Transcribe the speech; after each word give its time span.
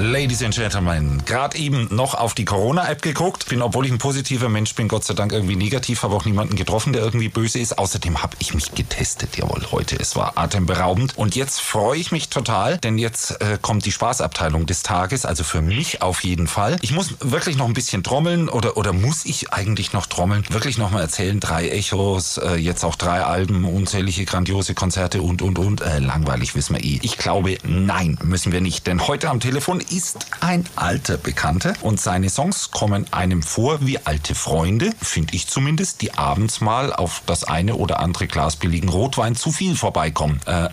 Ladies 0.00 0.42
and 0.42 0.54
Gentlemen, 0.54 1.22
gerade 1.26 1.58
eben 1.58 1.94
noch 1.94 2.14
auf 2.14 2.32
die 2.32 2.46
Corona-App 2.46 3.02
geguckt. 3.02 3.50
Bin, 3.50 3.60
obwohl 3.60 3.84
ich 3.84 3.92
ein 3.92 3.98
positiver 3.98 4.48
Mensch 4.48 4.74
bin, 4.74 4.88
Gott 4.88 5.04
sei 5.04 5.12
Dank 5.12 5.30
irgendwie 5.30 5.56
negativ, 5.56 6.02
habe 6.02 6.14
auch 6.14 6.24
niemanden 6.24 6.56
getroffen, 6.56 6.94
der 6.94 7.02
irgendwie 7.02 7.28
böse 7.28 7.58
ist. 7.58 7.78
Außerdem 7.78 8.22
habe 8.22 8.34
ich 8.38 8.54
mich 8.54 8.74
getestet, 8.74 9.36
jawohl, 9.36 9.66
heute. 9.70 9.96
Es 9.96 10.16
war 10.16 10.38
atemberaubend. 10.38 11.18
Und 11.18 11.36
jetzt 11.36 11.60
freue 11.60 11.98
ich 11.98 12.12
mich 12.12 12.30
total, 12.30 12.78
denn 12.78 12.96
jetzt 12.96 13.42
äh, 13.42 13.58
kommt 13.60 13.84
die 13.84 13.92
Spaßabteilung 13.92 14.64
des 14.64 14.82
Tages, 14.82 15.26
also 15.26 15.44
für 15.44 15.60
mich 15.60 16.00
auf 16.00 16.24
jeden 16.24 16.46
Fall. 16.46 16.78
Ich 16.80 16.92
muss 16.92 17.16
wirklich 17.20 17.58
noch 17.58 17.66
ein 17.66 17.74
bisschen 17.74 18.02
trommeln 18.02 18.48
oder, 18.48 18.78
oder 18.78 18.94
muss 18.94 19.26
ich 19.26 19.52
eigentlich 19.52 19.92
noch 19.92 20.06
trommeln? 20.06 20.46
Wirklich 20.48 20.78
noch 20.78 20.90
mal 20.90 21.02
erzählen, 21.02 21.40
drei 21.40 21.68
Echos, 21.68 22.38
äh, 22.38 22.54
jetzt 22.54 22.84
auch 22.84 22.96
drei 22.96 23.22
Alben, 23.22 23.66
unzählige 23.66 24.24
grandiose 24.24 24.72
Konzerte 24.72 25.20
und, 25.20 25.42
und, 25.42 25.58
und. 25.58 25.82
Äh, 25.82 25.98
langweilig, 25.98 26.54
wissen 26.54 26.74
wir 26.74 26.82
eh. 26.82 27.00
Ich 27.02 27.18
glaube, 27.18 27.58
nein, 27.64 28.18
müssen 28.22 28.50
wir 28.50 28.62
nicht. 28.62 28.86
Denn 28.86 29.06
heute 29.06 29.28
am 29.28 29.40
Telefon 29.40 29.82
ist 29.90 30.26
ein 30.40 30.64
alter 30.76 31.16
Bekannter 31.16 31.72
und 31.82 32.00
seine 32.00 32.28
Songs 32.30 32.70
kommen 32.70 33.06
einem 33.12 33.42
vor 33.42 33.78
wie 33.80 33.98
alte 34.04 34.34
Freunde, 34.34 34.90
finde 35.02 35.34
ich 35.34 35.48
zumindest, 35.48 36.00
die 36.02 36.14
abends 36.14 36.60
mal 36.60 36.92
auf 36.92 37.22
das 37.26 37.44
eine 37.44 37.74
oder 37.74 37.98
andere 38.00 38.26
Glas 38.26 38.56
billigen 38.56 38.88
Rotwein 38.88 39.34
zu 39.34 39.50
viel 39.50 39.74
vorbeikommen. 39.74 40.40
Äh, 40.46 40.68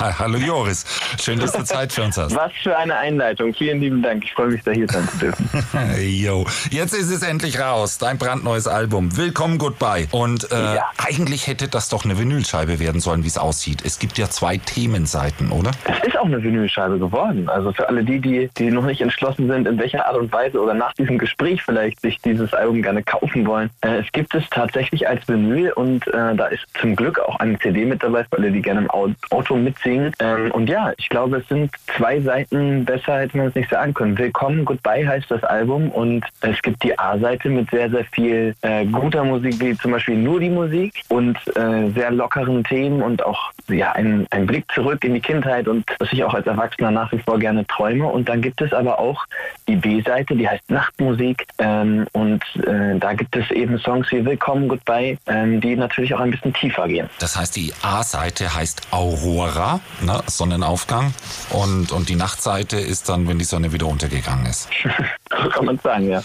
hallo 0.18 0.38
Joris, 0.38 0.84
schön, 1.22 1.38
dass 1.38 1.52
du 1.52 1.64
Zeit 1.64 1.92
für 1.92 2.02
uns 2.02 2.16
hast. 2.18 2.34
Was 2.34 2.52
für 2.62 2.76
eine 2.76 2.96
Einleitung. 2.96 3.54
Vielen 3.54 3.80
lieben 3.80 4.02
Dank. 4.02 4.24
Ich 4.24 4.32
freue 4.32 4.48
mich, 4.48 4.62
da 4.64 4.72
hier 4.72 4.88
sein 4.88 5.08
zu 5.08 5.18
dürfen. 5.18 5.48
Jo, 6.00 6.46
jetzt 6.70 6.94
ist 6.94 7.10
es 7.10 7.22
endlich 7.22 7.58
raus. 7.60 7.98
Dein 7.98 8.18
brandneues 8.18 8.66
Album. 8.66 9.16
Willkommen, 9.16 9.58
Goodbye. 9.58 10.08
Und 10.10 10.50
äh, 10.50 10.76
Ja. 10.76 10.90
eigentlich 10.98 11.46
hätte 11.46 11.68
das 11.68 11.88
doch 11.88 12.04
eine 12.04 12.18
Vinylscheibe 12.18 12.78
werden 12.78 13.00
sollen, 13.00 13.22
wie 13.24 13.28
es 13.28 13.38
aussieht. 13.38 13.82
Es 13.84 13.98
gibt 13.98 14.18
ja 14.18 14.28
zwei 14.30 14.56
Themenseiten, 14.58 15.50
oder? 15.52 15.70
Es 15.84 16.08
ist 16.08 16.18
auch 16.18 16.24
eine 16.26 16.42
Vinylscheibe 16.42 16.98
geworden. 16.98 17.48
Also 17.48 17.72
für 17.72 17.88
alle 17.88 18.04
die, 18.04 18.20
die, 18.24 18.50
die 18.58 18.70
noch 18.70 18.84
nicht 18.84 19.00
entschlossen 19.00 19.48
sind, 19.48 19.68
in 19.68 19.78
welcher 19.78 20.06
Art 20.06 20.16
und 20.16 20.32
Weise 20.32 20.60
oder 20.60 20.74
nach 20.74 20.92
diesem 20.94 21.18
Gespräch 21.18 21.62
vielleicht 21.62 22.00
sich 22.00 22.18
dieses 22.20 22.52
Album 22.54 22.82
gerne 22.82 23.02
kaufen 23.02 23.46
wollen. 23.46 23.70
Äh, 23.82 23.98
es 23.98 24.10
gibt 24.12 24.34
es 24.34 24.48
tatsächlich 24.50 25.06
als 25.08 25.26
Vinyl 25.28 25.72
und 25.72 26.06
äh, 26.08 26.34
da 26.34 26.46
ist 26.46 26.64
zum 26.80 26.96
Glück 26.96 27.18
auch 27.20 27.38
eine 27.38 27.58
CD 27.58 27.84
mit 27.84 28.02
dabei, 28.02 28.24
alle, 28.30 28.50
die 28.50 28.62
gerne 28.62 28.80
im 28.80 28.90
Au- 28.90 29.10
Auto 29.30 29.56
mitsingen. 29.56 30.12
Ähm, 30.18 30.50
und 30.52 30.68
ja, 30.68 30.92
ich 30.96 31.08
glaube, 31.08 31.38
es 31.38 31.48
sind 31.48 31.70
zwei 31.96 32.20
Seiten, 32.20 32.84
besser 32.84 33.20
hätte 33.20 33.36
man 33.36 33.48
es 33.48 33.54
nicht 33.54 33.70
sagen 33.70 33.92
können. 33.94 34.16
Willkommen, 34.18 34.64
Goodbye 34.64 35.06
heißt 35.06 35.30
das 35.30 35.42
Album 35.44 35.90
und 35.90 36.24
es 36.40 36.60
gibt 36.62 36.82
die 36.82 36.98
A-Seite 36.98 37.48
mit 37.50 37.70
sehr, 37.70 37.90
sehr 37.90 38.04
viel 38.06 38.54
äh, 38.62 38.84
guter 38.86 39.24
Musik, 39.24 39.60
wie 39.60 39.76
zum 39.76 39.92
Beispiel 39.92 40.16
nur 40.16 40.40
die 40.40 40.50
Musik 40.50 41.02
und 41.08 41.36
äh, 41.56 41.90
sehr 41.94 42.10
lockeren 42.10 42.64
Themen 42.64 43.02
und 43.02 43.24
auch 43.24 43.52
ja, 43.68 43.92
ein, 43.92 44.26
ein 44.30 44.46
Blick 44.46 44.64
zurück 44.72 45.04
in 45.04 45.14
die 45.14 45.20
Kindheit 45.20 45.68
und 45.68 45.84
was 45.98 46.12
ich 46.12 46.22
auch 46.24 46.34
als 46.34 46.46
Erwachsener 46.46 46.90
nach 46.90 47.10
wie 47.12 47.18
vor 47.18 47.38
gerne 47.38 47.66
träume. 47.66 48.03
Und 48.08 48.28
dann 48.28 48.42
gibt 48.42 48.60
es 48.60 48.72
aber 48.72 48.98
auch 48.98 49.24
die 49.68 49.76
B-Seite, 49.76 50.36
die 50.36 50.48
heißt 50.48 50.70
Nachtmusik 50.70 51.46
ähm, 51.58 52.06
und 52.12 52.42
äh, 52.66 52.98
da 52.98 53.14
gibt 53.14 53.34
es 53.36 53.50
eben 53.50 53.78
Songs 53.78 54.10
wie 54.10 54.24
Willkommen, 54.24 54.68
Goodbye, 54.68 55.18
ähm, 55.26 55.60
die 55.60 55.76
natürlich 55.76 56.14
auch 56.14 56.20
ein 56.20 56.30
bisschen 56.30 56.52
tiefer 56.52 56.86
gehen. 56.88 57.08
Das 57.18 57.36
heißt, 57.36 57.56
die 57.56 57.72
A-Seite 57.82 58.54
heißt 58.54 58.88
Aurora, 58.90 59.80
ne, 60.02 60.22
Sonnenaufgang. 60.26 61.14
Und, 61.50 61.92
und 61.92 62.08
die 62.08 62.16
Nachtseite 62.16 62.76
ist 62.78 63.08
dann, 63.08 63.28
wenn 63.28 63.38
die 63.38 63.44
Sonne 63.44 63.72
wieder 63.72 63.86
untergegangen 63.86 64.46
ist. 64.46 64.68
so 65.42 65.48
kann 65.48 65.64
man 65.64 65.78
sagen, 65.78 66.10
ja. 66.10 66.22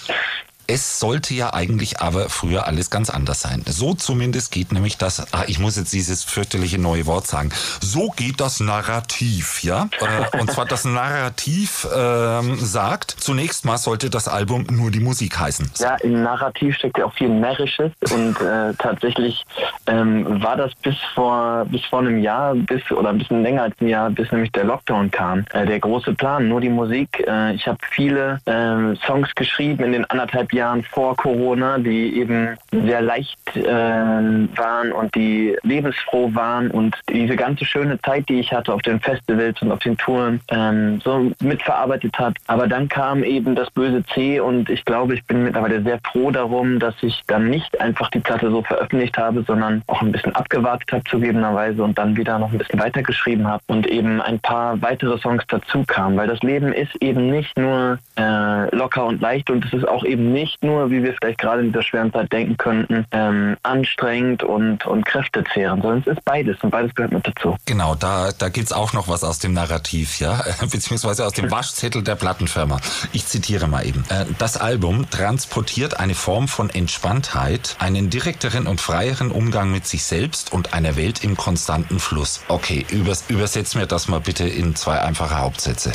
Es 0.72 1.00
sollte 1.00 1.34
ja 1.34 1.52
eigentlich 1.52 2.00
aber 2.00 2.30
früher 2.30 2.68
alles 2.68 2.92
ganz 2.92 3.10
anders 3.10 3.42
sein. 3.42 3.64
So 3.66 3.96
zumindest 3.96 4.52
geht 4.52 4.72
nämlich 4.72 5.00
das, 5.00 5.20
ah, 5.34 5.44
ich 5.48 5.58
muss 5.58 5.78
jetzt 5.78 5.92
dieses 5.94 6.24
fürchterliche 6.24 6.78
neue 6.78 7.08
Wort 7.08 7.26
sagen, 7.26 7.50
so 7.82 8.12
geht 8.12 8.40
das 8.40 8.60
Narrativ, 8.60 9.64
ja? 9.64 9.90
Äh, 10.00 10.38
Und 10.40 10.52
zwar 10.52 10.66
das 10.66 10.86
Narrativ 10.86 11.88
ähm, 11.92 12.56
sagt, 12.60 13.16
zunächst 13.18 13.66
mal 13.66 13.80
sollte 13.80 14.12
das 14.12 14.28
Album 14.28 14.68
nur 14.70 14.92
die 14.92 15.00
Musik 15.00 15.40
heißen. 15.40 15.72
Ja, 15.80 15.96
im 16.04 16.22
Narrativ 16.22 16.76
steckt 16.76 17.00
ja 17.00 17.06
auch 17.06 17.14
viel 17.14 17.30
Närrisches 17.30 17.92
und 18.12 18.40
äh, 18.40 18.76
tatsächlich 18.78 19.44
ähm, 19.88 20.40
war 20.44 20.56
das 20.56 20.76
bis 20.76 20.98
vor 21.16 21.66
bis 21.66 21.84
vor 21.86 22.00
einem 22.00 22.22
Jahr, 22.22 22.54
bis 22.54 22.84
oder 22.92 23.10
ein 23.10 23.18
bisschen 23.18 23.42
länger 23.42 23.64
als 23.64 23.76
ein 23.82 23.88
Jahr, 23.88 24.12
bis 24.12 24.32
nämlich 24.32 24.52
der 24.52 24.66
Lockdown 24.66 25.10
kam. 25.10 25.46
Äh, 25.52 25.66
der 25.66 25.80
große 25.80 26.14
Plan, 26.14 26.48
nur 26.48 26.62
die 26.62 26.70
Musik. 26.70 27.26
Äh, 27.28 27.56
ich 27.56 27.68
habe 27.68 27.80
viele 27.90 28.40
ähm, 28.46 28.96
Songs 29.08 29.34
geschrieben 29.34 29.84
in 29.84 29.94
den 29.94 30.06
anderthalb 30.06 30.54
Jahren 30.54 30.59
vor 30.92 31.16
Corona, 31.16 31.78
die 31.78 32.20
eben 32.20 32.58
sehr 32.72 33.02
leicht 33.02 33.38
äh, 33.56 33.64
waren 33.64 34.92
und 34.92 35.14
die 35.16 35.56
lebensfroh 35.64 36.34
waren 36.34 36.72
und 36.72 36.96
diese 37.12 37.36
ganze 37.36 37.66
schöne 37.66 38.00
Zeit, 38.02 38.28
die 38.30 38.40
ich 38.40 38.52
hatte 38.52 38.74
auf 38.74 38.82
den 38.82 39.00
Festivals 39.00 39.62
und 39.62 39.72
auf 39.72 39.80
den 39.80 39.98
Touren, 39.98 40.42
ähm, 40.50 41.00
so 41.04 41.32
mitverarbeitet 41.42 42.18
hat. 42.18 42.36
Aber 42.48 42.68
dann 42.68 42.88
kam 42.88 43.24
eben 43.24 43.56
das 43.56 43.70
böse 43.72 44.04
C 44.14 44.40
und 44.40 44.70
ich 44.70 44.86
glaube, 44.86 45.14
ich 45.16 45.24
bin 45.26 45.44
mittlerweile 45.44 45.82
sehr 45.82 46.00
froh 46.04 46.32
darum, 46.32 46.80
dass 46.80 46.96
ich 47.02 47.22
dann 47.28 47.50
nicht 47.50 47.80
einfach 47.80 48.10
die 48.10 48.20
Platte 48.20 48.50
so 48.50 48.62
veröffentlicht 48.62 49.18
habe, 49.18 49.44
sondern 49.44 49.82
auch 49.88 50.02
ein 50.02 50.12
bisschen 50.12 50.36
abgewartet 50.36 50.92
habe 50.92 51.04
zugegebenerweise 51.06 51.84
und 51.84 51.98
dann 51.98 52.16
wieder 52.16 52.40
noch 52.40 52.52
ein 52.52 52.58
bisschen 52.58 52.80
weitergeschrieben 52.80 53.48
habe 53.48 53.64
und 53.68 53.88
eben 53.88 54.22
ein 54.22 54.40
paar 54.40 54.82
weitere 54.82 55.18
Songs 55.20 55.44
dazu 55.48 55.84
kamen, 55.86 56.18
weil 56.18 56.28
das 56.28 56.42
Leben 56.42 56.74
ist 56.74 56.96
eben 57.02 57.30
nicht 57.30 57.58
nur 57.58 58.00
äh, 58.18 58.76
locker 58.76 59.06
und 59.06 59.22
leicht 59.22 59.50
und 59.50 59.66
es 59.66 59.74
ist 59.74 59.88
auch 59.88 60.04
eben 60.04 60.32
nicht 60.32 60.49
nur, 60.62 60.90
wie 60.92 61.04
wir 61.04 61.14
vielleicht 61.14 61.40
gerade 61.40 61.62
in 61.62 61.68
dieser 61.68 61.84
schweren 61.84 62.12
Zeit 62.12 62.32
denken 62.32 62.58
könnten, 62.58 63.06
ähm, 63.12 63.58
anstrengend 63.64 64.44
und, 64.44 64.86
und 64.86 65.06
kräftezehrend, 65.06 65.82
sondern 65.82 66.02
es 66.02 66.08
ist 66.08 66.26
beides 66.26 66.58
und 66.62 66.72
beides 66.72 66.94
gehört 66.96 67.14
mit 67.14 67.28
dazu. 67.28 67.56
Genau, 67.66 67.96
da, 67.96 68.32
da 68.38 68.50
gibt's 68.50 68.72
auch 68.72 68.94
noch 68.94 69.08
was 69.08 69.24
aus 69.24 69.40
dem 69.40 69.54
Narrativ, 69.54 70.20
ja, 70.20 70.42
beziehungsweise 70.62 71.26
aus 71.26 71.34
dem 71.34 71.52
Waschzettel 71.52 72.04
der 72.04 72.16
Plattenfirma. 72.16 72.80
Ich 73.12 73.26
zitiere 73.26 73.68
mal 73.68 73.86
eben. 73.86 74.04
Äh, 74.10 74.26
Das 74.38 74.58
Album 74.58 75.10
transportiert 75.10 76.00
eine 76.00 76.16
Form 76.16 76.48
von 76.48 76.70
Entspanntheit, 76.70 77.76
einen 77.80 78.10
direkteren 78.10 78.68
und 78.68 78.82
freieren 78.82 79.32
Umgang 79.32 79.72
mit 79.72 79.86
sich 79.86 80.04
selbst 80.04 80.52
und 80.52 80.74
einer 80.74 80.96
Welt 80.96 81.24
im 81.24 81.38
konstanten 81.38 82.00
Fluss. 82.00 82.42
Okay, 82.48 82.86
übers, 82.90 83.26
übersetz 83.30 83.76
mir 83.76 83.88
das 83.88 84.08
mal 84.08 84.20
bitte 84.20 84.48
in 84.48 84.76
zwei 84.76 85.00
einfache 85.02 85.38
Hauptsätze. 85.40 85.92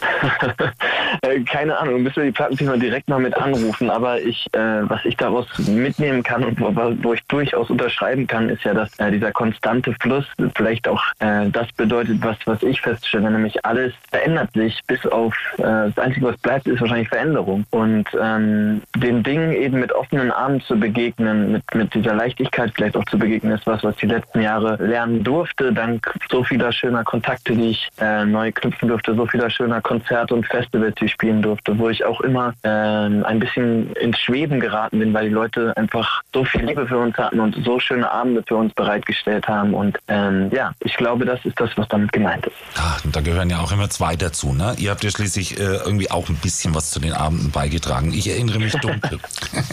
Äh, 1.22 1.40
Keine 1.40 1.78
Ahnung, 1.78 2.02
müssen 2.02 2.16
wir 2.16 2.24
die 2.24 2.32
Plattenfirma 2.32 2.76
direkt 2.76 3.08
mal 3.08 3.18
mit 3.18 3.34
anrufen, 3.36 3.90
aber 3.90 4.20
ich, 4.20 4.46
äh, 4.52 4.58
was 4.82 5.04
ich 5.04 5.16
daraus 5.16 5.46
mitnehmen 5.66 6.22
kann 6.22 6.44
und 6.44 6.60
wo, 6.60 6.74
wo 6.74 7.12
ich 7.14 7.22
durchaus 7.28 7.70
unterschreiben 7.70 8.26
kann, 8.26 8.48
ist 8.48 8.64
ja, 8.64 8.74
dass 8.74 8.98
äh, 8.98 9.10
dieser 9.10 9.32
konstante 9.32 9.94
Fluss 10.00 10.26
vielleicht 10.54 10.88
auch 10.88 11.02
äh, 11.20 11.48
das 11.50 11.70
bedeutet, 11.72 12.18
was, 12.22 12.36
was 12.44 12.62
ich 12.62 12.80
feststelle, 12.80 13.30
nämlich 13.30 13.64
alles 13.64 13.92
verändert 14.10 14.50
sich, 14.52 14.80
bis 14.86 15.06
auf 15.06 15.34
äh, 15.58 15.62
das 15.62 15.98
Einzige, 15.98 16.26
was 16.26 16.36
bleibt, 16.38 16.66
ist 16.66 16.80
wahrscheinlich 16.80 17.08
Veränderung. 17.08 17.64
Und 17.70 18.06
ähm, 18.20 18.82
den 18.96 19.22
Dingen 19.22 19.52
eben 19.52 19.80
mit 19.80 19.92
offenen 19.92 20.30
Armen 20.30 20.60
zu 20.62 20.78
begegnen, 20.78 21.52
mit, 21.52 21.74
mit 21.74 21.94
dieser 21.94 22.14
Leichtigkeit 22.14 22.72
vielleicht 22.74 22.96
auch 22.96 23.04
zu 23.06 23.18
begegnen, 23.18 23.52
ist 23.52 23.66
was, 23.66 23.82
was 23.82 23.96
die 23.96 24.06
letzten 24.06 24.40
Jahre 24.40 24.76
lernen 24.84 25.22
durfte, 25.22 25.72
dank 25.72 26.12
so 26.30 26.44
vieler 26.44 26.72
schöner 26.72 27.04
Kontakte, 27.04 27.54
die 27.54 27.70
ich 27.70 27.88
äh, 28.00 28.24
neu 28.24 28.52
knüpfen 28.52 28.88
durfte, 28.88 29.14
so 29.14 29.26
vieler 29.26 29.50
schöner 29.50 29.80
Konzerte 29.86 30.34
und 30.34 30.44
Festivals, 30.44 30.96
die 31.00 31.04
ich 31.04 31.12
spielen 31.12 31.42
durfte, 31.42 31.78
wo 31.78 31.88
ich 31.88 32.04
auch 32.04 32.20
immer 32.22 32.52
ähm, 32.64 33.24
ein 33.24 33.38
bisschen 33.38 33.92
ins 33.92 34.18
Schweben 34.18 34.58
geraten 34.58 34.98
bin, 34.98 35.14
weil 35.14 35.28
die 35.28 35.34
Leute 35.34 35.72
einfach 35.76 36.22
so 36.34 36.44
viel 36.44 36.62
Liebe 36.62 36.88
für 36.88 36.98
uns 36.98 37.16
hatten 37.16 37.38
und 37.38 37.56
so 37.64 37.78
schöne 37.78 38.10
Abende 38.10 38.42
für 38.48 38.56
uns 38.56 38.74
bereitgestellt 38.74 39.46
haben. 39.46 39.74
Und 39.74 39.96
ähm, 40.08 40.50
ja, 40.52 40.72
ich 40.80 40.96
glaube, 40.96 41.24
das 41.24 41.44
ist 41.44 41.60
das, 41.60 41.70
was 41.76 41.86
damit 41.86 42.12
gemeint 42.12 42.44
ist. 42.46 42.56
Ah, 42.76 42.96
und 43.04 43.14
da 43.14 43.20
gehören 43.20 43.48
ja 43.48 43.60
auch 43.60 43.70
immer 43.70 43.88
zwei 43.88 44.16
dazu, 44.16 44.52
ne? 44.52 44.74
Ihr 44.78 44.90
habt 44.90 45.04
ja 45.04 45.10
schließlich 45.10 45.60
äh, 45.60 45.62
irgendwie 45.62 46.10
auch 46.10 46.28
ein 46.28 46.36
bisschen 46.36 46.74
was 46.74 46.90
zu 46.90 46.98
den 46.98 47.12
Abenden 47.12 47.52
beigetragen. 47.52 48.12
Ich 48.12 48.28
erinnere 48.28 48.58
mich 48.58 48.72
dunkel. 48.72 49.20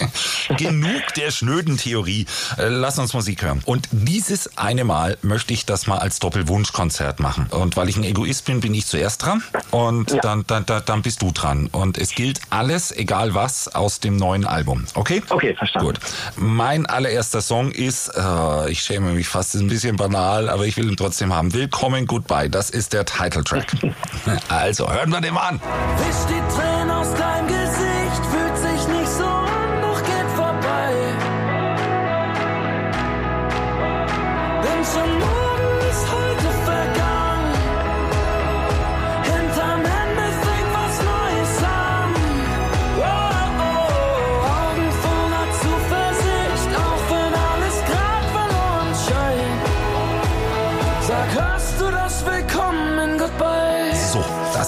Genug 0.57 1.13
der 1.17 1.31
schnöden 1.31 1.77
Theorie. 1.77 2.27
Äh, 2.59 2.67
lass 2.67 2.99
uns 2.99 3.15
Musik 3.15 3.41
hören. 3.41 3.61
Und 3.65 3.89
dieses 3.91 4.59
eine 4.59 4.83
Mal 4.83 5.17
möchte 5.23 5.53
ich 5.53 5.65
das 5.65 5.87
mal 5.87 5.97
als 5.97 6.19
Doppelwunschkonzert 6.19 7.19
machen. 7.19 7.47
Und 7.49 7.77
weil 7.77 7.89
ich 7.89 7.97
ein 7.97 8.03
Egoist 8.03 8.45
bin, 8.45 8.59
bin 8.59 8.75
ich 8.75 8.85
zuerst 8.85 9.25
dran. 9.25 9.41
Und 9.71 10.02
Ja. 10.11 10.21
dann, 10.21 10.43
dann, 10.47 10.65
dann, 10.65 10.83
dann 10.85 11.01
bist 11.01 11.21
du 11.21 11.31
dran. 11.31 11.67
Und 11.71 11.97
es 11.97 12.11
gilt 12.15 12.39
alles, 12.49 12.91
egal 12.91 13.33
was, 13.33 13.73
aus 13.73 13.99
dem 13.99 14.15
neuen 14.17 14.45
Album. 14.45 14.85
Okay? 14.95 15.21
Okay, 15.29 15.55
verstanden. 15.55 15.87
Gut. 15.87 15.99
Mein 16.35 16.85
allererster 16.85 17.41
Song 17.41 17.71
ist, 17.71 18.09
äh, 18.09 18.71
ich 18.71 18.81
schäme 18.81 19.11
mich 19.13 19.27
fast, 19.27 19.55
ist 19.55 19.61
ein 19.61 19.67
bisschen 19.67 19.95
banal, 19.95 20.49
aber 20.49 20.65
ich 20.65 20.77
will 20.77 20.89
ihn 20.89 20.97
trotzdem 20.97 21.33
haben. 21.33 21.53
Willkommen, 21.53 22.07
Goodbye. 22.07 22.49
Das 22.49 22.69
ist 22.69 22.93
der 22.93 23.05
Titeltrack. 23.05 23.67
also, 24.49 24.91
hören 24.91 25.09
wir 25.11 25.21
den 25.21 25.33
mal 25.33 25.47
an. 25.49 25.61
Wisch 25.97 26.25
die 26.27 26.55
Tränen 26.55 26.91
aus 26.91 27.13
deinem 27.13 27.47
Gesicht, 27.47 27.92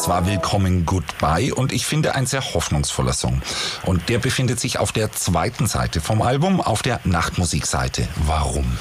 das 0.06 0.10
war 0.14 0.28
Willkommen 0.28 0.86
Goodbye 0.86 1.52
und 1.52 1.74
ich 1.74 1.88
finde 1.88 2.14
ein 2.14 2.28
sehr 2.28 2.54
hoffnungsvoller 2.54 3.14
Song. 3.14 3.42
Und 3.86 4.08
der 4.08 4.20
befindet 4.20 4.60
sich 4.60 4.78
auf 4.78 4.92
der 4.92 5.12
zweiten 5.12 5.66
Seite 5.66 6.00
vom 6.00 6.22
Album, 6.22 6.62
auf 6.62 6.84
der 6.84 7.00
Nachtmusikseite. 7.06 8.08
Warum? 8.18 8.78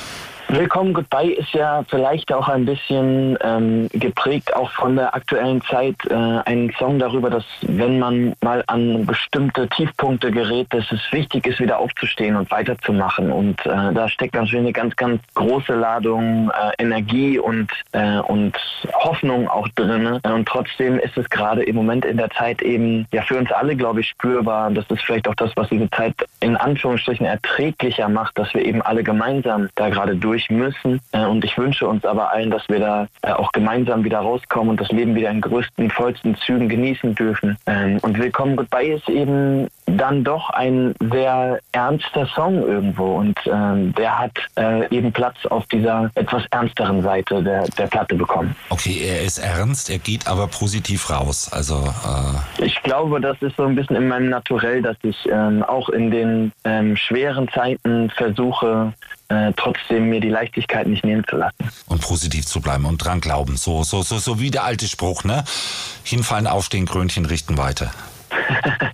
Willkommen 0.57 0.95
Goodbye 0.95 1.33
ist 1.33 1.53
ja 1.53 1.83
vielleicht 1.89 2.33
auch 2.33 2.47
ein 2.47 2.65
bisschen 2.65 3.37
ähm, 3.41 3.89
geprägt 3.93 4.55
auch 4.55 4.71
von 4.71 4.95
der 4.95 5.13
aktuellen 5.13 5.61
Zeit. 5.63 5.97
Äh, 6.09 6.15
ein 6.15 6.73
Song 6.79 7.01
darüber, 7.01 7.29
dass 7.29 7.45
wenn 7.63 7.99
man 7.99 8.35
mal 8.41 8.63
an 8.69 9.05
bestimmte 9.05 9.69
Tiefpunkte 9.69 10.31
gerät, 10.31 10.69
dass 10.71 10.85
es 10.93 11.01
wichtig 11.11 11.49
ist, 11.49 11.59
wieder 11.59 11.81
aufzustehen 11.81 12.37
und 12.37 12.53
weiterzumachen. 12.53 13.33
Und 13.33 13.67
äh, 13.67 13.93
da 13.93 14.09
steckt 14.09 14.35
natürlich 14.35 14.61
eine 14.61 14.73
ganz, 14.73 14.95
ganz 14.95 15.21
große 15.35 15.75
Ladung 15.75 16.53
äh, 16.53 16.81
Energie 16.81 17.37
und, 17.37 17.73
äh, 17.91 18.21
und 18.21 18.57
Hoffnung 18.93 19.49
auch 19.49 19.67
drin. 19.71 20.21
Und 20.23 20.47
trotzdem 20.47 21.01
ist 21.01 21.17
es 21.17 21.29
gerade 21.31 21.65
im 21.65 21.75
Moment 21.75 22.05
in 22.05 22.17
der 22.17 22.31
Zeit 22.31 22.63
eben 22.63 23.09
ja 23.13 23.23
für 23.23 23.39
uns 23.39 23.51
alle, 23.51 23.75
glaube 23.75 24.03
ich, 24.03 24.09
spürbar. 24.09 24.71
Das 24.71 24.89
ist 24.89 25.03
vielleicht 25.03 25.27
auch 25.27 25.35
das, 25.35 25.51
was 25.57 25.69
diese 25.69 25.91
Zeit 25.91 26.15
in 26.39 26.57
Anführungsstrichen 26.57 27.27
erträglicher 27.27 28.09
macht, 28.09 28.39
dass 28.39 28.55
wir 28.55 28.65
eben 28.65 28.83
alle 28.83 29.03
gemeinsam 29.03 29.69
da 29.75 29.89
gerade 29.89 30.15
durch 30.15 30.44
müssen. 30.51 31.01
Äh, 31.13 31.25
Und 31.27 31.45
ich 31.45 31.57
wünsche 31.59 31.87
uns 31.87 32.05
aber 32.05 32.33
allen, 32.33 32.51
dass 32.51 32.69
wir 32.69 32.81
da 32.81 33.07
äh, 33.23 33.33
auch 33.33 33.53
gemeinsam 33.53 34.05
wieder 34.05 34.19
rauskommen 34.19 34.71
und 34.71 34.81
das 34.81 34.91
Leben 34.91 35.15
wieder 35.15 35.31
in 35.31 35.41
größten, 35.41 35.91
vollsten 35.91 36.37
Zügen 36.37 36.69
genießen 36.69 37.15
dürfen. 37.15 37.57
Ähm, 37.67 37.99
Und 38.03 38.19
Willkommen 38.19 38.57
Goodbye 38.57 38.93
ist 38.95 39.09
eben 39.09 39.69
dann 39.87 40.25
doch 40.25 40.51
ein 40.51 40.95
sehr 41.13 41.59
ernster 41.73 42.27
Song 42.35 42.67
irgendwo 42.67 43.17
und 43.17 43.39
ähm, 43.47 43.95
der 43.95 44.19
hat 44.19 44.33
äh, 44.59 44.89
eben 44.95 45.13
Platz 45.13 45.37
auf 45.51 45.67
dieser 45.67 46.11
etwas 46.15 46.43
ernsteren 46.51 47.03
Seite 47.03 47.43
der, 47.43 47.65
der 47.79 47.87
Platte 47.87 48.15
bekommen. 48.15 48.57
Okay, 48.71 49.03
er 49.07 49.23
ist 49.23 49.39
ernst, 49.39 49.91
er 49.91 49.99
geht 49.99 50.27
aber 50.27 50.47
positiv 50.47 51.11
raus. 51.11 51.51
Also, 51.53 51.85
äh, 52.59 52.65
Ich 52.65 52.83
glaube, 52.83 53.21
das 53.21 53.37
ist 53.43 53.57
so 53.57 53.65
ein 53.65 53.75
bisschen 53.75 53.97
in 53.97 54.09
meinem 54.09 54.31
Naturell, 54.31 54.81
dass 54.83 54.97
ich 55.03 55.17
ähm, 55.31 55.63
auch 55.63 55.89
in 55.91 56.11
den 56.11 56.53
ähm, 56.65 56.97
schweren 56.97 57.49
Zeiten 57.49 58.11
versuche, 58.11 58.93
äh, 59.29 59.53
trotzdem 59.57 60.09
mir 60.11 60.21
die 60.21 60.29
Leichtigkeit 60.29 60.87
nicht 60.87 61.05
nehmen 61.05 61.25
zu 61.29 61.37
lassen. 61.37 61.57
und 61.87 62.01
positiv 62.01 62.47
zu 62.47 62.61
bleiben 62.61 62.85
und 62.85 62.99
dran 62.99 63.21
glauben. 63.21 63.57
So, 63.57 63.83
so, 63.83 64.03
so, 64.03 64.19
so 64.19 64.41
wie 64.41 64.51
der 64.51 64.65
alte 64.65 64.87
Spruch, 64.89 65.25
ne? 65.25 65.45
Hinfallen, 66.03 66.47
aufstehen, 66.47 66.87
Krönchen 66.87 67.27
richten 67.27 67.57
weiter. 67.59 67.91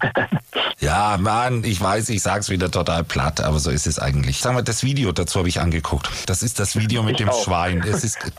Ja, 0.79 1.19
Mann, 1.21 1.63
ich 1.63 1.79
weiß, 1.79 2.09
ich 2.09 2.23
sag's 2.23 2.49
wieder 2.49 2.71
total 2.71 3.05
platt, 3.05 3.43
aber 3.43 3.59
so 3.59 3.71
ist 3.71 3.87
es 3.87 3.99
eigentlich. 3.99 4.39
Sag 4.41 4.55
mal, 4.55 4.63
das 4.63 4.83
Video 4.83 5.13
dazu 5.13 5.39
habe 5.39 5.49
ich 5.49 5.61
angeguckt. 5.61 6.09
Das 6.25 6.43
ist 6.43 6.59
das 6.59 6.75
Video 6.75 7.03
mit 7.03 7.13
Ich 7.13 7.19
dem 7.19 7.29
auch. 7.29 7.45
Schwein. 7.45 7.83
Es 7.87 8.03
ist 8.03 8.19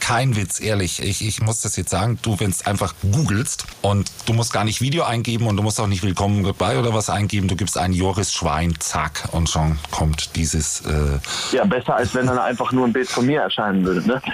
kein 0.00 0.36
Witz, 0.36 0.60
ehrlich. 0.60 1.02
Ich, 1.02 1.26
ich 1.26 1.40
muss 1.40 1.60
das 1.60 1.76
jetzt 1.76 1.90
sagen, 1.90 2.18
du, 2.22 2.38
wenn 2.40 2.50
es 2.50 2.66
einfach 2.66 2.94
googelst 3.12 3.64
und 3.82 4.10
du 4.26 4.32
musst 4.32 4.52
gar 4.52 4.64
nicht 4.64 4.80
Video 4.80 5.04
eingeben 5.04 5.46
und 5.46 5.56
du 5.56 5.62
musst 5.62 5.80
auch 5.80 5.86
nicht 5.86 6.02
Willkommen 6.02 6.42
Goodbye 6.42 6.78
oder 6.78 6.94
was 6.94 7.10
eingeben, 7.10 7.48
du 7.48 7.56
gibst 7.56 7.76
ein 7.78 7.92
Joris 7.92 8.32
Schwein, 8.32 8.74
zack, 8.78 9.28
und 9.32 9.48
schon 9.48 9.78
kommt 9.90 10.36
dieses 10.36 10.82
äh, 10.82 11.18
Ja, 11.56 11.64
besser 11.64 11.96
als 11.96 12.14
wenn 12.14 12.26
dann 12.26 12.38
einfach 12.38 12.72
nur 12.72 12.86
ein 12.86 12.92
Bild 12.92 13.08
von 13.08 13.26
mir 13.26 13.40
erscheinen 13.40 13.84
würde. 13.84 14.06
Ne? 14.06 14.22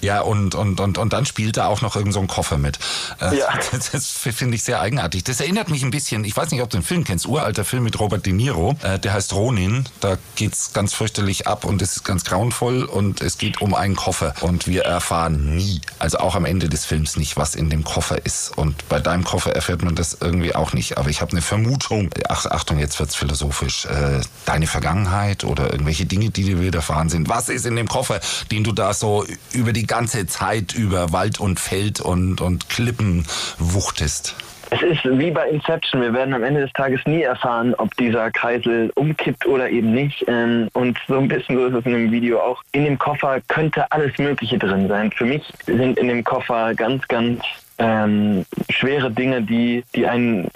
Ja, 0.00 0.20
und, 0.22 0.54
und, 0.54 0.80
und, 0.80 0.98
und 0.98 1.12
dann 1.12 1.26
spielt 1.26 1.56
da 1.56 1.66
auch 1.66 1.82
noch 1.82 1.96
irgend 1.96 2.14
so 2.14 2.20
ein 2.20 2.26
Koffer 2.28 2.58
mit. 2.58 2.78
Äh, 3.20 3.38
Ja. 3.38 3.48
Das, 3.72 3.90
das 3.90 4.06
finde 4.10 4.54
ich 4.54 4.64
sehr 4.64 4.80
eigenartig. 4.80 5.24
Das 5.24 5.40
erinnert 5.40 5.70
mich 5.70 5.82
ein 5.82 5.90
bisschen, 5.90 6.24
ich 6.24 6.36
weiß 6.36 6.50
nicht, 6.50 6.62
ob 6.62 6.70
du 6.70 6.76
den 6.78 6.82
Film 6.84 7.04
kennst, 7.04 7.26
uralter 7.26 7.64
Film 7.64 7.84
mit 7.84 7.98
Robert 7.98 8.26
De 8.26 8.32
Niro, 8.32 8.76
äh, 8.82 8.98
der 8.98 9.12
heißt 9.14 9.32
Ronin. 9.32 9.88
Da 10.00 10.18
geht's 10.36 10.72
ganz 10.72 10.92
fürchterlich 10.94 11.46
ab 11.46 11.64
und 11.64 11.80
es 11.80 11.96
ist 11.96 12.04
ganz 12.04 12.24
grauenvoll 12.24 12.84
und 12.84 13.20
es 13.20 13.38
geht 13.38 13.60
um 13.60 13.74
einen 13.74 13.96
Koffer. 13.96 14.34
Und 14.40 14.66
wir 14.66 14.84
erfahren 14.92 15.56
nie, 15.56 15.80
also 15.98 16.18
auch 16.18 16.34
am 16.34 16.44
Ende 16.44 16.68
des 16.68 16.84
Films 16.84 17.16
nicht, 17.16 17.36
was 17.36 17.54
in 17.54 17.70
dem 17.70 17.84
Koffer 17.84 18.24
ist. 18.24 18.56
Und 18.56 18.88
bei 18.88 19.00
deinem 19.00 19.24
Koffer 19.24 19.54
erfährt 19.54 19.82
man 19.82 19.94
das 19.94 20.18
irgendwie 20.20 20.54
auch 20.54 20.72
nicht. 20.72 20.98
Aber 20.98 21.10
ich 21.10 21.20
habe 21.20 21.32
eine 21.32 21.42
Vermutung. 21.42 22.10
Ach, 22.28 22.46
Achtung, 22.46 22.78
jetzt 22.78 22.98
wird's 23.00 23.14
philosophisch. 23.14 23.86
Äh, 23.86 24.20
deine 24.44 24.66
Vergangenheit 24.66 25.44
oder 25.44 25.72
irgendwelche 25.72 26.06
Dinge, 26.06 26.30
die 26.30 26.44
dir 26.44 26.60
widerfahren 26.60 27.08
sind. 27.08 27.28
Was 27.28 27.48
ist 27.48 27.66
in 27.66 27.76
dem 27.76 27.88
Koffer, 27.88 28.20
den 28.50 28.64
du 28.64 28.72
da 28.72 28.94
so 28.94 29.24
über 29.52 29.72
die 29.72 29.86
ganze 29.86 30.26
Zeit 30.26 30.74
über 30.74 31.12
Wald 31.12 31.40
und 31.40 31.60
Feld 31.60 32.00
und, 32.00 32.40
und 32.40 32.68
Klippen 32.68 33.26
wuchtest? 33.58 34.34
Es 34.72 34.80
ist 34.80 35.04
wie 35.04 35.30
bei 35.30 35.50
Inception. 35.50 36.00
Wir 36.00 36.14
werden 36.14 36.32
am 36.32 36.42
Ende 36.42 36.62
des 36.62 36.72
Tages 36.72 36.98
nie 37.04 37.20
erfahren, 37.20 37.74
ob 37.76 37.94
dieser 37.98 38.30
Kreisel 38.30 38.90
umkippt 38.94 39.44
oder 39.44 39.68
eben 39.68 39.92
nicht. 39.92 40.24
Ähm, 40.28 40.68
Und 40.72 40.98
so 41.06 41.18
ein 41.18 41.28
bisschen 41.28 41.56
so 41.56 41.66
ist 41.66 41.74
es 41.74 41.84
in 41.84 41.92
dem 41.92 42.10
Video 42.10 42.40
auch. 42.40 42.62
In 42.72 42.86
dem 42.86 42.98
Koffer 42.98 43.42
könnte 43.48 43.84
alles 43.92 44.16
Mögliche 44.16 44.56
drin 44.56 44.88
sein. 44.88 45.12
Für 45.12 45.26
mich 45.26 45.42
sind 45.66 45.98
in 45.98 46.08
dem 46.08 46.24
Koffer 46.24 46.74
ganz, 46.74 47.06
ganz 47.08 47.42
ähm, 47.76 48.46
schwere 48.70 49.10
Dinge, 49.10 49.42
die, 49.42 49.84
die 49.94 50.06
einen 50.06 50.48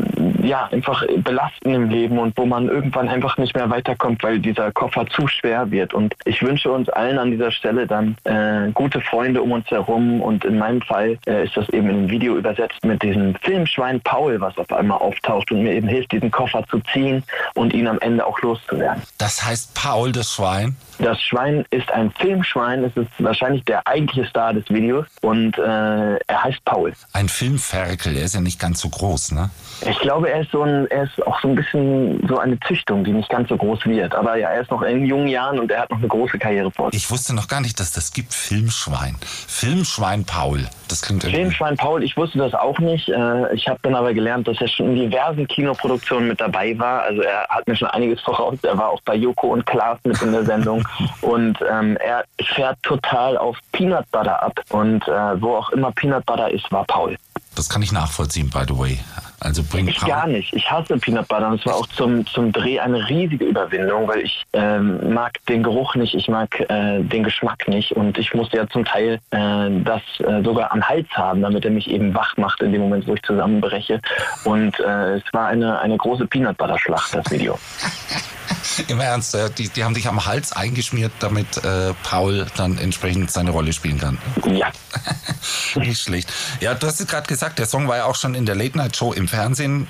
ja 0.47 0.69
einfach 0.71 1.05
belasten 1.19 1.75
im 1.75 1.91
Leben 1.91 2.19
und 2.19 2.37
wo 2.37 2.47
man 2.47 2.69
irgendwann 2.69 3.09
einfach 3.09 3.37
nicht 3.39 3.55
mehr 3.55 3.69
weiterkommt, 3.71 4.23
weil 4.23 4.39
dieser 4.39 4.73
Koffer 4.73 5.07
zu 5.07 5.27
schwer 5.29 5.71
wird. 5.71 5.95
Und 5.95 6.15
ich 6.25 6.43
wünsche 6.43 6.71
uns 6.71 6.89
allen 6.89 7.19
an 7.19 7.31
dieser 7.31 7.51
Stelle 7.51 7.87
dann 7.87 8.17
äh, 8.25 8.71
gute 8.73 9.01
Freunde 9.01 9.43
um 9.43 9.53
uns 9.53 9.71
herum 9.71 10.21
und 10.21 10.45
in 10.45 10.59
meinem 10.59 10.83
Fall 10.83 11.19
äh, 11.27 11.45
ist 11.45 11.57
das 11.57 11.69
eben 11.71 11.91
in 11.91 11.97
einem 11.97 12.11
Video 12.11 12.37
übersetzt 12.37 12.85
mit 12.85 13.03
diesem 13.03 13.35
Filmschwein 13.43 14.01
Paul, 14.01 14.41
was 14.41 14.57
auf 14.59 14.73
einmal 14.73 14.99
auftaucht 14.99 15.51
und 15.51 15.63
mir 15.63 15.73
eben 15.73 15.89
hilft, 15.89 16.13
diesen 16.13 16.31
Koffer 16.31 16.65
zu 16.69 16.81
ziehen 16.93 17.23
und 17.55 17.73
ihn 17.73 17.87
am 17.87 17.99
Ende 18.01 18.25
auch 18.25 18.41
loszuwerden. 18.41 19.03
Das 19.19 19.45
heißt 19.45 19.75
Paul, 19.75 20.13
das 20.13 20.33
Schwein? 20.33 20.77
Das 20.99 21.21
Schwein 21.23 21.65
ist 21.71 21.91
ein 21.91 22.11
Filmschwein, 22.13 22.85
es 22.85 22.97
ist 22.97 23.11
wahrscheinlich 23.19 23.65
der 23.65 23.87
eigentliche 23.87 24.27
Star 24.29 24.55
des 24.55 24.69
Videos 24.71 25.07
und 25.21 25.59
äh, 25.59 26.17
er 26.17 26.45
heißt 26.45 26.65
Paul. 26.65 26.93
Ein 27.13 27.29
Filmferkel, 27.29 28.17
er 28.17 28.25
ist 28.25 28.35
ja 28.35 28.41
nicht 28.41 28.59
ganz 28.59 28.81
so 28.81 28.89
groß, 28.89 29.33
ne? 29.33 29.51
Ich 29.87 29.99
glaube, 29.99 30.31
er 30.31 30.36
ist 30.43 30.51
so 30.53 30.63
ein, 30.63 30.87
er 30.91 31.05
ist 31.05 31.27
auch 31.27 31.41
so 31.41 31.49
ein 31.49 31.55
bisschen 31.55 32.27
so 32.29 32.39
eine 32.39 32.59
Züchtung, 32.61 33.05
die 33.05 33.13
nicht 33.13 33.29
ganz 33.29 33.49
so 33.49 33.57
groß 33.57 33.85
wird. 33.87 34.15
Aber 34.15 34.37
ja, 34.37 34.49
er 34.51 34.63
ist 34.63 34.71
noch 34.71 34.83
in 34.83 35.05
jungen 35.07 35.29
Jahren 35.29 35.59
und 35.59 35.71
er 35.71 35.83
hat 35.83 35.91
noch 35.91 35.99
eine 35.99 36.09
große 36.09 36.39
Karriere 36.39 36.71
vor 36.71 36.91
sich. 36.91 37.03
Ich 37.05 37.11
wusste 37.11 37.35
noch 37.35 37.49
gar 37.49 37.61
nicht, 37.61 37.79
dass 37.81 37.93
das 37.93 38.13
gibt. 38.13 38.33
Filmschwein. 38.35 39.17
Filmschwein 39.47 40.25
Paul. 40.25 40.67
Das 40.89 41.03
klingt 41.03 41.25
irgendwie. 41.25 41.41
Filmschwein 41.43 41.77
Paul, 41.77 42.03
ich 42.03 42.17
wusste 42.17 42.39
das 42.39 42.55
auch 42.55 42.79
nicht. 42.79 43.09
Äh, 43.09 43.55
Ich 43.55 43.69
habe 43.69 43.79
dann 43.83 43.95
aber 43.95 44.15
gelernt, 44.15 44.47
dass 44.49 44.61
er 44.61 44.69
schon 44.69 44.87
in 44.97 45.11
diversen 45.11 45.47
Kinoproduktionen 45.49 46.29
mit 46.29 46.41
dabei 46.41 46.79
war. 46.79 47.03
Also 47.03 47.23
er 47.23 47.47
hat 47.49 47.67
mir 47.67 47.77
schon 47.77 47.89
einiges 47.89 48.21
voraus. 48.25 48.59
Er 48.63 48.77
war 48.77 48.91
auch 48.91 49.01
bei 49.03 49.15
Joko 49.15 49.49
und 49.49 49.67
Klaas 49.67 49.99
mit 50.05 50.21
in 50.23 50.33
der 50.33 50.45
Sendung. 50.45 50.87
und 51.23 51.59
ähm, 51.71 51.97
er 51.99 52.25
fährt 52.55 52.83
total 52.83 53.37
auf 53.39 53.57
Peanut 53.73 54.11
Butter 54.11 54.43
ab. 54.43 54.61
Und 54.71 55.07
äh, 55.09 55.41
wo 55.41 55.57
auch 55.57 55.71
immer 55.71 55.93
Peanut 55.93 56.25
Butter 56.27 56.51
ist, 56.51 56.71
war 56.71 56.85
Paul. 56.85 57.17
Das 57.55 57.69
kann 57.69 57.83
ich 57.83 57.93
nachvollziehen, 57.93 58.51
by 58.51 58.65
the 58.69 58.79
way. 58.79 58.99
Also 59.41 59.63
bring 59.63 59.89
Ich 59.89 60.01
gar 60.01 60.27
nicht. 60.27 60.53
Ich 60.55 60.71
hasse 60.71 60.97
Peanut 60.99 61.29
Butter 61.29 61.49
und 61.49 61.61
es 61.61 61.67
war 61.67 61.77
auch 61.77 61.87
zum, 61.89 62.27
zum 62.27 62.53
Dreh 62.53 62.81
eine 62.81 63.09
riesige 63.09 63.45
Überwindung, 63.45 64.09
weil 64.09 64.21
ich 64.21 64.45
ähm, 64.53 65.13
mag 65.13 65.45
den 65.47 65.63
Geruch 65.63 65.95
nicht, 65.95 66.15
ich 66.15 66.29
mag 66.29 66.59
äh, 66.71 67.03
den 67.03 67.25
Geschmack 67.25 67.69
nicht 67.69 67.93
und 67.93 68.17
ich 68.19 68.33
musste 68.35 68.57
ja 68.57 68.69
zum 68.69 68.85
Teil 68.85 69.21
äh, 69.31 69.71
das 69.85 70.03
äh, 70.21 70.43
sogar 70.43 70.73
am 70.73 70.83
Hals 70.89 71.09
haben, 71.13 71.43
damit 71.43 71.65
er 71.65 71.71
mich 71.71 71.91
eben 71.91 72.15
wach 72.15 72.37
macht 72.37 72.61
in 72.63 72.73
dem 72.73 72.81
Moment, 72.81 73.07
wo 73.07 73.15
ich 73.15 73.23
zusammenbreche. 73.23 74.01
Und 74.45 74.79
äh, 74.81 75.17
es 75.17 75.25
war 75.33 75.49
eine, 75.49 75.81
eine 75.81 75.97
große 75.97 76.27
Peanut 76.27 76.57
Butter 76.57 76.79
Schlacht, 76.79 77.15
das 77.15 77.31
Video. 77.31 77.59
Im 78.89 79.01
Ernst, 79.01 79.35
äh, 79.35 79.51
die, 79.51 79.69
die 79.69 79.85
haben 79.85 79.95
dich 79.95 80.09
am 80.09 80.25
Hals 80.27 80.53
eingeschmiert, 80.53 81.13
damit 81.21 81.65
äh, 81.65 81.95
Paul 82.03 82.47
dann 82.57 82.79
entsprechend 82.79 83.31
seine 83.31 83.51
Rolle 83.51 83.73
spielen 83.73 83.99
kann. 83.99 84.19
Ja. 84.47 84.71
Nicht 85.77 86.01
schlecht. 86.01 86.33
Ja, 86.61 86.75
du 86.75 86.87
hast 86.87 87.01
es 87.01 87.07
gerade 87.07 87.27
gesagt, 87.27 87.59
der 87.59 87.67
Song 87.67 87.89
war 87.89 87.97
ja 87.97 88.05
auch 88.05 88.15
schon 88.15 88.35
in 88.35 88.47
der 88.47 88.55
Late 88.55 88.77
Night 88.77 88.97
Show 88.97 89.13
im 89.13 89.29
Fernsehen. 89.29 89.87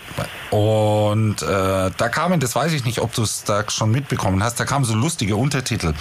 Und 0.50 1.42
äh, 1.42 1.90
da 1.96 2.08
kamen, 2.08 2.40
das 2.40 2.54
weiß 2.54 2.72
ich 2.72 2.84
nicht, 2.84 3.00
ob 3.00 3.12
du 3.14 3.22
es 3.22 3.44
da 3.44 3.64
schon 3.68 3.90
mitbekommen 3.90 4.42
hast, 4.42 4.58
da 4.60 4.64
kamen 4.64 4.84
so 4.84 4.94
lustige 4.94 5.36
Untertitel. 5.36 5.94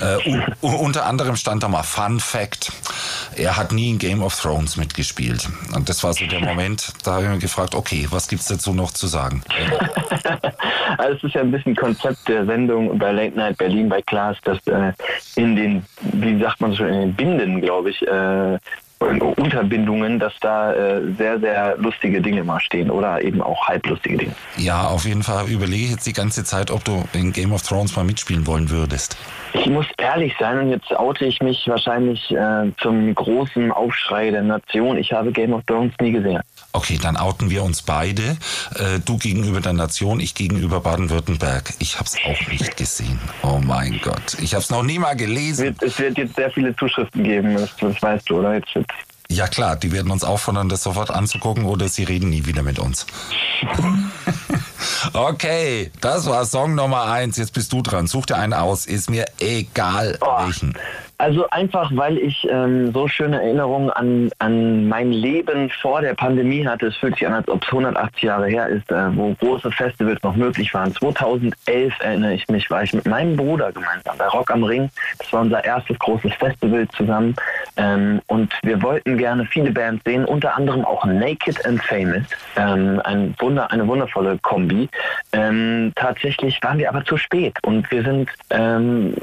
Äh, 0.00 0.40
unter 0.60 1.06
anderem 1.06 1.36
stand 1.36 1.62
da 1.62 1.68
mal 1.68 1.82
Fun 1.82 2.20
Fact. 2.20 2.72
Er 3.36 3.56
hat 3.56 3.72
nie 3.72 3.90
in 3.90 3.98
Game 3.98 4.22
of 4.22 4.38
Thrones 4.38 4.76
mitgespielt. 4.76 5.48
Und 5.74 5.88
das 5.88 6.02
war 6.02 6.14
so 6.14 6.26
der 6.26 6.40
Moment, 6.40 6.92
da 7.04 7.12
habe 7.12 7.24
ich 7.24 7.28
mir 7.30 7.38
gefragt, 7.38 7.74
okay, 7.74 8.06
was 8.10 8.28
gibt's 8.28 8.46
dazu 8.46 8.72
noch 8.72 8.92
zu 8.92 9.06
sagen? 9.06 9.42
Also 10.98 11.16
es 11.16 11.24
ist 11.24 11.34
ja 11.34 11.40
ein 11.40 11.50
bisschen 11.50 11.76
Konzept 11.76 12.28
der 12.28 12.44
Sendung 12.46 12.98
bei 12.98 13.12
Late 13.12 13.36
Night 13.36 13.58
Berlin 13.58 13.88
bei 13.88 14.02
Klaas, 14.02 14.36
dass 14.44 14.58
äh, 14.66 14.92
in 15.36 15.56
den, 15.56 15.84
wie 16.00 16.38
sagt 16.40 16.60
man 16.60 16.72
so 16.72 16.84
in 16.84 17.00
den 17.00 17.14
Binden, 17.14 17.60
glaube 17.60 17.90
ich, 17.90 18.02
äh, 18.02 18.10
Unterbindungen, 19.00 20.18
dass 20.18 20.34
da 20.40 20.74
äh, 20.74 21.00
sehr, 21.16 21.40
sehr 21.40 21.76
lustige 21.78 22.20
Dinge 22.20 22.44
mal 22.44 22.60
stehen 22.60 22.90
oder 22.90 23.22
eben 23.22 23.40
auch 23.40 23.66
halblustige 23.66 24.18
Dinge. 24.18 24.34
Ja, 24.58 24.88
auf 24.88 25.06
jeden 25.06 25.22
Fall 25.22 25.48
überlege 25.48 25.84
ich 25.84 25.90
jetzt 25.92 26.06
die 26.06 26.12
ganze 26.12 26.44
Zeit, 26.44 26.70
ob 26.70 26.84
du 26.84 27.02
in 27.14 27.32
Game 27.32 27.52
of 27.52 27.62
Thrones 27.62 27.96
mal 27.96 28.04
mitspielen 28.04 28.46
wollen 28.46 28.68
würdest. 28.68 29.16
Ich 29.54 29.66
muss 29.66 29.86
ehrlich 29.96 30.34
sein 30.38 30.58
und 30.58 30.68
jetzt 30.68 30.92
oute 30.92 31.24
ich 31.24 31.40
mich 31.40 31.66
wahrscheinlich 31.66 32.30
äh, 32.30 32.70
zum 32.82 33.14
großen 33.14 33.72
Aufschrei 33.72 34.30
der 34.30 34.42
Nation. 34.42 34.98
Ich 34.98 35.12
habe 35.12 35.32
Game 35.32 35.54
of 35.54 35.64
Thrones 35.64 35.94
nie 35.98 36.12
gesehen. 36.12 36.42
Okay, 36.72 36.98
dann 37.02 37.16
outen 37.16 37.50
wir 37.50 37.62
uns 37.64 37.82
beide. 37.82 38.36
Äh, 38.76 39.00
du 39.04 39.18
gegenüber 39.18 39.60
der 39.60 39.72
Nation, 39.72 40.20
ich 40.20 40.34
gegenüber 40.34 40.80
Baden-Württemberg. 40.80 41.72
Ich 41.80 41.96
habe 41.98 42.04
es 42.06 42.16
auch 42.24 42.48
nicht 42.48 42.76
gesehen. 42.76 43.18
Oh 43.42 43.60
mein 43.62 44.00
Gott. 44.02 44.36
Ich 44.40 44.54
habe 44.54 44.62
es 44.62 44.70
noch 44.70 44.82
nie 44.84 44.98
mal 44.98 45.12
Es 45.12 45.18
gelesen. 45.18 45.76
es 45.80 45.98
wird 45.98 46.16
jetzt 46.18 46.36
sehr 46.36 46.50
viele 46.50 46.74
Zuschriften 46.76 47.24
geben, 47.24 47.56
das, 47.56 47.70
das 47.80 48.00
weißt 48.00 48.30
du, 48.30 48.38
oder? 48.38 48.54
Jetzt 48.54 48.72
wird's 48.74 48.94
Ja 49.28 49.48
klar, 49.48 49.74
die 49.76 49.90
werden 49.90 50.12
uns 50.12 50.22
auffordern, 50.22 50.68
das 50.68 50.82
sofort 50.84 51.10
anzugucken 51.10 51.64
oder 51.64 51.88
sie 51.88 52.04
reden 52.04 52.30
nie 52.30 52.46
wieder 52.46 52.62
mit 52.62 52.78
uns. 52.78 53.06
okay, 55.12 55.90
das 56.00 56.26
war 56.26 56.44
Song 56.46 56.74
Nummer 56.74 57.04
eins. 57.10 57.36
Jetzt 57.36 57.52
bist 57.52 57.72
du 57.72 57.82
dran. 57.82 58.06
Such 58.06 58.26
dir 58.26 58.36
einen 58.36 58.52
aus. 58.54 58.86
Ist 58.86 59.10
mir 59.10 59.26
egal 59.38 60.18
Oh. 60.20 60.44
welchen. 60.46 60.74
Also 61.20 61.46
einfach, 61.50 61.90
weil 61.94 62.16
ich 62.16 62.48
ähm, 62.50 62.94
so 62.94 63.06
schöne 63.06 63.42
Erinnerungen 63.42 63.90
an, 63.90 64.30
an 64.38 64.88
mein 64.88 65.12
Leben 65.12 65.68
vor 65.68 66.00
der 66.00 66.14
Pandemie 66.14 66.66
hatte. 66.66 66.86
Es 66.86 66.96
fühlt 66.96 67.16
sich 67.16 67.26
an, 67.26 67.34
als 67.34 67.46
ob 67.46 67.62
es 67.62 67.68
180 67.68 68.22
Jahre 68.22 68.48
her 68.48 68.68
ist, 68.68 68.90
äh, 68.90 69.14
wo 69.14 69.34
große 69.34 69.70
Festivals 69.70 70.22
noch 70.22 70.34
möglich 70.34 70.72
waren. 70.72 70.94
2011 70.94 71.92
erinnere 72.00 72.32
ich 72.32 72.48
mich, 72.48 72.70
war 72.70 72.84
ich 72.84 72.94
mit 72.94 73.06
meinem 73.06 73.36
Bruder 73.36 73.70
gemeinsam 73.70 74.16
bei 74.16 74.28
Rock 74.28 74.50
am 74.50 74.64
Ring. 74.64 74.88
Das 75.18 75.30
war 75.30 75.42
unser 75.42 75.62
erstes 75.62 75.98
großes 75.98 76.32
Festival 76.32 76.88
zusammen. 76.96 77.36
Ähm, 77.76 78.22
und 78.28 78.54
wir 78.62 78.80
wollten 78.80 79.18
gerne 79.18 79.44
viele 79.44 79.72
Bands 79.72 80.02
sehen, 80.06 80.24
unter 80.24 80.56
anderem 80.56 80.86
auch 80.86 81.04
Naked 81.04 81.66
and 81.66 81.82
Famous. 81.82 82.24
Ähm, 82.56 82.98
ein 83.04 83.34
Wunder, 83.40 83.70
eine 83.70 83.86
wundervolle 83.86 84.38
Kombi. 84.38 84.88
Ähm, 85.32 85.92
tatsächlich 85.96 86.58
waren 86.62 86.78
wir 86.78 86.88
aber 86.88 87.04
zu 87.04 87.18
spät 87.18 87.58
und 87.62 87.90
wir 87.90 88.04
sind 88.04 88.30
ähm, 88.48 89.14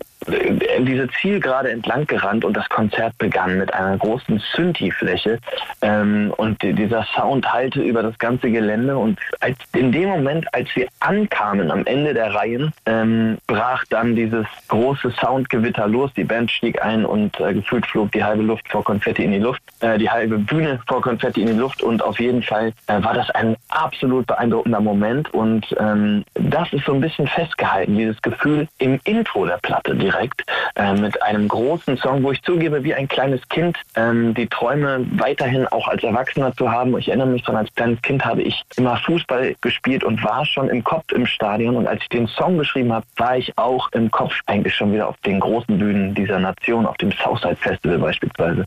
diese 0.80 1.08
Zielgerade 1.22 1.72
entlang 1.72 2.06
gerannt 2.06 2.44
und 2.44 2.56
das 2.56 2.68
Konzert 2.70 3.18
begann 3.18 3.58
mit 3.58 3.74
einer 3.74 3.98
großen 3.98 4.42
Synthi-Fläche 4.56 5.40
ähm, 5.82 6.34
und 6.38 6.62
die- 6.62 6.74
dieser 6.74 7.06
Sound 7.16 7.52
hallte 7.52 7.82
über 7.82 8.04
das 8.04 8.18
ganze 8.18 8.52
Gelände 8.52 8.98
und 8.98 9.20
als, 9.40 9.58
in 9.74 9.92
dem 9.92 10.10
Moment, 10.10 10.46
als 10.54 10.68
wir 10.76 10.88
ankamen 11.00 11.72
am 11.72 11.86
Ende 11.86 12.14
der 12.14 12.34
Reihen, 12.34 12.74
ähm, 12.86 13.38
brach 13.48 13.84
dann 13.90 14.16
dieses 14.16 14.46
große 14.68 15.12
Soundgewitter 15.12 15.88
los. 15.88 16.12
Die 16.16 16.24
Band 16.24 16.52
stieg 16.52 16.82
ein 16.84 17.06
und 17.06 17.40
äh, 17.40 17.54
gefühlt 17.54 17.86
flog 17.86 18.12
die 18.12 18.24
halbe 18.24 18.44
Luft 18.44 18.68
vor 18.70 18.84
Konfetti 18.84 19.24
in 19.24 19.32
die 19.32 19.40
Luft, 19.40 19.62
äh, 19.80 19.98
die 19.98 20.10
halbe 20.10 20.38
Bühne 20.38 20.80
vor 20.88 21.02
Konfetti 21.02 21.42
in 21.42 21.48
die 21.48 21.54
Luft 21.54 21.82
und 21.82 22.04
auf 22.04 22.20
jeden 22.20 22.44
Fall 22.44 22.74
äh, 22.88 23.02
war 23.02 23.14
das 23.14 23.30
ein 23.32 23.56
absolut 23.70 24.28
beeindruckender 24.28 24.82
Moment 24.82 25.34
und 25.34 25.66
ähm, 25.80 26.24
das 26.34 26.72
ist 26.74 26.86
so 26.86 26.94
ein 26.94 27.02
bisschen 27.02 27.28
festgehalten, 27.28 27.98
dieses 27.98 28.22
Gefühl 28.22 28.68
im 28.80 29.00
Intro 29.06 29.46
der 29.46 29.58
Platte 29.58 29.96
direkt 30.18 30.44
äh, 30.76 30.94
mit 30.94 31.22
einem 31.22 31.48
großen 31.48 31.98
Song, 31.98 32.24
wo 32.24 32.32
ich 32.32 32.42
zugebe, 32.44 32.84
wie 32.84 32.94
ein 32.94 33.08
kleines 33.08 33.42
Kind 33.50 33.78
ähm, 33.96 34.34
die 34.34 34.48
Träume 34.48 35.06
weiterhin 35.12 35.68
auch 35.68 35.88
als 35.88 36.04
Erwachsener 36.04 36.54
zu 36.56 36.72
haben. 36.72 36.98
Ich 36.98 37.08
erinnere 37.08 37.28
mich 37.28 37.44
daran, 37.44 37.62
als 37.62 37.74
kleines 37.76 38.02
Kind 38.02 38.26
habe 38.26 38.42
ich 38.42 38.64
immer 38.78 38.98
Fußball 38.98 39.56
gespielt 39.62 40.04
und 40.04 40.24
war 40.24 40.46
schon 40.46 40.70
im 40.70 40.84
Kopf 40.84 41.12
im 41.12 41.26
Stadion 41.26 41.76
und 41.76 41.88
als 41.88 42.02
ich 42.02 42.10
den 42.10 42.28
Song 42.28 42.58
geschrieben 42.58 42.94
habe, 42.94 43.06
war 43.18 43.38
ich 43.38 43.58
auch 43.58 43.92
im 43.92 44.10
Kopf 44.12 44.34
eigentlich 44.46 44.76
schon 44.76 44.94
wieder 44.94 45.08
auf 45.08 45.18
den 45.26 45.40
großen 45.40 45.78
Bühnen 45.78 46.14
dieser 46.14 46.40
Nation, 46.40 46.86
auf 46.86 46.98
dem 46.98 47.12
Southside 47.12 47.58
Festival 47.58 48.00
beispielsweise. 48.00 48.66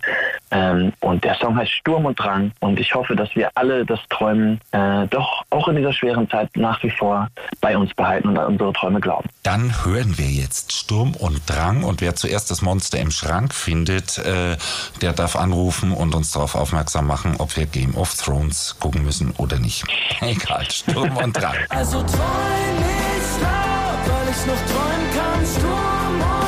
Ähm, 0.50 0.92
und 1.00 1.24
der 1.24 1.34
Song 1.34 1.56
heißt 1.56 1.70
Sturm 1.70 2.06
und 2.06 2.18
Drang 2.18 2.52
und 2.60 2.78
ich 2.80 2.94
hoffe, 2.94 3.16
dass 3.16 3.34
wir 3.34 3.50
alle 3.54 3.84
das 3.84 4.00
Träumen 4.08 4.60
äh, 4.72 5.06
doch 5.08 5.44
auch 5.50 5.68
in 5.68 5.76
dieser 5.76 5.92
schweren 5.92 6.28
Zeit 6.28 6.48
nach 6.56 6.82
wie 6.82 6.90
vor 6.90 7.28
bei 7.60 7.76
uns 7.76 7.92
behalten 7.94 8.28
und 8.28 8.38
an 8.38 8.46
unsere 8.46 8.72
Träume 8.72 9.00
glauben. 9.00 9.28
Dann 9.42 9.72
hören 9.84 10.16
wir 10.18 10.26
jetzt 10.26 10.72
Sturm 10.72 11.14
und 11.18 11.39
Drang 11.46 11.84
und 11.84 12.00
wer 12.00 12.16
zuerst 12.16 12.50
das 12.50 12.62
Monster 12.62 12.98
im 12.98 13.10
Schrank 13.10 13.54
findet, 13.54 14.18
äh, 14.18 14.56
der 15.00 15.12
darf 15.12 15.36
anrufen 15.36 15.92
und 15.92 16.14
uns 16.14 16.32
darauf 16.32 16.54
aufmerksam 16.54 17.06
machen, 17.06 17.36
ob 17.38 17.56
wir 17.56 17.66
Game 17.66 17.94
of 17.96 18.14
Thrones 18.14 18.76
gucken 18.80 19.02
müssen 19.04 19.32
oder 19.36 19.58
nicht. 19.58 19.84
Egal, 20.20 20.70
Sturm 20.70 21.16
und 21.16 21.36
Drang. 21.36 21.56
Also 21.68 22.02
träum 22.02 22.10
ich 22.10 23.42
laut, 23.42 24.06
weil 24.06 24.28
ich 24.30 24.46
noch 24.46 24.66
träumen 24.66 25.10
kann. 25.14 25.46
Sturm 25.46 26.20
und 26.20 26.39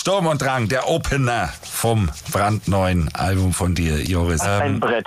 Sturm 0.00 0.28
und 0.28 0.40
Drang, 0.40 0.66
der 0.66 0.88
Opener 0.88 1.52
vom 1.80 2.10
brandneuen 2.30 3.08
Album 3.14 3.54
von 3.54 3.74
dir, 3.74 4.02
Joris. 4.02 4.42
Ein 4.42 4.74
Ähm, 4.74 4.80
Brett. 4.80 5.06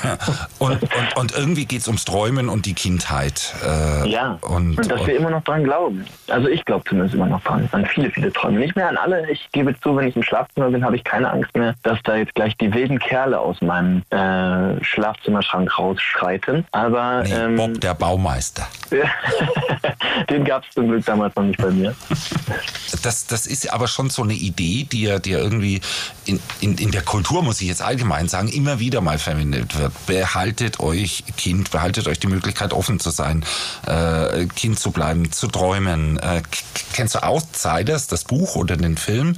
und, 0.58 0.82
und, 0.82 1.16
und 1.16 1.34
irgendwie 1.36 1.66
geht's 1.66 1.88
ums 1.88 2.06
Träumen 2.06 2.48
und 2.48 2.64
die 2.64 2.72
Kindheit. 2.72 3.54
Äh, 3.62 4.08
Ja, 4.08 4.38
Und, 4.40 4.78
und, 4.78 4.90
dass 4.90 5.06
wir 5.06 5.14
und, 5.14 5.20
immer 5.20 5.30
noch 5.30 5.44
dran 5.44 5.64
glauben. 5.64 6.06
Also 6.28 6.48
ich 6.48 6.64
glaube 6.64 6.84
zumindest 6.88 7.16
immer 7.16 7.26
noch 7.26 7.42
dran. 7.42 7.68
An 7.72 7.84
viele, 7.84 8.10
viele 8.10 8.32
Träume. 8.32 8.60
Nicht 8.60 8.76
mehr 8.76 8.88
an 8.88 8.96
alle. 8.96 9.30
Ich 9.30 9.46
gebe 9.52 9.78
zu, 9.80 9.94
wenn 9.94 10.08
ich 10.08 10.16
im 10.16 10.22
Schlafzimmer 10.22 10.70
bin, 10.70 10.82
habe 10.82 10.96
ich 10.96 11.04
keine 11.04 11.30
Angst 11.30 11.54
mehr, 11.54 11.74
dass 11.82 11.98
da 12.04 12.16
jetzt 12.16 12.34
gleich 12.34 12.56
die 12.56 12.72
wilden 12.72 12.98
Kerle 12.98 13.38
aus 13.38 13.60
meinem 13.60 14.02
äh, 14.08 14.82
Schlafzimmerschrank 14.82 15.78
rausschreiten. 15.78 16.64
Aber 16.72 17.24
nee, 17.24 17.34
ähm, 17.34 17.56
Bob, 17.56 17.80
der 17.82 17.92
Baumeister. 17.92 18.66
den 20.30 20.44
gab 20.46 20.64
es 20.64 20.70
zum 20.72 20.88
Glück 20.88 21.04
damals 21.04 21.36
noch 21.36 21.44
nicht 21.44 21.60
bei 21.60 21.70
mir. 21.70 21.94
Das, 23.02 23.26
das 23.26 23.46
ist 23.46 23.70
aber 23.70 23.86
schon 23.86 24.08
so 24.08 24.22
eine 24.22 24.32
Idee, 24.32 24.86
die 24.90 25.02
ja, 25.02 25.18
die 25.18 25.32
ja 25.32 25.40
irgendwie 25.40 25.82
in, 26.24 26.40
in, 26.60 26.76
in 26.78 26.90
der 26.90 27.02
Kultur, 27.02 27.42
muss 27.42 27.60
ich 27.60 27.68
jetzt 27.68 27.82
allgemein 27.82 28.28
sagen, 28.28 28.48
immer 28.48 28.78
wieder 28.78 29.00
mal 29.00 29.18
verwendet 29.18 29.78
wird. 29.78 29.92
Behaltet 30.06 30.80
euch 30.80 31.24
Kind, 31.36 31.70
behaltet 31.70 32.08
euch 32.08 32.18
die 32.18 32.26
Möglichkeit, 32.26 32.72
offen 32.72 33.00
zu 33.00 33.10
sein, 33.10 33.44
äh, 33.86 34.46
Kind 34.46 34.78
zu 34.78 34.90
bleiben, 34.90 35.30
zu 35.32 35.48
träumen. 35.48 36.18
Äh, 36.18 36.42
kennst 36.92 37.14
du 37.14 37.22
Outsiders, 37.22 38.06
das 38.06 38.24
Buch 38.24 38.56
oder 38.56 38.76
den 38.76 38.96
Film 38.96 39.36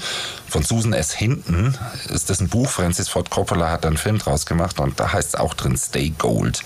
von 0.49 0.63
Susan 0.63 0.93
S. 0.93 1.13
Hinton? 1.13 1.77
Ist 2.09 2.31
das 2.31 2.41
ein 2.41 2.49
Buch? 2.49 2.69
Francis 2.69 3.09
Ford 3.09 3.31
Coppola 3.31 3.71
hat 3.71 3.85
da 3.85 3.89
einen 3.89 3.97
Film 3.97 4.19
draus 4.19 4.47
gemacht 4.47 4.81
und 4.81 4.99
da 4.99 5.13
heißt 5.13 5.29
es 5.29 5.35
auch 5.35 5.55
drin, 5.55 5.77
Stay 5.77 6.11
Gold, 6.11 6.63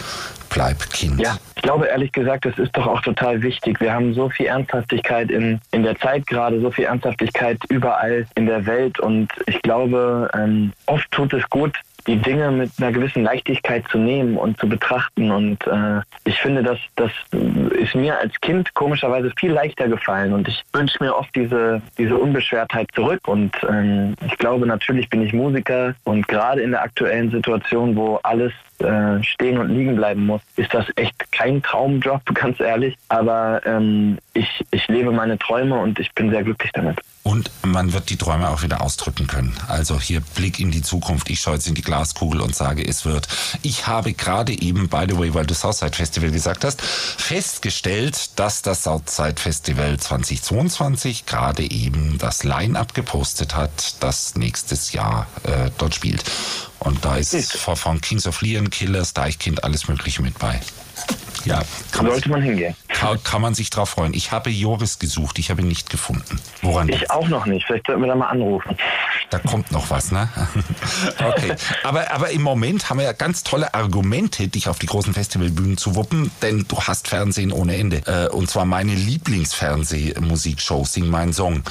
bleib 0.52 0.90
Kind. 0.90 1.20
Ja, 1.20 1.36
ich 1.56 1.62
glaube 1.62 1.86
ehrlich 1.86 2.12
gesagt, 2.12 2.44
das 2.44 2.58
ist 2.58 2.76
doch 2.76 2.86
auch 2.86 3.00
total 3.00 3.42
wichtig. 3.42 3.80
Wir 3.80 3.92
haben 3.92 4.14
so 4.14 4.28
viel 4.28 4.46
Ernsthaftigkeit 4.46 5.30
in, 5.30 5.60
in 5.70 5.82
der 5.82 5.96
Zeit 5.98 6.26
gerade, 6.26 6.60
so 6.60 6.70
viel 6.70 6.84
Ernsthaftigkeit 6.84 7.58
überall 7.68 8.26
in 8.34 8.46
der 8.46 8.66
Welt 8.66 9.00
und 9.00 9.28
ich 9.46 9.60
glaube, 9.62 9.88
ähm, 9.94 10.72
oft 10.86 11.10
tut 11.10 11.32
es 11.32 11.48
gut, 11.50 11.76
die 12.06 12.16
Dinge 12.16 12.50
mit 12.50 12.70
einer 12.78 12.92
gewissen 12.92 13.22
Leichtigkeit 13.22 13.86
zu 13.88 13.98
nehmen 13.98 14.36
und 14.36 14.58
zu 14.58 14.68
betrachten. 14.68 15.30
Und 15.30 15.64
äh, 15.66 16.00
ich 16.24 16.36
finde, 16.40 16.62
dass 16.62 16.78
das 16.96 17.10
ist 17.70 17.94
mir 17.94 18.18
als 18.18 18.38
Kind 18.40 18.74
komischerweise 18.74 19.32
viel 19.38 19.52
leichter 19.52 19.88
gefallen. 19.88 20.32
Und 20.32 20.48
ich 20.48 20.62
wünsche 20.72 20.98
mir 21.00 21.14
oft 21.16 21.34
diese, 21.34 21.80
diese 21.98 22.16
Unbeschwertheit 22.16 22.88
zurück. 22.94 23.20
Und 23.26 23.52
ähm, 23.68 24.14
ich 24.26 24.36
glaube, 24.38 24.66
natürlich 24.66 25.08
bin 25.10 25.22
ich 25.22 25.32
Musiker 25.32 25.94
und 26.04 26.26
gerade 26.26 26.62
in 26.62 26.72
der 26.72 26.82
aktuellen 26.82 27.30
Situation, 27.30 27.94
wo 27.94 28.16
alles 28.22 28.52
äh, 28.80 29.22
stehen 29.22 29.58
und 29.58 29.68
liegen 29.68 29.96
bleiben 29.96 30.26
muss, 30.26 30.42
ist 30.56 30.74
das 30.74 30.86
echt 30.96 31.30
kein 31.30 31.62
Traumjob, 31.62 32.22
ganz 32.34 32.58
ehrlich. 32.58 32.96
Aber 33.08 33.60
ähm, 33.64 34.18
ich, 34.34 34.64
ich 34.70 34.88
lebe 34.88 35.12
meine 35.12 35.38
Träume 35.38 35.78
und 35.78 35.98
ich 36.00 36.12
bin 36.14 36.30
sehr 36.30 36.42
glücklich 36.42 36.72
damit. 36.72 36.98
Und 37.24 37.50
man 37.62 37.92
wird 37.92 38.10
die 38.10 38.16
Träume 38.16 38.48
auch 38.48 38.62
wieder 38.62 38.80
ausdrücken 38.80 39.28
können. 39.28 39.56
Also 39.68 40.00
hier 40.00 40.20
Blick 40.20 40.58
in 40.58 40.72
die 40.72 40.82
Zukunft. 40.82 41.30
Ich 41.30 41.40
schaue 41.40 41.54
jetzt 41.54 41.68
in 41.68 41.74
die 41.74 41.82
Glaskugel 41.82 42.40
und 42.40 42.56
sage, 42.56 42.84
es 42.84 43.04
wird. 43.04 43.28
Ich 43.62 43.86
habe 43.86 44.12
gerade 44.12 44.52
eben, 44.52 44.88
by 44.88 45.06
the 45.08 45.16
way, 45.16 45.32
weil 45.32 45.46
du 45.46 45.54
Southside 45.54 45.94
Festival 45.94 46.32
gesagt 46.32 46.64
hast, 46.64 46.82
festgestellt, 46.82 48.30
dass 48.40 48.62
das 48.62 48.82
Southside 48.82 49.40
Festival 49.40 49.98
2022 49.98 51.24
gerade 51.24 51.62
eben 51.70 52.18
das 52.18 52.42
Line-Up 52.42 52.92
gepostet 52.92 53.54
hat, 53.54 53.96
das 54.00 54.34
nächstes 54.34 54.92
Jahr 54.92 55.28
äh, 55.44 55.70
dort 55.78 55.94
spielt. 55.94 56.24
Und 56.80 57.04
da 57.04 57.16
ist 57.16 57.52
von, 57.52 57.76
von 57.76 58.00
Kings 58.00 58.26
of 58.26 58.42
Leon, 58.42 58.68
Killers, 58.68 59.14
Deichkind, 59.14 59.62
alles 59.62 59.86
Mögliche 59.86 60.22
mit 60.22 60.40
bei. 60.40 60.60
Ja, 61.44 61.62
kann 61.90 62.04
man, 62.04 62.12
Sollte 62.14 62.30
man 62.30 62.42
hingehen. 62.42 62.74
kann, 62.88 63.22
kann 63.24 63.42
man 63.42 63.54
sich 63.54 63.70
drauf 63.70 63.90
freuen. 63.90 64.14
Ich 64.14 64.30
habe 64.32 64.50
Joris 64.50 64.98
gesucht, 64.98 65.38
ich 65.38 65.50
habe 65.50 65.60
ihn 65.62 65.68
nicht 65.68 65.90
gefunden. 65.90 66.38
Woran 66.62 66.88
Ich 66.88 67.10
auch 67.10 67.26
noch 67.28 67.46
nicht. 67.46 67.66
Vielleicht 67.66 67.86
sollten 67.86 68.02
wir 68.02 68.08
da 68.08 68.14
mal 68.14 68.28
anrufen. 68.28 68.76
Da 69.30 69.38
kommt 69.38 69.72
noch 69.72 69.90
was, 69.90 70.12
ne? 70.12 70.28
Okay. 71.18 71.54
Aber, 71.84 72.10
aber 72.12 72.30
im 72.30 72.42
Moment 72.42 72.88
haben 72.90 72.98
wir 72.98 73.04
ja 73.04 73.12
ganz 73.12 73.42
tolle 73.42 73.74
Argumente, 73.74 74.46
dich 74.48 74.68
auf 74.68 74.78
die 74.78 74.86
großen 74.86 75.14
Festivalbühnen 75.14 75.76
zu 75.78 75.94
wuppen, 75.96 76.30
denn 76.42 76.64
du 76.68 76.80
hast 76.80 77.08
Fernsehen 77.08 77.52
ohne 77.52 77.76
Ende. 77.76 78.02
Äh, 78.06 78.28
Und 78.28 78.48
zwar 78.50 78.64
meine 78.64 78.94
Lieblingsfernsehmusikshow, 78.94 80.84
Sing 80.84 81.08
Mein 81.08 81.32
Song. 81.32 81.62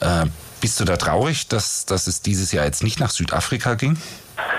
Äh, 0.00 0.26
Bist 0.60 0.78
du 0.80 0.84
da 0.84 0.96
traurig, 0.96 1.48
dass, 1.48 1.86
dass 1.86 2.06
es 2.06 2.22
dieses 2.22 2.52
Jahr 2.52 2.64
jetzt 2.64 2.82
nicht 2.84 3.00
nach 3.00 3.10
Südafrika 3.10 3.74
ging? 3.74 3.96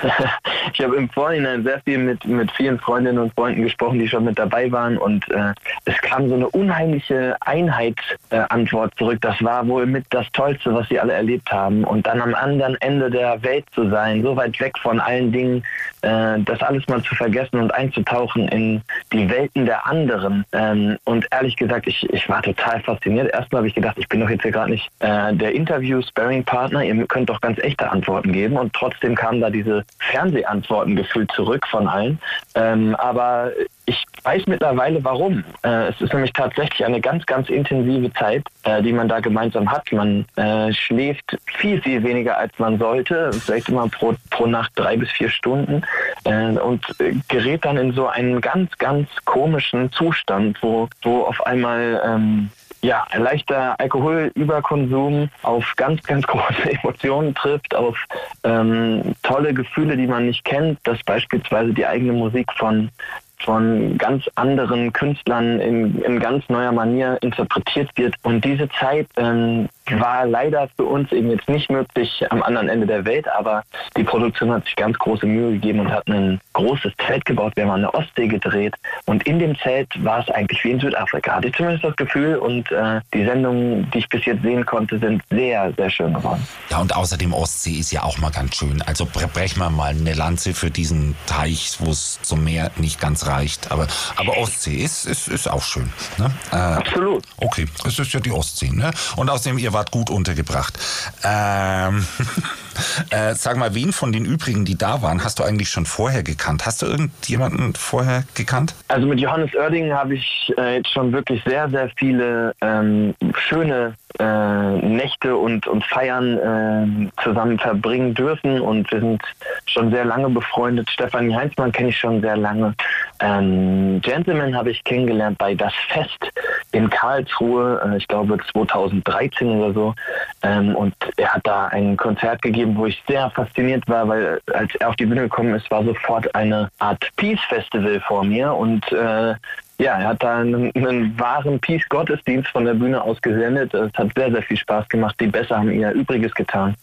ich 0.72 0.82
habe 0.82 0.96
im 0.96 1.08
Vorhinein 1.10 1.62
sehr 1.62 1.80
viel 1.80 1.98
mit, 1.98 2.24
mit 2.26 2.50
vielen 2.52 2.78
Freundinnen 2.78 3.18
und 3.18 3.34
Freunden 3.34 3.62
gesprochen, 3.62 3.98
die 3.98 4.08
schon 4.08 4.24
mit 4.24 4.38
dabei 4.38 4.70
waren 4.70 4.98
und 4.98 5.28
äh, 5.30 5.52
es 5.84 5.96
kam 5.98 6.28
so 6.28 6.34
eine 6.34 6.48
unheimliche 6.48 7.36
Einheitsantwort 7.40 8.92
äh, 8.92 8.96
zurück. 8.96 9.18
Das 9.20 9.42
war 9.42 9.66
wohl 9.66 9.86
mit 9.86 10.04
das 10.10 10.30
Tollste, 10.32 10.74
was 10.74 10.88
sie 10.88 11.00
alle 11.00 11.12
erlebt 11.12 11.50
haben. 11.52 11.84
Und 11.84 12.06
dann 12.06 12.20
am 12.20 12.34
anderen 12.34 12.76
Ende 12.80 13.10
der 13.10 13.42
Welt 13.42 13.64
zu 13.74 13.88
sein, 13.90 14.22
so 14.22 14.36
weit 14.36 14.58
weg 14.60 14.78
von 14.78 15.00
allen 15.00 15.32
Dingen, 15.32 15.62
äh, 16.02 16.38
das 16.40 16.62
alles 16.62 16.86
mal 16.88 17.02
zu 17.02 17.14
vergessen 17.14 17.58
und 17.60 17.74
einzutauchen 17.74 18.48
in 18.48 18.82
die 19.12 19.28
Welten 19.28 19.66
der 19.66 19.86
anderen. 19.86 20.44
Ähm, 20.52 20.98
und 21.04 21.26
ehrlich 21.30 21.56
gesagt, 21.56 21.86
ich, 21.86 22.08
ich 22.10 22.28
war 22.28 22.42
total 22.42 22.80
fasziniert. 22.80 23.32
Erstmal 23.32 23.60
habe 23.60 23.68
ich 23.68 23.74
gedacht, 23.74 23.96
ich 23.98 24.08
bin 24.08 24.20
doch 24.20 24.30
jetzt 24.30 24.42
hier 24.42 24.52
gerade 24.52 24.70
nicht 24.70 24.90
äh, 25.00 25.34
der 25.34 25.54
Interview-Sparring-Partner, 25.54 26.84
ihr 26.84 27.06
könnt 27.06 27.30
doch 27.30 27.40
ganz 27.40 27.58
echte 27.58 27.90
Antworten 27.90 28.32
geben. 28.32 28.56
Und 28.56 28.72
trotzdem 28.72 29.14
kamen 29.14 29.40
da 29.40 29.50
diese 29.50 29.73
Fernsehantworten 29.98 30.96
gefühlt 30.96 31.30
zurück 31.32 31.66
von 31.66 31.88
allen. 31.88 32.18
Ähm, 32.54 32.94
aber 32.96 33.52
ich 33.86 34.04
weiß 34.22 34.46
mittlerweile 34.46 35.04
warum. 35.04 35.44
Äh, 35.62 35.88
es 35.88 36.00
ist 36.00 36.12
nämlich 36.12 36.32
tatsächlich 36.32 36.84
eine 36.84 37.00
ganz, 37.00 37.26
ganz 37.26 37.48
intensive 37.48 38.12
Zeit, 38.14 38.44
äh, 38.62 38.82
die 38.82 38.92
man 38.92 39.08
da 39.08 39.20
gemeinsam 39.20 39.70
hat. 39.70 39.92
Man 39.92 40.24
äh, 40.36 40.72
schläft 40.72 41.36
viel, 41.58 41.80
viel 41.82 42.02
weniger 42.02 42.38
als 42.38 42.58
man 42.58 42.78
sollte, 42.78 43.30
vielleicht 43.32 43.68
immer 43.68 43.88
pro, 43.88 44.14
pro 44.30 44.46
Nacht 44.46 44.72
drei 44.76 44.96
bis 44.96 45.10
vier 45.10 45.28
Stunden 45.28 45.82
äh, 46.24 46.52
und 46.58 46.86
gerät 47.28 47.64
dann 47.64 47.76
in 47.76 47.92
so 47.92 48.06
einen 48.06 48.40
ganz, 48.40 48.76
ganz 48.78 49.08
komischen 49.24 49.92
Zustand, 49.92 50.62
wo, 50.62 50.88
wo 51.02 51.22
auf 51.22 51.44
einmal 51.46 52.00
ähm, 52.04 52.50
ja, 52.84 53.06
ein 53.10 53.22
leichter 53.22 53.78
Alkoholüberkonsum 53.80 55.30
auf 55.42 55.72
ganz, 55.76 56.02
ganz 56.02 56.26
große 56.26 56.70
Emotionen 56.70 57.34
trifft, 57.34 57.74
auf 57.74 57.96
ähm, 58.44 59.14
tolle 59.22 59.54
Gefühle, 59.54 59.96
die 59.96 60.06
man 60.06 60.26
nicht 60.26 60.44
kennt, 60.44 60.78
dass 60.84 61.02
beispielsweise 61.02 61.72
die 61.72 61.86
eigene 61.86 62.12
Musik 62.12 62.52
von 62.56 62.90
von 63.38 63.98
ganz 63.98 64.24
anderen 64.36 64.92
Künstlern 64.92 65.60
in, 65.60 66.00
in 66.02 66.18
ganz 66.18 66.48
neuer 66.48 66.72
Manier 66.72 67.18
interpretiert 67.20 67.90
wird. 67.96 68.14
Und 68.22 68.42
diese 68.42 68.70
Zeit 68.70 69.06
ähm, 69.16 69.68
war 69.90 70.24
leider 70.26 70.68
für 70.76 70.84
uns 70.84 71.12
eben 71.12 71.30
jetzt 71.30 71.48
nicht 71.48 71.68
möglich 71.70 72.24
am 72.30 72.42
anderen 72.42 72.68
Ende 72.68 72.86
der 72.86 73.04
Welt, 73.04 73.28
aber 73.28 73.62
die 73.96 74.04
Produktion 74.04 74.50
hat 74.52 74.64
sich 74.64 74.76
ganz 74.76 74.96
große 74.98 75.26
Mühe 75.26 75.52
gegeben 75.52 75.80
und 75.80 75.90
hat 75.92 76.06
ein 76.08 76.40
großes 76.54 76.92
Zelt 77.06 77.24
gebaut. 77.26 77.52
Wir 77.54 77.64
haben 77.64 77.72
an 77.72 77.80
der 77.82 77.94
Ostsee 77.94 78.26
gedreht 78.26 78.74
und 79.04 79.26
in 79.26 79.38
dem 79.38 79.58
Zelt 79.58 79.88
war 80.02 80.20
es 80.20 80.28
eigentlich 80.30 80.64
wie 80.64 80.70
in 80.70 80.80
Südafrika. 80.80 81.34
Hatte 81.36 81.48
ich 81.48 81.54
zumindest 81.54 81.84
das 81.84 81.96
Gefühl 81.96 82.36
und 82.36 82.72
äh, 82.72 83.00
die 83.12 83.24
Sendungen, 83.26 83.90
die 83.90 83.98
ich 83.98 84.08
bis 84.08 84.24
jetzt 84.24 84.42
sehen 84.42 84.64
konnte, 84.64 84.98
sind 84.98 85.22
sehr, 85.30 85.72
sehr 85.76 85.90
schön 85.90 86.14
geworden. 86.14 86.46
Ja, 86.70 86.78
und 86.78 86.96
außerdem 86.96 87.34
Ostsee 87.34 87.78
ist 87.78 87.92
ja 87.92 88.04
auch 88.04 88.16
mal 88.18 88.30
ganz 88.30 88.56
schön. 88.56 88.80
Also 88.82 89.04
bre- 89.04 89.26
brechen 89.26 89.58
wir 89.58 89.68
mal 89.68 89.90
eine 89.90 90.14
Lanze 90.14 90.54
für 90.54 90.70
diesen 90.70 91.14
Teich, 91.26 91.76
wo 91.80 91.90
es 91.90 92.18
zum 92.22 92.42
Meer 92.44 92.70
nicht 92.76 93.00
ganz 93.00 93.26
reicht. 93.26 93.70
Aber, 93.70 93.86
aber 94.16 94.38
Ostsee 94.38 94.76
ist, 94.76 95.04
ist, 95.04 95.28
ist 95.28 95.46
auch 95.46 95.62
schön. 95.62 95.92
Ne? 96.16 96.30
Äh, 96.52 96.56
Absolut. 96.56 97.22
Okay, 97.36 97.66
es 97.84 97.98
ist 97.98 98.12
ja 98.14 98.20
die 98.20 98.32
Ostsee, 98.32 98.70
ne? 98.70 98.90
Und 99.16 99.28
außerdem, 99.28 99.58
ihr 99.58 99.73
wart 99.74 99.90
gut 99.90 100.08
untergebracht. 100.08 100.78
Ähm, 101.22 102.06
äh, 103.10 103.34
sag 103.34 103.56
mal, 103.56 103.74
wen 103.74 103.92
von 103.92 104.12
den 104.12 104.24
übrigen, 104.24 104.64
die 104.64 104.76
da 104.76 105.02
waren, 105.02 105.24
hast 105.24 105.38
du 105.38 105.44
eigentlich 105.44 105.68
schon 105.68 105.86
vorher 105.86 106.22
gekannt? 106.22 106.66
Hast 106.66 106.82
du 106.82 106.86
irgendjemanden 106.86 107.74
vorher 107.74 108.24
gekannt? 108.34 108.74
Also 108.88 109.06
mit 109.06 109.20
Johannes 109.20 109.54
Oerding 109.54 109.92
habe 109.92 110.14
ich 110.14 110.52
äh, 110.58 110.76
jetzt 110.76 110.90
schon 110.90 111.12
wirklich 111.12 111.42
sehr, 111.44 111.68
sehr 111.68 111.90
viele 111.96 112.54
ähm, 112.60 113.14
schöne 113.36 113.94
äh, 114.18 114.76
Nächte 114.76 115.36
und, 115.36 115.66
und 115.66 115.84
Feiern 115.84 116.38
äh, 116.38 117.22
zusammen 117.22 117.58
verbringen 117.58 118.14
dürfen 118.14 118.60
und 118.60 118.90
wir 118.92 119.00
sind 119.00 119.22
schon 119.66 119.90
sehr 119.90 120.04
lange 120.04 120.30
befreundet. 120.30 120.88
Stefanie 120.88 121.34
Heinzmann 121.34 121.72
kenne 121.72 121.88
ich 121.88 121.98
schon 121.98 122.20
sehr 122.20 122.36
lange. 122.36 122.74
Ähm, 123.18 124.00
Gentleman 124.02 124.54
habe 124.56 124.70
ich 124.70 124.84
kennengelernt 124.84 125.38
bei 125.38 125.54
Das 125.54 125.72
Fest 125.88 126.30
in 126.70 126.88
Karlsruhe, 126.90 127.80
äh, 127.84 127.96
ich 127.96 128.06
glaube 128.06 128.38
2013 128.52 129.48
oder 129.48 129.72
so. 129.72 129.94
Ähm, 130.42 130.76
und 130.76 130.94
er 131.16 131.34
hat 131.34 131.44
da 131.44 131.66
ein 131.66 131.96
Konzert 131.96 132.40
gegeben, 132.42 132.63
wo 132.72 132.86
ich 132.86 133.02
sehr 133.06 133.30
fasziniert 133.30 133.86
war, 133.88 134.08
weil 134.08 134.40
als 134.52 134.74
er 134.76 134.88
auf 134.90 134.96
die 134.96 135.06
Bühne 135.06 135.22
gekommen 135.22 135.54
ist, 135.54 135.70
war 135.70 135.84
sofort 135.84 136.34
eine 136.34 136.70
Art 136.78 137.08
Peace 137.16 137.40
Festival 137.48 138.00
vor 138.00 138.24
mir 138.24 138.52
und 138.52 138.90
äh, 138.92 139.34
ja, 139.78 139.98
er 139.98 140.08
hat 140.08 140.22
da 140.22 140.38
einen, 140.38 140.70
einen 140.74 141.18
wahren 141.18 141.58
Peace-Gottesdienst 141.58 142.48
von 142.50 142.64
der 142.64 142.74
Bühne 142.74 143.02
aus 143.02 143.20
gesendet. 143.20 143.74
Es 143.74 143.92
hat 143.94 144.08
sehr, 144.14 144.30
sehr 144.30 144.42
viel 144.42 144.56
Spaß 144.56 144.88
gemacht. 144.88 145.16
Die 145.18 145.26
Besser 145.26 145.58
haben 145.58 145.72
ihr 145.72 145.90
Übriges 145.90 146.32
getan. 146.32 146.76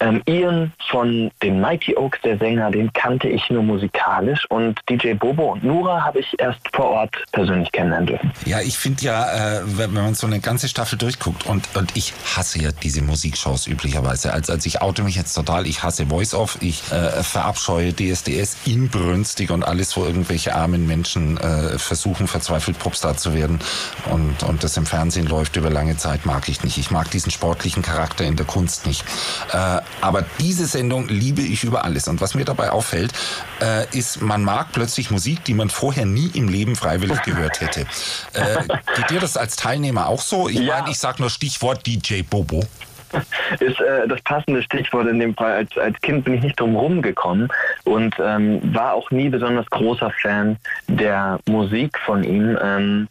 Ähm, 0.00 0.22
Ian 0.26 0.72
von 0.90 1.30
den 1.42 1.60
Mighty 1.60 1.94
Oaks, 1.96 2.18
der 2.22 2.38
Sänger, 2.38 2.70
den 2.70 2.90
kannte 2.94 3.28
ich 3.28 3.48
nur 3.50 3.62
musikalisch. 3.62 4.46
Und 4.48 4.80
DJ 4.88 5.12
Bobo 5.12 5.52
und 5.52 5.62
Nura 5.62 6.02
habe 6.02 6.20
ich 6.20 6.34
erst 6.38 6.60
vor 6.72 6.86
Ort 6.86 7.14
persönlich 7.32 7.70
kennenlernen 7.70 8.06
dürfen. 8.06 8.32
Ja, 8.46 8.60
ich 8.60 8.78
finde 8.78 9.04
ja, 9.04 9.58
äh, 9.58 9.62
wenn, 9.64 9.92
man 9.92 10.14
so 10.14 10.26
eine 10.26 10.40
ganze 10.40 10.68
Staffel 10.68 10.98
durchguckt 10.98 11.46
und, 11.46 11.68
und 11.76 11.96
ich 11.96 12.14
hasse 12.34 12.62
ja 12.62 12.70
diese 12.72 13.02
Musikshows 13.02 13.66
üblicherweise. 13.66 14.32
Also, 14.32 14.52
also 14.52 14.66
ich 14.66 14.80
oute 14.80 15.02
mich 15.02 15.16
jetzt 15.16 15.34
total, 15.34 15.66
ich 15.66 15.82
hasse 15.82 16.06
Voice-Off, 16.06 16.58
ich 16.62 16.90
äh, 16.90 17.22
verabscheue 17.22 17.92
DSDS 17.92 18.56
inbrünstig 18.64 19.50
und 19.50 19.64
alles, 19.64 19.96
wo 19.96 20.04
irgendwelche 20.04 20.54
armen 20.54 20.86
Menschen 20.86 21.36
äh, 21.36 21.78
versuchen, 21.78 22.26
verzweifelt 22.26 22.78
Popstar 22.78 23.18
zu 23.18 23.34
werden 23.34 23.60
und, 24.10 24.42
und 24.44 24.64
das 24.64 24.76
im 24.78 24.86
Fernsehen 24.86 25.26
läuft 25.26 25.56
über 25.56 25.68
lange 25.68 25.98
Zeit, 25.98 26.24
mag 26.24 26.48
ich 26.48 26.64
nicht. 26.64 26.78
Ich 26.78 26.90
mag 26.90 27.10
diesen 27.10 27.30
sportlichen 27.30 27.82
Charakter 27.82 28.24
in 28.24 28.36
der 28.36 28.46
Kunst 28.46 28.86
nicht. 28.86 29.04
Äh, 29.52 29.80
aber 30.00 30.24
diese 30.38 30.66
Sendung 30.66 31.08
liebe 31.08 31.42
ich 31.42 31.64
über 31.64 31.84
alles. 31.84 32.08
Und 32.08 32.20
was 32.20 32.34
mir 32.34 32.44
dabei 32.44 32.70
auffällt, 32.70 33.12
äh, 33.60 33.86
ist, 33.96 34.22
man 34.22 34.42
mag 34.42 34.68
plötzlich 34.72 35.10
Musik, 35.10 35.44
die 35.44 35.54
man 35.54 35.70
vorher 35.70 36.06
nie 36.06 36.30
im 36.34 36.48
Leben 36.48 36.76
freiwillig 36.76 37.22
gehört 37.22 37.60
hätte. 37.60 37.80
Äh, 38.32 38.64
geht 38.96 39.10
dir 39.10 39.20
das 39.20 39.36
als 39.36 39.56
Teilnehmer 39.56 40.08
auch 40.08 40.20
so? 40.20 40.48
Ich 40.48 40.58
Ja. 40.60 40.78
meine, 40.78 40.90
ich 40.90 40.98
sag 40.98 41.20
nur 41.20 41.30
Stichwort 41.30 41.86
DJ 41.86 42.22
Bobo. 42.22 42.64
ist 43.58 43.80
äh, 43.80 44.06
das 44.06 44.20
passende 44.22 44.62
Stichwort 44.62 45.08
in 45.08 45.18
dem 45.18 45.34
Fall. 45.34 45.52
Als, 45.52 45.76
als 45.76 46.00
Kind 46.00 46.24
bin 46.24 46.34
ich 46.34 46.42
nicht 46.42 46.60
drum 46.60 46.76
rumgekommen 46.76 47.48
und 47.84 48.14
ähm, 48.22 48.60
war 48.74 48.92
auch 48.94 49.10
nie 49.10 49.28
besonders 49.28 49.66
großer 49.70 50.12
Fan 50.22 50.56
der 50.86 51.40
Musik 51.48 51.98
von 52.06 52.22
ihm. 52.22 52.56
Ähm, 52.62 53.08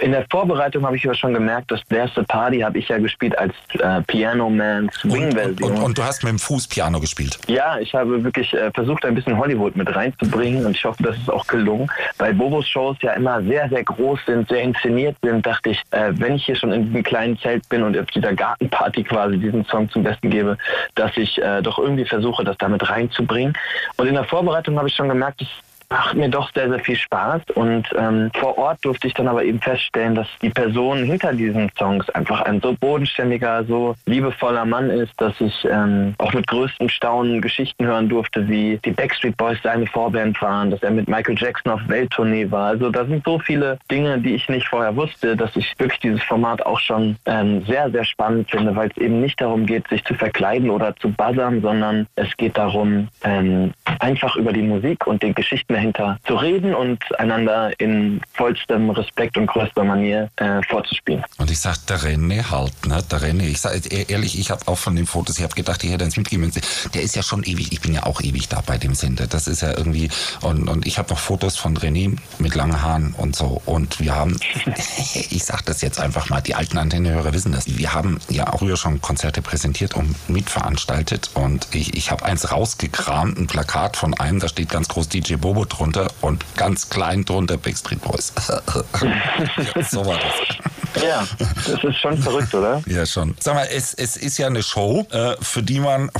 in 0.00 0.12
der 0.12 0.24
Vorbereitung 0.30 0.84
habe 0.86 0.96
ich 0.96 1.04
aber 1.04 1.14
schon 1.14 1.34
gemerkt, 1.34 1.70
dass 1.70 1.84
There's 1.86 2.16
a 2.16 2.22
Party 2.22 2.60
habe 2.60 2.78
ich 2.78 2.88
ja 2.88 2.98
gespielt 2.98 3.36
als 3.38 3.52
äh, 3.78 4.00
Piano 4.02 4.48
Man 4.48 4.84
Und, 4.84 5.04
und, 5.04 5.12
Swing-Version. 5.12 5.70
und, 5.72 5.82
und 5.82 5.98
du 5.98 6.02
hast 6.02 6.22
mit 6.22 6.32
dem 6.32 6.38
Fuß 6.38 6.68
Piano 6.68 7.00
gespielt. 7.00 7.38
Ja, 7.46 7.78
ich 7.78 7.94
habe 7.94 8.22
wirklich 8.24 8.52
äh, 8.54 8.70
versucht, 8.72 9.04
ein 9.04 9.14
bisschen 9.14 9.36
Hollywood 9.36 9.76
mit 9.76 9.94
reinzubringen 9.94 10.64
und 10.64 10.76
ich 10.76 10.84
hoffe, 10.84 11.02
das 11.02 11.16
ist 11.16 11.30
auch 11.30 11.46
gelungen. 11.46 11.90
Weil 12.18 12.34
Bobos 12.34 12.66
Shows 12.68 12.96
ja 13.02 13.12
immer 13.12 13.42
sehr, 13.42 13.68
sehr 13.68 13.84
groß 13.84 14.20
sind, 14.26 14.48
sehr 14.48 14.62
inszeniert 14.62 15.16
sind, 15.22 15.44
dachte 15.44 15.70
ich, 15.70 15.82
äh, 15.90 16.12
wenn 16.14 16.36
ich 16.36 16.46
hier 16.46 16.56
schon 16.56 16.72
in 16.72 16.86
diesem 16.86 17.02
kleinen 17.02 17.38
Zelt 17.38 17.68
bin 17.68 17.82
und 17.82 17.96
auf 17.98 18.06
dieser 18.06 18.32
Gartenparty 18.34 19.04
quasi 19.04 19.38
diesen 19.38 19.64
Song 19.66 19.88
zum 19.90 20.02
Besten 20.02 20.30
gebe, 20.30 20.56
dass 20.94 21.16
ich 21.16 21.40
äh, 21.42 21.60
doch 21.62 21.78
irgendwie 21.78 22.04
versuche, 22.06 22.44
das 22.44 22.56
damit 22.58 22.88
reinzubringen. 22.88 23.54
Und 23.96 24.06
in 24.06 24.14
der 24.14 24.24
Vorbereitung 24.24 24.78
habe 24.78 24.88
ich 24.88 24.94
schon 24.94 25.08
gemerkt, 25.08 25.42
es 25.42 25.48
macht 25.94 26.16
mir 26.16 26.28
doch 26.28 26.50
sehr, 26.52 26.68
sehr 26.68 26.80
viel 26.80 26.96
Spaß. 26.96 27.42
Und 27.54 27.86
ähm, 27.96 28.28
vor 28.34 28.58
Ort 28.58 28.84
durfte 28.84 29.06
ich 29.06 29.14
dann 29.14 29.28
aber 29.28 29.44
eben 29.44 29.60
feststellen, 29.60 30.16
dass 30.16 30.26
die 30.42 30.50
Person 30.50 31.04
hinter 31.04 31.32
diesen 31.32 31.70
Songs 31.78 32.10
einfach 32.10 32.40
ein 32.42 32.60
so 32.60 32.74
bodenständiger, 32.80 33.64
so 33.64 33.94
liebevoller 34.06 34.64
Mann 34.64 34.90
ist, 34.90 35.12
dass 35.18 35.40
ich 35.40 35.64
ähm, 35.70 36.14
auch 36.18 36.32
mit 36.32 36.48
größtem 36.48 36.88
Staunen 36.88 37.40
Geschichten 37.40 37.86
hören 37.86 38.08
durfte, 38.08 38.48
wie 38.48 38.80
die 38.84 38.90
Backstreet 38.90 39.36
Boys 39.36 39.58
seine 39.62 39.86
Vorband 39.86 40.42
waren, 40.42 40.72
dass 40.72 40.82
er 40.82 40.90
mit 40.90 41.08
Michael 41.08 41.36
Jackson 41.38 41.70
auf 41.70 41.80
Welttournee 41.86 42.50
war. 42.50 42.70
Also 42.70 42.90
da 42.90 43.04
sind 43.04 43.24
so 43.24 43.38
viele 43.38 43.78
Dinge, 43.88 44.18
die 44.18 44.34
ich 44.34 44.48
nicht 44.48 44.66
vorher 44.66 44.96
wusste, 44.96 45.36
dass 45.36 45.54
ich 45.54 45.78
wirklich 45.78 46.00
dieses 46.00 46.24
Format 46.24 46.66
auch 46.66 46.80
schon 46.80 47.14
ähm, 47.26 47.64
sehr, 47.66 47.88
sehr 47.92 48.04
spannend 48.04 48.50
finde, 48.50 48.74
weil 48.74 48.88
es 48.88 48.96
eben 48.96 49.20
nicht 49.20 49.40
darum 49.40 49.64
geht, 49.64 49.86
sich 49.86 50.04
zu 50.04 50.14
verkleiden 50.14 50.70
oder 50.70 50.96
zu 50.96 51.12
buzzern, 51.12 51.62
sondern 51.62 52.08
es 52.16 52.36
geht 52.36 52.58
darum, 52.58 53.06
ähm, 53.22 53.72
einfach 54.00 54.34
über 54.34 54.52
die 54.52 54.62
Musik 54.62 55.06
und 55.06 55.22
die 55.22 55.32
Geschichten 55.32 55.83
dahinter 55.92 56.18
zu 56.26 56.34
reden 56.34 56.74
und 56.74 56.98
einander 57.18 57.72
in 57.78 58.20
vollstem 58.32 58.90
Respekt 58.90 59.36
und 59.36 59.46
größter 59.46 59.84
Manier 59.84 60.30
äh, 60.36 60.60
vorzuspielen. 60.68 61.22
Und 61.38 61.50
ich 61.50 61.58
sag, 61.58 61.86
der 61.86 61.98
René 61.98 62.50
halt, 62.50 62.86
ne? 62.86 63.02
Der 63.10 63.20
René. 63.20 63.48
Ich 63.48 63.60
sag 63.60 63.74
ehrlich, 64.10 64.38
ich 64.38 64.50
habe 64.50 64.66
auch 64.66 64.78
von 64.78 64.96
den 64.96 65.06
Fotos, 65.06 65.38
ich 65.38 65.44
habe 65.44 65.54
gedacht, 65.54 65.82
ich 65.84 65.90
hätte 65.90 66.04
eins 66.04 66.16
mitgeben 66.16 66.46
müssen. 66.46 66.62
Der 66.94 67.02
ist 67.02 67.16
ja 67.16 67.22
schon 67.22 67.42
ewig, 67.42 67.72
ich 67.72 67.80
bin 67.80 67.94
ja 67.94 68.04
auch 68.04 68.20
ewig 68.20 68.48
da 68.48 68.62
bei 68.66 68.78
dem 68.78 68.94
Sender. 68.94 69.26
Das 69.26 69.46
ist 69.46 69.62
ja 69.62 69.76
irgendwie, 69.76 70.08
und, 70.40 70.68
und 70.68 70.86
ich 70.86 70.98
habe 70.98 71.10
noch 71.10 71.18
Fotos 71.18 71.56
von 71.56 71.76
René 71.76 72.16
mit 72.38 72.54
langen 72.54 72.80
Haaren 72.82 73.14
und 73.16 73.36
so. 73.36 73.60
Und 73.66 74.00
wir 74.00 74.14
haben, 74.14 74.38
ich 75.30 75.44
sag 75.44 75.64
das 75.66 75.82
jetzt 75.82 76.00
einfach 76.00 76.30
mal, 76.30 76.40
die 76.40 76.54
alten 76.54 76.78
Antennehörer 76.78 77.32
wissen 77.32 77.52
das. 77.52 77.66
Wir 77.78 77.92
haben 77.92 78.18
ja 78.28 78.52
auch 78.52 78.60
früher 78.60 78.76
schon 78.76 79.00
Konzerte 79.00 79.42
präsentiert 79.42 79.94
und 79.94 80.16
mitveranstaltet. 80.28 81.30
Und 81.34 81.68
ich, 81.72 81.94
ich 81.94 82.10
habe 82.10 82.24
eins 82.24 82.50
rausgekramt, 82.50 83.38
ein 83.38 83.46
Plakat 83.46 83.96
von 83.96 84.14
einem, 84.14 84.40
da 84.40 84.48
steht 84.48 84.70
ganz 84.70 84.88
groß 84.88 85.08
DJ 85.08 85.34
Bobo 85.34 85.63
drunter 85.66 86.08
und 86.20 86.44
ganz 86.56 86.88
klein 86.90 87.24
drunter 87.24 87.56
Backstreet 87.56 88.00
Boys. 88.02 88.32
ja, 88.38 89.82
so 89.82 90.04
war 90.06 90.18
das. 90.18 90.73
Ja, 91.02 91.26
das 91.66 91.84
ist 91.84 91.98
schon 91.98 92.18
verrückt, 92.18 92.54
oder? 92.54 92.82
Ja, 92.86 93.04
schon. 93.06 93.34
Sag 93.40 93.54
mal, 93.54 93.66
es, 93.70 93.94
es 93.94 94.16
ist 94.16 94.38
ja 94.38 94.46
eine 94.46 94.62
Show, 94.62 95.06
äh, 95.10 95.34
für 95.40 95.62
die 95.62 95.80
man, 95.80 96.10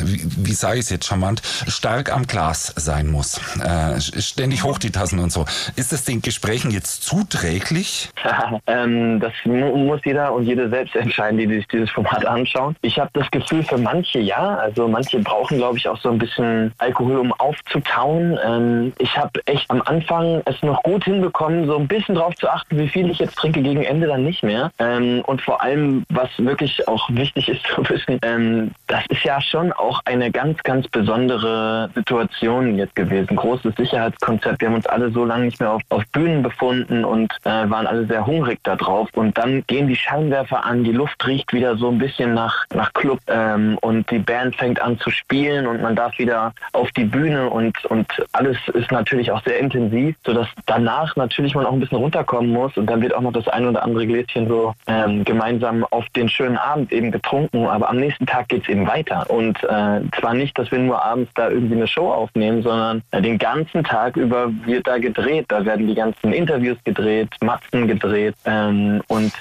wie, 0.00 0.22
wie 0.24 0.52
sage 0.54 0.78
ich 0.78 0.84
es 0.84 0.90
jetzt 0.90 1.06
charmant, 1.06 1.42
stark 1.68 2.12
am 2.12 2.26
Glas 2.26 2.72
sein 2.76 3.08
muss. 3.08 3.40
Äh, 3.62 4.00
ständig 4.00 4.64
hoch 4.64 4.78
die 4.78 4.90
Tassen 4.90 5.18
und 5.18 5.32
so. 5.32 5.44
Ist 5.76 5.92
das 5.92 6.04
den 6.04 6.22
Gesprächen 6.22 6.70
jetzt 6.70 7.04
zuträglich? 7.04 8.10
ähm, 8.66 9.20
das 9.20 9.32
mu 9.44 9.76
muss 9.76 10.00
jeder 10.04 10.32
und 10.32 10.44
jede 10.44 10.68
selbst 10.68 10.94
entscheiden, 10.96 11.38
die 11.38 11.46
sich 11.46 11.66
dieses 11.68 11.90
Format 11.90 12.24
anschauen. 12.24 12.76
Ich 12.82 12.98
habe 12.98 13.10
das 13.12 13.30
Gefühl, 13.30 13.62
für 13.62 13.78
manche 13.78 14.18
ja. 14.18 14.56
Also 14.56 14.88
manche 14.88 15.18
brauchen, 15.20 15.58
glaube 15.58 15.78
ich, 15.78 15.88
auch 15.88 16.00
so 16.00 16.10
ein 16.10 16.18
bisschen 16.18 16.72
Alkohol, 16.78 17.18
um 17.18 17.32
aufzutauen. 17.32 18.38
Ähm, 18.44 18.92
ich 18.98 19.16
habe 19.16 19.40
echt 19.46 19.70
am 19.70 19.82
Anfang 19.82 20.42
es 20.46 20.60
noch 20.62 20.82
gut 20.82 21.04
hinbekommen, 21.04 21.66
so 21.66 21.76
ein 21.76 21.88
bisschen 21.88 22.14
drauf 22.14 22.34
zu 22.36 22.48
achten, 22.48 22.78
wie 22.78 22.88
viel 22.88 23.10
ich 23.10 23.18
jetzt 23.18 23.36
trinke 23.36 23.62
gegen 23.62 23.82
Ende 23.92 24.06
dann 24.06 24.24
nicht 24.24 24.42
mehr. 24.42 24.70
Ähm, 24.78 25.22
und 25.26 25.42
vor 25.42 25.62
allem, 25.62 26.04
was 26.08 26.30
wirklich 26.38 26.88
auch 26.88 27.10
wichtig 27.10 27.48
ist 27.50 27.62
zu 27.74 27.88
wissen, 27.88 28.18
ähm, 28.22 28.70
das 28.86 29.04
ist 29.08 29.22
ja 29.24 29.40
schon 29.40 29.72
auch 29.72 30.00
eine 30.06 30.30
ganz, 30.30 30.62
ganz 30.62 30.88
besondere 30.88 31.90
Situation 31.94 32.78
jetzt 32.78 32.94
gewesen. 32.94 33.36
Großes 33.36 33.74
Sicherheitskonzept. 33.76 34.60
Wir 34.60 34.68
haben 34.68 34.76
uns 34.76 34.86
alle 34.86 35.10
so 35.10 35.24
lange 35.24 35.44
nicht 35.44 35.60
mehr 35.60 35.72
auf, 35.72 35.82
auf 35.90 36.04
Bühnen 36.12 36.42
befunden 36.42 37.04
und 37.04 37.32
äh, 37.44 37.50
waren 37.50 37.86
alle 37.86 38.06
sehr 38.06 38.26
hungrig 38.26 38.60
da 38.62 38.76
drauf. 38.76 39.08
Und 39.14 39.36
dann 39.36 39.62
gehen 39.66 39.88
die 39.88 39.96
Scheinwerfer 39.96 40.64
an, 40.64 40.84
die 40.84 40.92
Luft 40.92 41.26
riecht 41.26 41.52
wieder 41.52 41.76
so 41.76 41.90
ein 41.90 41.98
bisschen 41.98 42.34
nach, 42.34 42.64
nach 42.74 42.92
Club 42.94 43.20
ähm, 43.26 43.76
und 43.82 44.10
die 44.10 44.18
Band 44.18 44.56
fängt 44.56 44.80
an 44.80 44.98
zu 44.98 45.10
spielen 45.10 45.66
und 45.66 45.82
man 45.82 45.96
darf 45.96 46.18
wieder 46.18 46.52
auf 46.72 46.90
die 46.92 47.04
Bühne 47.04 47.50
und, 47.50 47.84
und 47.86 48.06
alles 48.32 48.56
ist 48.72 48.90
natürlich 48.90 49.30
auch 49.30 49.42
sehr 49.44 49.58
intensiv, 49.58 50.16
sodass 50.24 50.48
danach 50.66 51.14
natürlich 51.16 51.54
man 51.54 51.66
auch 51.66 51.72
ein 51.72 51.80
bisschen 51.80 51.98
runterkommen 51.98 52.50
muss 52.50 52.76
und 52.76 52.86
dann 52.86 53.02
wird 53.02 53.14
auch 53.14 53.20
noch 53.20 53.32
das 53.32 53.48
ein 53.48 53.66
oder 53.66 53.81
andere 53.82 54.06
Gläschen 54.06 54.48
so 54.48 54.74
ähm, 54.86 55.24
gemeinsam 55.24 55.84
auf 55.90 56.08
den 56.10 56.28
schönen 56.28 56.56
Abend 56.56 56.92
eben 56.92 57.10
getrunken, 57.10 57.66
aber 57.66 57.88
am 57.88 57.96
nächsten 57.96 58.26
Tag 58.26 58.48
geht 58.48 58.62
es 58.62 58.68
eben 58.68 58.86
weiter. 58.86 59.28
Und 59.28 59.62
äh, 59.64 60.00
zwar 60.18 60.34
nicht, 60.34 60.58
dass 60.58 60.70
wir 60.70 60.78
nur 60.78 61.02
abends 61.02 61.30
da 61.34 61.48
irgendwie 61.50 61.76
eine 61.76 61.86
Show 61.86 62.10
aufnehmen, 62.10 62.62
sondern 62.62 63.02
äh, 63.10 63.20
den 63.20 63.38
ganzen 63.38 63.84
Tag 63.84 64.16
über 64.16 64.50
wird 64.64 64.86
da 64.86 64.98
gedreht. 64.98 65.46
Da 65.48 65.64
werden 65.64 65.86
die 65.86 65.94
ganzen 65.94 66.32
Interviews 66.32 66.78
gedreht, 66.84 67.30
Matzen 67.40 67.86
gedreht 67.86 68.34
ähm, 68.44 69.02
und 69.08 69.32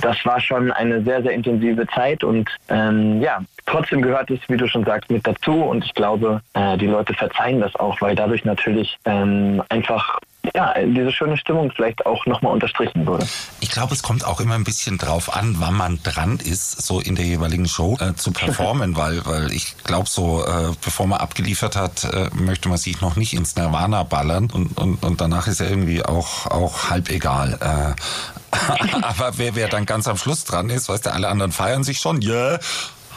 das 0.00 0.24
war 0.24 0.40
schon 0.40 0.70
eine 0.72 1.02
sehr, 1.02 1.22
sehr 1.22 1.32
intensive 1.32 1.86
Zeit 1.88 2.24
und 2.24 2.48
ähm, 2.68 3.20
ja, 3.20 3.40
trotzdem 3.66 4.02
gehört 4.02 4.30
es, 4.30 4.40
wie 4.48 4.56
du 4.56 4.66
schon 4.66 4.84
sagst, 4.84 5.10
mit 5.10 5.26
dazu 5.26 5.52
und 5.52 5.84
ich 5.84 5.94
glaube, 5.94 6.40
äh, 6.54 6.76
die 6.76 6.86
Leute 6.86 7.14
verzeihen 7.14 7.60
das 7.60 7.74
auch, 7.76 8.00
weil 8.00 8.14
dadurch 8.14 8.44
natürlich 8.44 8.98
ähm, 9.04 9.62
einfach 9.68 10.18
ja, 10.54 10.74
diese 10.84 11.12
schöne 11.12 11.36
Stimmung 11.36 11.70
vielleicht 11.74 12.04
auch 12.04 12.26
nochmal 12.26 12.52
unterstrichen 12.52 13.06
wurde. 13.06 13.26
Ich 13.60 13.70
glaube, 13.70 13.94
es 13.94 14.02
kommt 14.02 14.24
auch 14.26 14.40
immer 14.40 14.54
ein 14.54 14.64
bisschen 14.64 14.98
drauf 14.98 15.34
an, 15.34 15.56
wann 15.58 15.74
man 15.74 16.02
dran 16.02 16.38
ist, 16.38 16.82
so 16.82 17.00
in 17.00 17.14
der 17.14 17.24
jeweiligen 17.24 17.68
Show 17.68 17.96
äh, 18.00 18.14
zu 18.14 18.32
performen, 18.32 18.96
weil, 18.96 19.24
weil 19.24 19.52
ich 19.52 19.76
glaube, 19.84 20.08
so 20.08 20.44
äh, 20.44 20.72
bevor 20.84 21.06
man 21.06 21.20
abgeliefert 21.20 21.76
hat, 21.76 22.04
äh, 22.04 22.28
möchte 22.34 22.68
man 22.68 22.78
sich 22.78 23.00
noch 23.00 23.16
nicht 23.16 23.34
ins 23.34 23.54
Nirvana 23.54 24.02
ballern 24.02 24.50
und, 24.52 24.76
und, 24.76 25.02
und 25.04 25.20
danach 25.20 25.46
ist 25.46 25.60
ja 25.60 25.66
irgendwie 25.66 26.04
auch, 26.04 26.46
auch 26.46 26.90
halb 26.90 27.08
egal. 27.10 27.58
Äh, 27.60 28.96
aber 29.02 29.38
wer, 29.38 29.54
wer 29.54 29.68
dann 29.68 29.86
ganz 29.86 30.08
am 30.08 30.16
Schluss 30.16 30.44
dran 30.44 30.70
ist, 30.70 30.88
weißt 30.88 31.06
du, 31.06 31.12
alle 31.12 31.28
anderen 31.28 31.52
feiern 31.52 31.84
sich 31.84 31.98
schon. 32.00 32.20
Yeah 32.20 32.58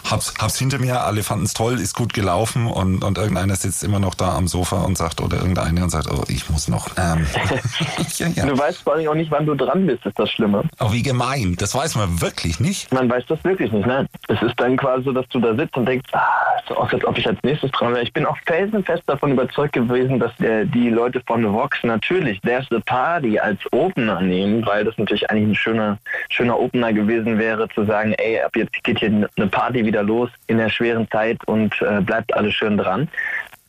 hab's, 0.10 0.34
hab's 0.40 0.58
hinter 0.58 0.80
mir, 0.80 1.02
alle 1.02 1.24
fanden 1.24 1.46
es 1.46 1.54
toll, 1.54 1.80
ist 1.80 1.96
gut 1.96 2.14
gelaufen 2.14 2.68
und, 2.68 3.04
und 3.04 3.18
irgendeiner 3.18 3.56
sitzt 3.56 3.84
immer 3.84 4.00
noch 4.00 4.16
da 4.16 4.36
am 4.36 4.48
Sofa 4.48 4.82
und 4.82 4.98
sagt, 4.98 5.22
oder 5.22 5.38
irgendeiner 5.38 5.84
und 5.84 5.90
sagt, 5.90 6.10
oh, 6.12 6.24
ich 6.28 6.50
muss 6.50 6.68
noch. 6.68 6.90
Ähm, 6.98 7.26
ja, 8.18 8.28
ja. 8.28 8.46
Du 8.46 8.58
weißt 8.58 8.84
vor 8.84 8.94
allem 8.94 9.08
auch 9.08 9.16
nicht, 9.16 9.32
wann 9.32 9.46
du 9.46 9.56
dran 9.56 9.86
bist, 9.86 10.06
ist 10.06 10.18
das 10.18 10.30
Schlimme. 10.32 10.64
Oh, 10.80 10.92
wie 10.92 11.04
gemein. 11.04 11.56
Das 11.58 11.76
weiß 11.76 11.96
man 11.96 12.22
wirklich 12.22 12.60
nicht. 12.60 12.92
Man 12.94 13.10
weiß 13.10 13.26
das 13.28 13.44
wirklich 13.44 13.72
nicht, 13.72 13.86
nein. 13.86 14.08
Es 14.28 14.42
ist 14.42 14.60
dann 14.60 14.78
quasi 14.78 15.04
so, 15.06 15.12
dass 15.12 15.28
du 15.30 15.40
da 15.40 15.56
sitzt 15.56 15.76
und 15.78 15.86
denkst, 15.88 16.10
ah, 16.14 16.46
so 16.68 16.76
aus, 16.76 16.94
als 16.94 17.06
ob 17.06 17.18
ich 17.18 17.28
als 17.28 17.38
nächstes 17.44 17.72
dran 17.72 17.94
wäre. 17.94 18.04
Ich 18.04 18.14
bin 18.14 18.26
auch 18.26 18.38
felsenfest 18.46 19.04
davon 19.08 19.32
überzeugt 19.32 19.74
gewesen, 19.74 20.20
dass 20.20 20.36
der, 20.38 20.66
die 20.66 20.90
Leute 20.90 21.22
von 21.26 21.46
Vox 21.54 21.78
natürlich 21.84 22.42
There's 22.42 22.66
the 22.70 22.80
Party 22.86 23.40
als 23.40 23.60
Opener 23.72 24.22
nehmen, 24.22 24.66
weil 24.66 24.84
das 24.84 24.98
natürlich 24.98 25.30
eigentlich 25.30 25.50
ein 25.50 25.56
schöner, 25.56 25.98
schöner 26.30 26.60
Opener 26.60 26.94
gewesen 26.94 27.38
wäre, 27.38 27.68
zu 27.70 27.86
sagen, 27.86 28.14
ey, 28.14 28.42
ab 28.42 28.56
jetzt 28.56 28.84
geht 28.84 29.00
hier 29.00 29.30
eine 29.38 29.48
Party 29.48 29.86
wieder 29.86 29.95
wieder 29.96 30.04
los 30.04 30.30
in 30.48 30.58
der 30.58 30.70
schweren 30.70 31.08
Zeit 31.10 31.38
und 31.48 31.74
äh, 31.82 32.02
bleibt 32.02 32.34
alles 32.36 32.54
schön 32.54 32.78
dran. 32.78 33.08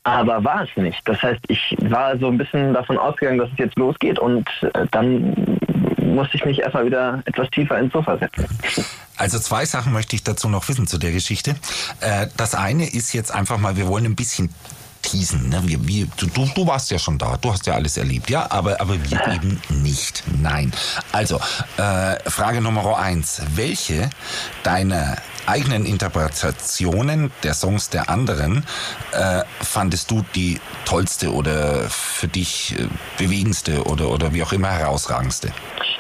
Aber 0.02 0.44
war 0.44 0.62
es 0.62 0.76
nicht. 0.76 1.00
Das 1.04 1.20
heißt, 1.22 1.40
ich 1.48 1.76
war 1.82 2.16
so 2.18 2.28
ein 2.28 2.38
bisschen 2.38 2.74
davon 2.74 2.96
ausgegangen, 2.96 3.38
dass 3.38 3.50
es 3.50 3.58
jetzt 3.58 3.76
losgeht 3.76 4.18
und 4.18 4.48
äh, 4.74 4.86
dann 4.90 5.58
musste 6.00 6.36
ich 6.36 6.44
mich 6.44 6.60
erstmal 6.60 6.86
wieder 6.86 7.22
etwas 7.26 7.50
tiefer 7.50 7.78
ins 7.78 7.92
Sofa 7.92 8.16
setzen. 8.16 8.46
Also 9.16 9.38
zwei 9.38 9.64
Sachen 9.64 9.92
möchte 9.92 10.14
ich 10.14 10.22
dazu 10.22 10.48
noch 10.48 10.68
wissen 10.68 10.86
zu 10.86 10.98
der 10.98 11.10
Geschichte. 11.10 11.56
Äh, 12.00 12.26
das 12.36 12.54
eine 12.54 12.88
ist 12.88 13.12
jetzt 13.14 13.32
einfach 13.32 13.58
mal, 13.58 13.76
wir 13.76 13.88
wollen 13.88 14.04
ein 14.04 14.16
bisschen 14.16 14.52
teasen. 15.02 15.48
Ne? 15.48 15.62
Wir, 15.64 15.86
wir, 15.86 16.06
du, 16.16 16.26
du 16.26 16.66
warst 16.66 16.90
ja 16.90 16.98
schon 16.98 17.18
da, 17.18 17.36
du 17.40 17.52
hast 17.52 17.66
ja 17.66 17.74
alles 17.74 17.96
erlebt, 17.96 18.30
ja, 18.30 18.46
aber, 18.50 18.80
aber 18.80 18.94
wir 19.10 19.26
eben 19.34 19.60
nicht. 19.70 20.22
Nein. 20.40 20.72
Also, 21.12 21.40
äh, 21.76 22.30
Frage 22.30 22.60
Nummer 22.60 22.96
eins. 22.98 23.42
Welche 23.54 24.10
deiner 24.62 25.16
eigenen 25.46 25.84
Interpretationen 25.84 27.30
der 27.42 27.54
Songs 27.54 27.90
der 27.90 28.08
anderen 28.08 28.64
äh, 29.12 29.42
fandest 29.60 30.10
du 30.10 30.24
die 30.34 30.60
tollste 30.84 31.32
oder 31.32 31.88
für 31.88 32.28
dich 32.28 32.76
äh, 32.78 32.86
bewegendste 33.18 33.84
oder, 33.84 34.10
oder 34.10 34.32
wie 34.34 34.42
auch 34.42 34.52
immer 34.52 34.70
herausragendste? 34.70 35.52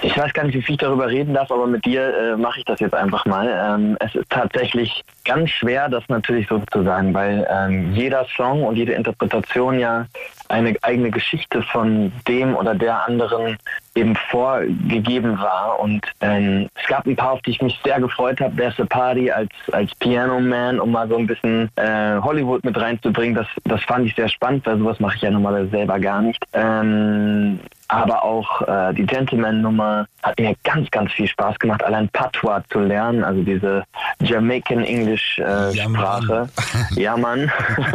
Ich 0.02 0.16
weiß 0.16 0.32
gar 0.34 0.44
nicht, 0.44 0.54
wie 0.54 0.62
viel 0.62 0.74
ich 0.74 0.80
darüber 0.80 1.08
reden 1.08 1.34
darf, 1.34 1.50
aber 1.50 1.66
mit 1.66 1.84
dir 1.84 2.14
äh, 2.14 2.36
mache 2.36 2.60
ich 2.60 2.64
das 2.66 2.80
jetzt 2.80 2.94
einfach 2.94 3.24
mal. 3.24 3.48
Ähm, 3.48 3.96
es 4.00 4.14
ist 4.14 4.28
tatsächlich 4.30 5.04
ganz 5.24 5.50
schwer, 5.50 5.88
das 5.88 6.04
natürlich 6.08 6.46
so 6.48 6.62
zu 6.70 6.82
sagen, 6.82 7.14
weil 7.14 7.46
ähm, 7.50 7.94
jeder 7.94 8.26
Song 8.36 8.62
und 8.62 8.76
jede 8.76 8.92
Interpretation 8.92 9.78
ja 9.78 10.06
eine 10.48 10.76
eigene 10.82 11.10
Geschichte 11.10 11.62
von 11.62 12.12
dem 12.28 12.54
oder 12.54 12.74
der 12.74 13.06
anderen 13.06 13.56
eben 13.96 14.14
vorgegeben 14.30 15.38
war. 15.38 15.80
Und 15.80 16.02
ähm, 16.20 16.68
es 16.80 16.86
gab 16.86 17.06
ein 17.06 17.16
paar, 17.16 17.32
auf 17.32 17.42
die 17.42 17.50
ich 17.50 17.62
mich 17.62 17.78
sehr 17.84 18.00
gefreut 18.00 18.40
habe. 18.40 18.54
There's 18.54 18.78
a 18.78 18.84
Party 18.84 19.30
als, 19.30 19.50
als 19.72 19.94
Piano 19.96 20.38
Man, 20.40 20.78
um 20.78 20.92
mal 20.92 21.08
so 21.08 21.16
ein 21.16 21.26
bisschen 21.26 21.70
äh, 21.76 22.18
Hollywood 22.20 22.64
mit 22.64 22.78
reinzubringen. 22.80 23.34
Das, 23.34 23.46
das 23.64 23.82
fand 23.84 24.06
ich 24.06 24.14
sehr 24.14 24.28
spannend, 24.28 24.66
weil 24.66 24.78
sowas 24.78 25.00
mache 25.00 25.16
ich 25.16 25.22
ja 25.22 25.30
normalerweise 25.30 25.70
selber 25.70 25.98
gar 25.98 26.22
nicht. 26.22 26.42
Ähm, 26.52 27.58
aber 27.88 28.24
auch 28.24 28.62
äh, 28.62 28.94
die 28.94 29.06
Gentleman-Nummer 29.06 30.06
hat 30.22 30.38
mir 30.38 30.54
ganz, 30.64 30.90
ganz 30.90 31.12
viel 31.12 31.28
Spaß 31.28 31.58
gemacht, 31.58 31.84
allein 31.84 32.08
Patois 32.08 32.62
zu 32.70 32.80
lernen, 32.80 33.22
also 33.22 33.42
diese 33.42 33.84
Jamaican 34.20 34.84
English 34.84 35.38
äh, 35.38 35.72
ja, 35.72 35.84
Sprache. 35.84 36.48
Mann. 36.66 36.86
ja, 36.96 37.16
Mann. 37.16 37.50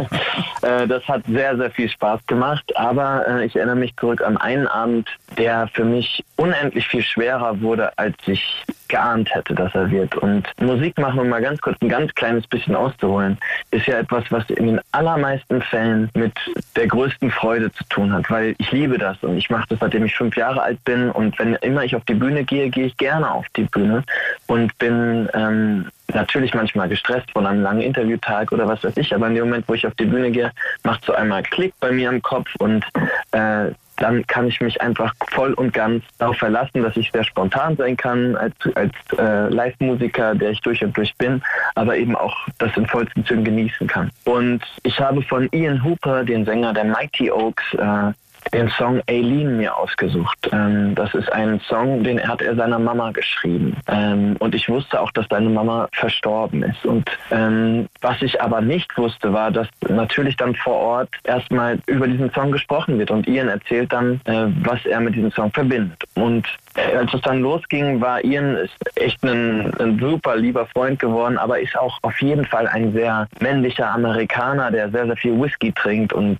äh, 0.62 0.86
das 0.86 1.06
hat 1.08 1.22
sehr, 1.28 1.56
sehr 1.56 1.70
viel 1.70 1.88
Spaß 1.88 2.26
gemacht, 2.26 2.64
aber 2.76 3.26
äh, 3.28 3.44
ich 3.44 3.56
erinnere 3.56 3.76
mich 3.76 3.94
zurück 3.96 4.22
an 4.22 4.36
einen 4.36 4.66
Abend, 4.66 5.08
der 5.36 5.68
für 5.68 5.84
mich 5.84 6.24
unendlich 6.36 6.88
viel 6.88 7.02
schwerer 7.02 7.60
wurde, 7.60 7.96
als 7.98 8.16
ich 8.26 8.64
geahnt 8.88 9.34
hätte, 9.34 9.54
dass 9.54 9.74
er 9.74 9.90
wird. 9.90 10.14
Und 10.16 10.46
Musik 10.60 10.98
machen, 10.98 11.20
um 11.20 11.28
mal 11.28 11.40
ganz 11.40 11.60
kurz 11.60 11.80
ein 11.80 11.88
ganz 11.88 12.14
kleines 12.14 12.46
bisschen 12.46 12.76
auszuholen, 12.76 13.38
ist 13.70 13.86
ja 13.86 13.98
etwas, 13.98 14.24
was 14.30 14.48
in 14.50 14.66
den 14.66 14.80
allermeisten 14.92 15.62
Fällen 15.62 16.10
mit 16.14 16.34
der 16.76 16.86
größten 16.86 17.30
Freude 17.30 17.72
zu 17.72 17.84
tun 17.84 18.12
hat, 18.12 18.30
weil 18.30 18.54
ich 18.58 18.70
liebe 18.70 18.98
das 18.98 19.16
und 19.22 19.36
ich 19.36 19.50
mache 19.50 19.66
das, 19.70 19.81
seitdem 19.82 20.04
ich 20.04 20.14
fünf 20.14 20.36
Jahre 20.36 20.62
alt 20.62 20.82
bin 20.84 21.10
und 21.10 21.36
wenn 21.40 21.54
immer 21.56 21.82
ich 21.82 21.96
auf 21.96 22.04
die 22.04 22.14
Bühne 22.14 22.44
gehe, 22.44 22.70
gehe 22.70 22.86
ich 22.86 22.96
gerne 22.96 23.28
auf 23.28 23.46
die 23.56 23.64
Bühne 23.64 24.04
und 24.46 24.76
bin 24.78 25.28
ähm, 25.34 25.86
natürlich 26.14 26.54
manchmal 26.54 26.88
gestresst 26.88 27.30
von 27.32 27.46
einem 27.46 27.62
langen 27.62 27.80
Interviewtag 27.80 28.52
oder 28.52 28.68
was 28.68 28.84
weiß 28.84 28.96
ich, 28.96 29.12
aber 29.12 29.26
in 29.26 29.34
dem 29.34 29.44
Moment, 29.46 29.64
wo 29.66 29.74
ich 29.74 29.84
auf 29.84 29.94
die 29.94 30.04
Bühne 30.04 30.30
gehe, 30.30 30.52
macht 30.84 31.04
so 31.04 31.14
einmal 31.14 31.42
Klick 31.42 31.74
bei 31.80 31.90
mir 31.90 32.10
im 32.10 32.22
Kopf 32.22 32.48
und 32.60 32.84
äh, 33.32 33.72
dann 33.96 34.26
kann 34.26 34.48
ich 34.48 34.60
mich 34.60 34.80
einfach 34.80 35.14
voll 35.30 35.52
und 35.54 35.72
ganz 35.72 36.02
darauf 36.18 36.36
verlassen, 36.36 36.82
dass 36.82 36.96
ich 36.96 37.10
sehr 37.12 37.24
spontan 37.24 37.76
sein 37.76 37.96
kann 37.96 38.36
als, 38.36 38.54
als 38.74 38.92
äh, 39.18 39.48
Live-Musiker, 39.48 40.34
der 40.34 40.50
ich 40.50 40.60
durch 40.60 40.82
und 40.82 40.96
durch 40.96 41.14
bin, 41.16 41.42
aber 41.74 41.96
eben 41.96 42.16
auch 42.16 42.36
das 42.58 42.76
in 42.76 42.86
vollsten 42.86 43.24
Zügen 43.24 43.44
genießen 43.44 43.86
kann. 43.86 44.10
Und 44.24 44.62
ich 44.82 44.98
habe 44.98 45.22
von 45.22 45.48
Ian 45.52 45.84
Hooper, 45.84 46.24
den 46.24 46.44
Sänger 46.44 46.72
der 46.72 46.84
Mighty 46.84 47.30
Oaks, 47.30 47.62
äh, 47.74 48.12
den 48.52 48.68
Song 48.70 49.00
Aileen 49.08 49.56
mir 49.56 49.76
ausgesucht. 49.76 50.38
Ähm, 50.52 50.94
das 50.94 51.14
ist 51.14 51.32
ein 51.32 51.60
Song, 51.60 52.02
den 52.04 52.20
hat 52.26 52.42
er 52.42 52.54
seiner 52.54 52.78
Mama 52.78 53.10
geschrieben. 53.10 53.76
Ähm, 53.88 54.36
und 54.38 54.54
ich 54.54 54.68
wusste 54.68 55.00
auch, 55.00 55.10
dass 55.12 55.26
seine 55.30 55.48
Mama 55.48 55.88
verstorben 55.92 56.62
ist. 56.62 56.84
Und 56.84 57.10
ähm, 57.30 57.88
was 58.00 58.20
ich 58.22 58.40
aber 58.40 58.60
nicht 58.60 58.96
wusste, 58.96 59.32
war, 59.32 59.50
dass 59.50 59.68
natürlich 59.88 60.36
dann 60.36 60.54
vor 60.54 60.76
Ort 60.76 61.08
erstmal 61.24 61.78
über 61.86 62.06
diesen 62.06 62.32
Song 62.32 62.52
gesprochen 62.52 62.98
wird. 62.98 63.10
Und 63.10 63.26
Ian 63.26 63.48
erzählt 63.48 63.92
dann, 63.92 64.20
äh, 64.24 64.46
was 64.62 64.84
er 64.84 65.00
mit 65.00 65.14
diesem 65.14 65.32
Song 65.32 65.50
verbindet. 65.52 66.02
Und 66.14 66.46
äh, 66.74 66.96
als 66.96 67.12
es 67.12 67.20
dann 67.22 67.40
losging, 67.40 68.00
war 68.00 68.24
Ian 68.24 68.58
echt 68.96 69.22
ein, 69.24 69.72
ein, 69.78 69.98
super 69.98 70.36
lieber 70.36 70.66
Freund 70.66 70.98
geworden, 70.98 71.38
aber 71.38 71.60
ist 71.60 71.76
auch 71.76 71.98
auf 72.02 72.20
jeden 72.20 72.44
Fall 72.44 72.66
ein 72.66 72.92
sehr 72.92 73.28
männlicher 73.40 73.90
Amerikaner, 73.90 74.70
der 74.70 74.90
sehr, 74.90 75.06
sehr 75.06 75.16
viel 75.16 75.40
Whisky 75.40 75.72
trinkt 75.72 76.12
und 76.12 76.38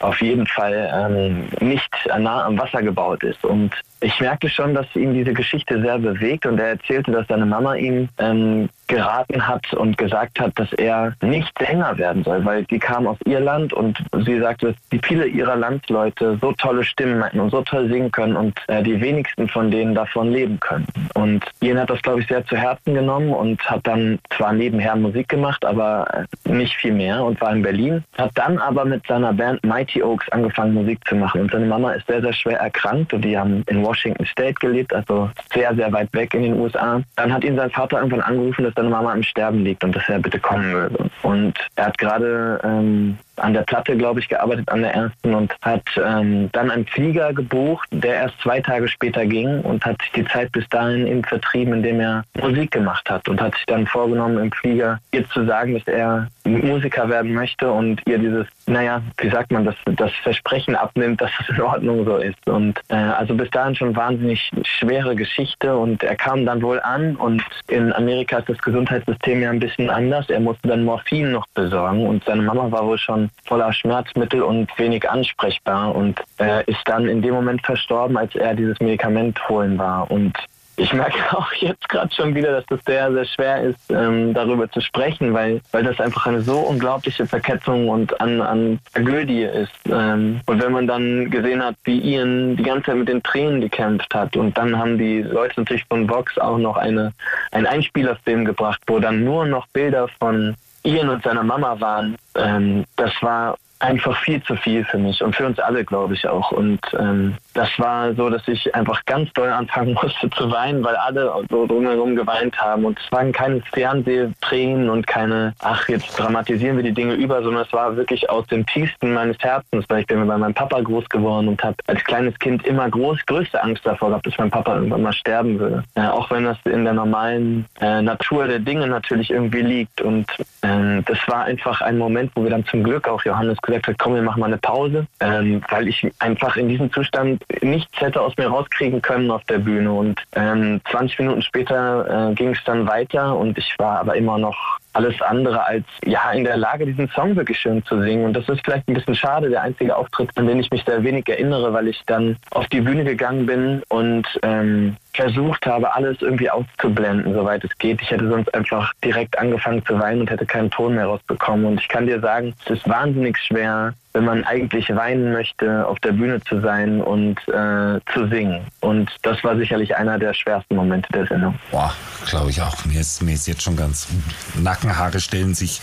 auf 0.00 0.20
jeden 0.20 0.46
Fall 0.46 0.90
ähm, 0.92 1.48
nicht 1.60 1.90
nah 2.18 2.44
am 2.44 2.58
Wasser 2.58 2.82
gebaut 2.82 3.22
ist. 3.22 3.44
Und 3.44 3.72
ich 4.00 4.20
merkte 4.20 4.48
schon, 4.48 4.74
dass 4.74 4.86
ihn 4.94 5.14
diese 5.14 5.32
Geschichte 5.32 5.80
sehr 5.80 5.98
bewegt 5.98 6.46
und 6.46 6.58
er 6.58 6.68
erzählte, 6.68 7.12
dass 7.12 7.26
seine 7.28 7.46
Mama 7.46 7.74
ihm 7.74 8.08
ähm, 8.18 8.68
geraten 8.88 9.46
hat 9.46 9.72
und 9.74 9.98
gesagt 9.98 10.38
hat, 10.38 10.52
dass 10.58 10.72
er 10.74 11.14
nicht 11.22 11.50
Sänger 11.58 11.96
werden 11.98 12.22
soll, 12.22 12.44
weil 12.44 12.66
sie 12.68 12.78
kam 12.78 13.06
aus 13.06 13.16
Irland 13.24 13.72
und 13.72 13.98
sie 14.24 14.38
sagte, 14.38 14.74
dass 14.90 15.00
viele 15.02 15.26
ihrer 15.26 15.56
Landsleute 15.56 16.38
so 16.40 16.52
tolle 16.52 16.84
Stimmen 16.84 17.24
hatten 17.24 17.40
und 17.40 17.50
so 17.50 17.62
toll 17.62 17.88
singen 17.88 18.12
können 18.12 18.36
und 18.36 18.58
äh, 18.68 18.82
die 18.82 19.00
wenigsten 19.00 19.48
von 19.48 19.70
denen 19.70 19.94
davon 19.94 20.30
leben 20.30 20.60
können. 20.60 20.86
Und 21.14 21.44
Ian 21.60 21.80
hat 21.80 21.90
das, 21.90 22.02
glaube 22.02 22.20
ich, 22.20 22.28
sehr 22.28 22.44
zu 22.44 22.56
Herzen 22.56 22.94
genommen 22.94 23.30
und 23.30 23.62
hat 23.68 23.86
dann 23.86 24.18
zwar 24.36 24.52
nebenher 24.52 24.94
Musik 24.94 25.28
gemacht, 25.28 25.64
aber 25.64 26.26
äh, 26.44 26.52
nicht 26.52 26.76
viel 26.76 26.92
mehr 26.92 27.24
und 27.24 27.40
war 27.40 27.52
in 27.52 27.62
Berlin, 27.62 28.04
hat 28.18 28.30
dann 28.34 28.58
aber 28.58 28.84
mit 28.84 29.06
seiner 29.06 29.32
Band 29.32 29.64
Mighty 29.64 30.02
Oaks 30.02 30.28
angefangen, 30.30 30.74
Musik 30.74 31.00
zu 31.08 31.16
machen. 31.16 31.42
Und 31.42 31.50
seine 31.50 31.66
Mama 31.66 31.92
ist 31.92 32.06
sehr, 32.06 32.20
sehr 32.20 32.32
schwer 32.32 32.58
erkrankt 32.60 33.12
und 33.12 33.22
die 33.22 33.36
haben 33.36 33.64
in 33.66 33.82
Washington 33.86 34.26
State 34.26 34.54
gelebt, 34.54 34.92
also 34.92 35.30
sehr, 35.54 35.74
sehr 35.74 35.92
weit 35.92 36.12
weg 36.12 36.34
in 36.34 36.42
den 36.42 36.58
USA. 36.58 37.00
Dann 37.16 37.32
hat 37.32 37.44
ihn 37.44 37.56
sein 37.56 37.70
Vater 37.70 37.98
irgendwann 37.98 38.20
angerufen, 38.20 38.64
dass 38.64 38.74
seine 38.74 38.90
Mama 38.90 39.14
im 39.14 39.22
Sterben 39.22 39.64
liegt 39.64 39.84
und 39.84 39.94
dass 39.94 40.08
er 40.08 40.18
bitte 40.18 40.38
kommen 40.38 40.72
möge. 40.72 41.10
Und 41.22 41.54
er 41.76 41.86
hat 41.86 41.98
gerade 41.98 42.60
ähm, 42.64 43.18
an 43.36 43.54
der 43.54 43.62
Platte, 43.62 43.96
glaube 43.96 44.20
ich, 44.20 44.28
gearbeitet, 44.28 44.68
an 44.68 44.82
der 44.82 44.94
ersten 44.94 45.34
und 45.34 45.54
hat 45.62 45.84
ähm, 45.96 46.48
dann 46.52 46.70
einen 46.70 46.86
Flieger 46.86 47.32
gebucht, 47.32 47.88
der 47.92 48.14
erst 48.14 48.40
zwei 48.40 48.60
Tage 48.60 48.88
später 48.88 49.26
ging 49.26 49.60
und 49.60 49.84
hat 49.84 50.00
sich 50.02 50.12
die 50.12 50.24
Zeit 50.24 50.52
bis 50.52 50.68
dahin 50.68 51.06
eben 51.06 51.24
vertrieben, 51.24 51.74
indem 51.74 52.00
er 52.00 52.24
Musik 52.40 52.70
gemacht 52.70 53.08
hat 53.10 53.28
und 53.28 53.40
hat 53.40 53.54
sich 53.54 53.66
dann 53.66 53.86
vorgenommen, 53.86 54.38
im 54.38 54.52
Flieger 54.52 54.98
ihr 55.12 55.28
zu 55.28 55.44
sagen, 55.44 55.74
dass 55.74 55.86
er 55.86 56.28
Musiker 56.44 57.08
werden 57.08 57.34
möchte 57.34 57.70
und 57.70 58.00
ihr 58.06 58.18
dieses, 58.18 58.46
naja, 58.66 59.02
wie 59.18 59.30
sagt 59.30 59.50
man, 59.50 59.64
das, 59.64 59.74
das 59.96 60.12
Versprechen 60.22 60.76
abnimmt, 60.76 61.20
dass 61.20 61.30
es 61.40 61.48
in 61.48 61.60
Ordnung 61.60 62.04
so 62.04 62.16
ist. 62.16 62.46
Und 62.46 62.80
äh, 62.88 62.94
also 62.94 63.34
bis 63.34 63.50
dahin 63.50 63.74
schon 63.74 63.96
wahnsinnig 63.96 64.50
schwere 64.62 65.16
Geschichte 65.16 65.76
und 65.76 66.02
er 66.02 66.16
kam 66.16 66.46
dann 66.46 66.62
wohl 66.62 66.80
an 66.80 67.16
und 67.16 67.42
in 67.68 67.92
Amerika 67.92 68.38
ist 68.38 68.48
das 68.48 68.58
Gesundheitssystem 68.58 69.42
ja 69.42 69.50
ein 69.50 69.60
bisschen 69.60 69.90
anders. 69.90 70.30
Er 70.30 70.40
musste 70.40 70.68
dann 70.68 70.84
Morphin 70.84 71.32
noch 71.32 71.46
besorgen 71.54 72.06
und 72.06 72.24
seine 72.24 72.42
Mama 72.42 72.70
war 72.70 72.86
wohl 72.86 72.98
schon 72.98 73.25
voller 73.44 73.72
Schmerzmittel 73.72 74.42
und 74.42 74.70
wenig 74.78 75.08
ansprechbar 75.08 75.94
und 75.94 76.20
äh, 76.38 76.64
ist 76.70 76.82
dann 76.86 77.08
in 77.08 77.22
dem 77.22 77.34
Moment 77.34 77.64
verstorben, 77.64 78.16
als 78.16 78.34
er 78.34 78.54
dieses 78.54 78.78
Medikament 78.80 79.48
holen 79.48 79.78
war. 79.78 80.10
Und 80.10 80.36
ich 80.76 80.92
merke 80.92 81.18
auch 81.36 81.52
jetzt 81.54 81.88
gerade 81.88 82.14
schon 82.14 82.34
wieder, 82.34 82.52
dass 82.52 82.66
das 82.66 82.80
sehr, 82.86 83.12
sehr 83.12 83.24
schwer 83.24 83.62
ist, 83.62 83.90
ähm, 83.90 84.34
darüber 84.34 84.70
zu 84.70 84.80
sprechen, 84.80 85.32
weil, 85.32 85.60
weil 85.72 85.84
das 85.84 85.98
einfach 86.00 86.26
eine 86.26 86.42
so 86.42 86.58
unglaubliche 86.58 87.26
Verketzung 87.26 87.88
und 87.88 88.20
an, 88.20 88.40
an 88.40 88.78
Tragödie 88.92 89.42
ist. 89.42 89.72
Ähm, 89.90 90.40
und 90.46 90.62
wenn 90.62 90.72
man 90.72 90.86
dann 90.86 91.30
gesehen 91.30 91.62
hat, 91.62 91.76
wie 91.84 91.98
Ian 91.98 92.56
die 92.56 92.62
ganze 92.62 92.86
Zeit 92.86 92.96
mit 92.96 93.08
den 93.08 93.22
Tränen 93.22 93.60
gekämpft 93.60 94.14
hat 94.14 94.36
und 94.36 94.56
dann 94.56 94.78
haben 94.78 94.98
die 94.98 95.22
Leute 95.22 95.60
natürlich 95.60 95.84
von 95.86 96.08
Vox 96.08 96.38
auch 96.38 96.58
noch 96.58 96.76
eine, 96.76 97.12
einen 97.52 97.66
Einspielerfilm 97.66 98.44
gebracht, 98.44 98.80
wo 98.86 98.98
dann 98.98 99.24
nur 99.24 99.46
noch 99.46 99.66
Bilder 99.68 100.08
von 100.18 100.54
Ian 100.86 101.08
und 101.08 101.22
seiner 101.24 101.42
Mama 101.42 101.78
waren, 101.80 102.16
ähm, 102.36 102.84
das 102.96 103.12
war 103.20 103.56
einfach 103.78 104.16
viel 104.18 104.42
zu 104.42 104.56
viel 104.56 104.84
für 104.84 104.98
mich 104.98 105.22
und 105.22 105.34
für 105.36 105.46
uns 105.46 105.58
alle, 105.58 105.84
glaube 105.84 106.14
ich 106.14 106.26
auch. 106.26 106.50
Und 106.52 106.80
ähm, 106.98 107.36
das 107.54 107.68
war 107.78 108.14
so, 108.14 108.30
dass 108.30 108.46
ich 108.48 108.74
einfach 108.74 109.04
ganz 109.04 109.32
doll 109.34 109.48
anfangen 109.48 109.94
musste 110.02 110.30
zu 110.30 110.50
weinen, 110.50 110.82
weil 110.82 110.96
alle 110.96 111.32
so 111.50 111.66
drumherum 111.66 112.16
geweint 112.16 112.58
haben. 112.58 112.84
Und 112.84 112.98
es 112.98 113.12
waren 113.12 113.32
keine 113.32 113.60
Fernsehtränen 113.72 114.88
und 114.88 115.06
keine, 115.06 115.54
ach, 115.60 115.88
jetzt 115.88 116.18
dramatisieren 116.18 116.76
wir 116.76 116.84
die 116.84 116.92
Dinge 116.92 117.14
über, 117.14 117.42
sondern 117.42 117.64
es 117.64 117.72
war 117.72 117.96
wirklich 117.96 118.28
aus 118.30 118.46
dem 118.46 118.64
tiefsten 118.66 119.12
meines 119.12 119.38
Herzens, 119.40 119.84
weil 119.88 120.00
ich 120.00 120.06
bin 120.06 120.26
bei 120.26 120.38
meinem 120.38 120.54
Papa 120.54 120.80
groß 120.80 121.08
geworden 121.08 121.48
und 121.48 121.62
habe 121.62 121.76
als 121.86 122.02
kleines 122.04 122.38
Kind 122.38 122.66
immer 122.66 122.88
groß, 122.88 123.24
größte 123.26 123.62
Angst 123.62 123.84
davor 123.84 124.08
gehabt, 124.08 124.26
dass 124.26 124.38
mein 124.38 124.50
Papa 124.50 124.76
irgendwann 124.76 125.02
mal 125.02 125.12
sterben 125.12 125.58
würde. 125.58 125.84
Äh, 125.94 126.06
auch 126.06 126.30
wenn 126.30 126.44
das 126.44 126.58
in 126.64 126.84
der 126.84 126.94
normalen 126.94 127.66
äh, 127.80 128.00
Natur 128.00 128.46
der 128.46 128.58
Dinge 128.58 128.86
natürlich 128.86 129.30
irgendwie 129.30 129.62
liegt. 129.62 130.00
Und 130.00 130.30
äh, 130.62 131.02
das 131.04 131.18
war 131.26 131.44
einfach 131.44 131.80
ein 131.82 131.98
Moment, 131.98 132.32
wo 132.34 132.42
wir 132.42 132.50
dann 132.50 132.64
zum 132.66 132.82
Glück 132.82 133.08
auch 133.08 133.22
Johannes 133.24 133.58
gesagt 133.66 133.88
hat, 133.88 133.98
komm, 133.98 134.14
wir 134.14 134.22
machen 134.22 134.40
mal 134.40 134.46
eine 134.46 134.58
Pause, 134.58 135.06
ähm, 135.20 135.62
weil 135.68 135.88
ich 135.88 136.06
einfach 136.18 136.56
in 136.56 136.68
diesem 136.68 136.90
Zustand 136.92 137.42
nichts 137.60 138.00
hätte 138.00 138.20
aus 138.20 138.36
mir 138.36 138.48
rauskriegen 138.48 139.02
können 139.02 139.30
auf 139.30 139.44
der 139.44 139.58
Bühne. 139.58 139.92
Und 139.92 140.22
ähm, 140.34 140.80
20 140.90 141.18
Minuten 141.18 141.42
später 141.42 142.30
äh, 142.30 142.34
ging 142.34 142.50
es 142.50 142.64
dann 142.64 142.86
weiter 142.86 143.36
und 143.36 143.58
ich 143.58 143.74
war 143.78 144.00
aber 144.00 144.16
immer 144.16 144.38
noch 144.38 144.78
alles 144.96 145.20
andere 145.20 145.64
als 145.64 145.84
ja 146.04 146.32
in 146.32 146.44
der 146.44 146.56
Lage, 146.56 146.86
diesen 146.86 147.08
Song 147.10 147.36
wirklich 147.36 147.58
schön 147.58 147.84
zu 147.84 148.00
singen. 148.00 148.24
Und 148.24 148.32
das 148.32 148.48
ist 148.48 148.62
vielleicht 148.64 148.88
ein 148.88 148.94
bisschen 148.94 149.14
schade, 149.14 149.50
der 149.50 149.62
einzige 149.62 149.94
Auftritt, 149.94 150.30
an 150.36 150.46
den 150.46 150.58
ich 150.58 150.70
mich 150.70 150.84
sehr 150.84 151.02
wenig 151.02 151.28
erinnere, 151.28 151.72
weil 151.72 151.88
ich 151.88 152.02
dann 152.06 152.36
auf 152.50 152.66
die 152.68 152.80
Bühne 152.80 153.04
gegangen 153.04 153.46
bin 153.46 153.82
und 153.88 154.26
ähm, 154.42 154.96
versucht 155.12 155.66
habe, 155.66 155.94
alles 155.94 156.20
irgendwie 156.20 156.50
auszublenden, 156.50 157.34
soweit 157.34 157.64
es 157.64 157.76
geht. 157.78 158.00
Ich 158.02 158.10
hätte 158.10 158.28
sonst 158.28 158.52
einfach 158.54 158.92
direkt 159.04 159.38
angefangen 159.38 159.84
zu 159.84 159.98
weinen 159.98 160.22
und 160.22 160.30
hätte 160.30 160.46
keinen 160.46 160.70
Ton 160.70 160.94
mehr 160.94 161.06
rausbekommen. 161.06 161.66
Und 161.66 161.80
ich 161.80 161.88
kann 161.88 162.06
dir 162.06 162.20
sagen, 162.20 162.54
es 162.64 162.78
ist 162.78 162.88
wahnsinnig 162.88 163.38
schwer, 163.38 163.94
wenn 164.16 164.24
man 164.24 164.44
eigentlich 164.44 164.88
weinen 164.88 165.30
möchte, 165.30 165.86
auf 165.86 166.00
der 166.00 166.12
Bühne 166.12 166.42
zu 166.42 166.58
sein 166.62 167.02
und 167.02 167.36
äh, 167.48 168.00
zu 168.14 168.26
singen. 168.30 168.64
Und 168.80 169.10
das 169.20 169.44
war 169.44 169.54
sicherlich 169.58 169.94
einer 169.94 170.18
der 170.18 170.32
schwersten 170.32 170.74
Momente 170.74 171.12
der 171.12 171.26
Sendung. 171.26 171.54
Boah, 171.70 171.92
glaube 172.24 172.48
ich 172.48 172.62
auch. 172.62 172.82
Mir 172.86 173.02
ist, 173.02 173.22
mir 173.22 173.34
ist 173.34 173.46
jetzt 173.46 173.62
schon 173.62 173.76
ganz 173.76 174.08
Nackenhaare 174.54 175.20
stellen 175.20 175.54
sich. 175.54 175.82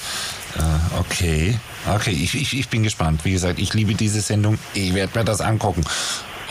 Äh, 0.57 0.99
okay, 0.99 1.59
okay, 1.93 2.09
ich, 2.09 2.33
ich, 2.33 2.57
ich 2.57 2.69
bin 2.69 2.81
gespannt. 2.81 3.23
Wie 3.23 3.33
gesagt, 3.33 3.59
ich 3.59 3.75
liebe 3.75 3.93
diese 3.93 4.21
Sendung. 4.21 4.57
Ich 4.73 4.95
werde 4.95 5.19
mir 5.19 5.25
das 5.25 5.39
angucken. 5.39 5.83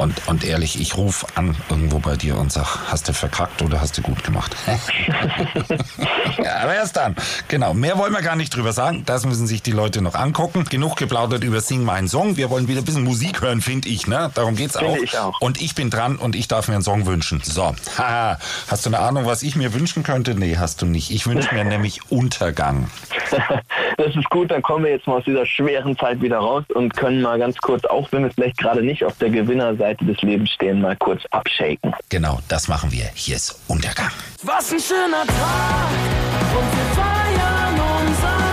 Und, 0.03 0.21
und 0.27 0.45
ehrlich, 0.45 0.81
ich 0.81 0.97
rufe 0.97 1.25
an 1.37 1.57
irgendwo 1.71 2.01
bei 2.01 2.17
dir 2.17 2.37
und 2.37 2.51
sag, 2.51 2.91
hast 2.91 3.09
du 3.09 3.13
verkackt 3.13 3.63
oder 3.63 3.81
hast 3.81 3.97
du 3.97 4.03
gut 4.03 4.25
gemacht? 4.25 4.57
ja, 6.43 6.57
aber 6.63 6.75
erst 6.75 6.97
dann. 6.97 7.15
Genau. 7.47 7.73
Mehr 7.73 7.97
wollen 7.99 8.13
wir 8.13 8.21
gar 8.21 8.35
nicht 8.35 8.57
drüber 8.57 8.73
sagen. 8.73 9.05
Das 9.07 9.25
müssen 9.25 9.47
sich 9.47 9.63
die 9.63 9.71
Leute 9.71 10.03
noch 10.03 10.17
angucken. 10.17 10.65
Genug 10.69 10.97
geplaudert 10.97 11.45
über 11.45 11.61
Sing 11.61 11.85
meinen 11.85 12.09
Song. 12.09 12.37
Wir 12.37 12.51
wollen 12.51 12.67
wieder 12.67 12.81
ein 12.81 12.85
bisschen 12.85 13.05
Musik 13.05 13.43
hören, 13.43 13.61
finde 13.61 13.89
ich. 13.91 14.09
Ne? 14.09 14.33
Darum 14.35 14.57
geht's 14.57 14.77
auch. 14.77 14.97
ich 14.97 15.17
auch. 15.17 15.41
Und 15.41 15.63
ich 15.63 15.77
bin 15.77 15.89
dran 15.89 16.17
und 16.17 16.35
ich 16.35 16.49
darf 16.49 16.67
mir 16.67 16.75
einen 16.75 16.83
Song 16.83 17.07
wünschen. 17.07 17.41
So. 17.45 17.73
Haha. 17.97 18.41
Hast 18.67 18.85
du 18.85 18.91
eine 18.91 18.99
Ahnung, 18.99 19.27
was 19.27 19.45
ich 19.45 19.55
mir 19.55 19.73
wünschen 19.73 20.03
könnte? 20.03 20.35
Nee, 20.35 20.57
hast 20.59 20.83
du 20.83 20.87
nicht. 20.87 21.13
Ich 21.13 21.29
wünsche 21.29 21.55
mir 21.55 21.65
nämlich 21.65 22.11
Untergang. 22.11 22.91
Das 23.99 24.17
ist 24.17 24.29
gut, 24.31 24.51
dann 24.51 24.63
kommen 24.63 24.85
wir 24.85 24.93
jetzt 24.93 25.07
mal 25.07 25.19
aus 25.19 25.25
dieser 25.25 25.45
schweren 25.45 25.97
Zeit 25.97 26.21
wieder 26.23 26.39
raus 26.39 26.65
und 26.75 26.97
können 26.97 27.21
mal 27.21 27.39
ganz 27.39 27.57
kurz, 27.59 27.85
auch 27.85 28.11
wenn 28.11 28.23
wir 28.25 28.31
vielleicht 28.31 28.57
gerade 28.57 28.83
nicht 28.83 29.05
auf 29.05 29.17
der 29.19 29.31
Gewinnerseite 29.31 29.92
des 30.01 30.21
Lebens 30.23 30.51
stehen, 30.51 30.81
mal 30.81 30.97
kurz 30.97 31.23
abshaken. 31.31 31.95
Genau, 32.09 32.39
das 32.49 32.69
machen 32.69 32.91
wir. 32.91 33.05
Hier 33.15 33.37
ist 33.37 33.61
Untergang. 33.69 34.11
Was 34.43 34.73
ein 34.73 34.81
schöner 34.81 35.27
Tag 35.27 35.91
und 36.59 36.69
wir 36.77 36.87
feiern 36.95 37.81
unseren 37.81 38.33
Untergang 38.33 38.52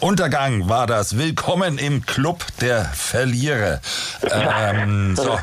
Untergang. 0.00 0.66
War 0.68 0.86
das. 0.86 1.18
Willkommen 1.18 1.76
im 1.76 2.06
Club 2.06 2.44
der 2.62 2.86
Verlierer. 2.86 3.80
Ähm, 4.30 5.14
so, 5.14 5.38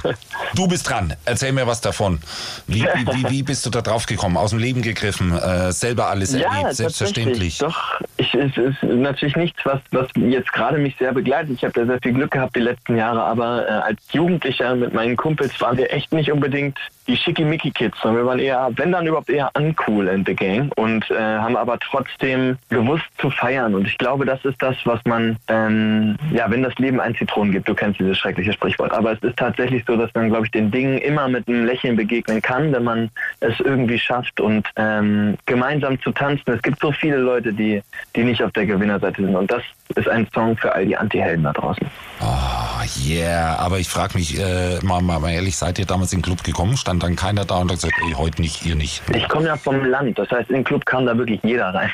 du 0.56 0.68
bist 0.68 0.90
dran. 0.90 1.14
Erzähl 1.26 1.52
mir 1.52 1.68
was 1.68 1.80
davon. 1.80 2.20
Wie, 2.66 2.82
wie, 2.82 3.08
wie, 3.08 3.30
wie 3.30 3.44
bist 3.44 3.66
du 3.68 3.70
da 3.70 3.82
drauf 3.82 4.08
gekommen? 4.08 4.36
Aus 4.36 4.50
dem 4.50 4.60
Leben 4.60 4.82
gegriffen? 4.82 5.38
Äh, 5.38 5.72
selber 5.72 6.08
alles 6.08 6.34
erlebt? 6.34 6.76
Selbstverständlich. 6.76 7.60
Doch, 7.60 8.02
ich, 8.18 8.34
es 8.34 8.58
ist 8.58 8.84
natürlich 8.84 9.36
nichts, 9.36 9.66
was, 9.66 9.80
was 9.92 10.08
jetzt 10.16 10.52
gerade 10.52 10.78
mich 10.78 10.96
sehr 10.98 11.14
begleitet. 11.14 11.52
Ich 11.56 11.64
habe 11.64 11.74
da 11.74 11.86
sehr 11.86 12.00
viel 12.02 12.14
Glück 12.14 12.32
gehabt 12.32 12.56
die 12.56 12.62
letzten 12.62 12.98
Jahre, 12.98 13.24
aber 13.24 13.68
äh, 13.68 13.72
als 13.72 14.02
Jugendlicher 14.12 14.76
mit 14.76 14.94
meinen 14.94 15.16
Kumpels 15.16 15.60
waren 15.62 15.78
wir 15.78 15.92
echt 15.94 16.12
nicht 16.12 16.32
unbedingt 16.32 16.78
die 17.08 17.16
Schickimicki-Kids, 17.16 17.98
sondern 18.02 18.24
wir 18.24 18.26
waren 18.28 18.40
eher, 18.40 18.70
wenn 18.76 18.92
dann 18.92 19.08
überhaupt 19.08 19.30
eher 19.30 19.50
uncool 19.56 20.08
in 20.08 20.26
the 20.26 20.36
gang 20.36 20.72
und 20.76 21.10
äh, 21.10 21.16
haben 21.16 21.56
aber 21.56 21.80
trotzdem 21.80 22.58
gewusst 22.70 23.06
zu 23.18 23.30
feiern. 23.30 23.76
Und 23.76 23.88
ich 23.88 23.98
glaube, 23.98 24.26
das 24.26 24.44
ist 24.44 24.62
das, 24.62 24.76
was 24.84 25.00
man, 25.06 25.38
ähm, 25.48 26.18
ja, 26.32 26.50
wenn 26.52 26.64
das 26.64 26.76
Leben 26.76 27.00
ein 27.00 27.16
Zitronen 27.16 27.54
gibt, 27.54 27.68
du 27.68 27.76
kennst 27.76 28.00
dieses 28.00 28.18
schreckliche 28.18 28.52
Sprichwort, 28.54 28.92
aber 28.92 29.14
es 29.14 29.20
ist 29.20 29.38
tatsächlich 29.38 29.84
so, 29.88 29.96
dass 29.96 30.14
man, 30.14 30.30
glaube 30.30 30.46
ich, 30.46 30.52
den 30.52 30.70
Dingen 30.70 30.98
immer 30.98 31.30
mit 31.30 31.48
einem 31.48 31.66
Lächeln 31.66 31.96
begegnen 31.96 32.42
kann, 32.42 32.74
wenn 32.74 32.84
man 32.84 33.10
es 33.40 33.58
irgendwie 33.60 34.00
schafft 34.00 34.42
und 34.42 34.68
ähm, 34.76 35.38
gemeinsam 35.46 36.02
zu 36.02 36.12
tanzen. 36.12 36.44
Es 36.52 36.62
gibt 36.62 36.80
so 36.82 36.92
viele 36.92 37.18
Leute, 37.18 37.54
die, 37.54 37.82
die 38.16 38.24
nicht 38.24 38.42
auf 38.42 38.52
der 38.54 38.66
Gewinnerseite 38.66 39.22
sind 39.22 39.36
und 39.36 39.50
das 39.50 39.62
ist 39.96 40.08
ein 40.08 40.28
Song 40.34 40.58
für 40.58 40.74
all 40.74 40.86
die 40.86 40.98
Anti-Helden 40.98 41.44
da 41.44 41.54
draußen. 41.54 41.88
Oh, 42.20 43.06
yeah. 43.08 43.56
Aber 43.58 43.78
ich 43.80 43.88
frage 43.88 44.18
mich, 44.18 44.40
äh, 44.40 44.80
mal, 44.84 45.02
mal, 45.02 45.20
mal 45.20 45.32
ehrlich, 45.32 45.56
seid 45.56 45.78
ihr 45.78 45.86
damals 45.86 46.14
in 46.14 46.20
den 46.20 46.24
Club 46.24 46.44
gekommen? 46.44 46.76
Stand 46.78 47.04
dann 47.04 47.16
keiner 47.16 47.46
da 47.46 47.58
und 47.58 47.72
hat 47.72 47.78
gesagt, 47.78 47.94
ey, 48.08 48.14
heute 48.14 48.42
nicht, 48.42 48.66
ihr 48.66 48.76
nicht? 48.76 49.04
Ich 49.14 49.28
komme 49.30 49.46
ja 49.46 49.56
vom 49.56 49.86
Land, 49.86 50.18
das 50.18 50.30
heißt, 50.32 50.50
in 50.50 50.56
den 50.58 50.64
Club 50.64 50.86
kam 50.86 51.06
da 51.06 51.18
wirklich 51.18 51.40
jeder 51.44 51.74
rein. 51.74 51.92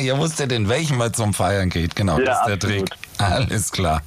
ihr 0.02 0.18
wusstet, 0.18 0.50
in 0.50 0.68
welchem 0.68 0.98
man 0.98 1.14
zum 1.14 1.32
Feiern 1.34 1.70
geht. 1.70 1.94
Genau, 1.94 2.18
Ja, 2.18 2.24
das 2.24 2.38
ist 2.40 2.46
der 2.46 2.54
absolut. 2.54 2.88
Trick. 2.90 2.98
Alles 3.18 3.70
klar. 3.72 4.02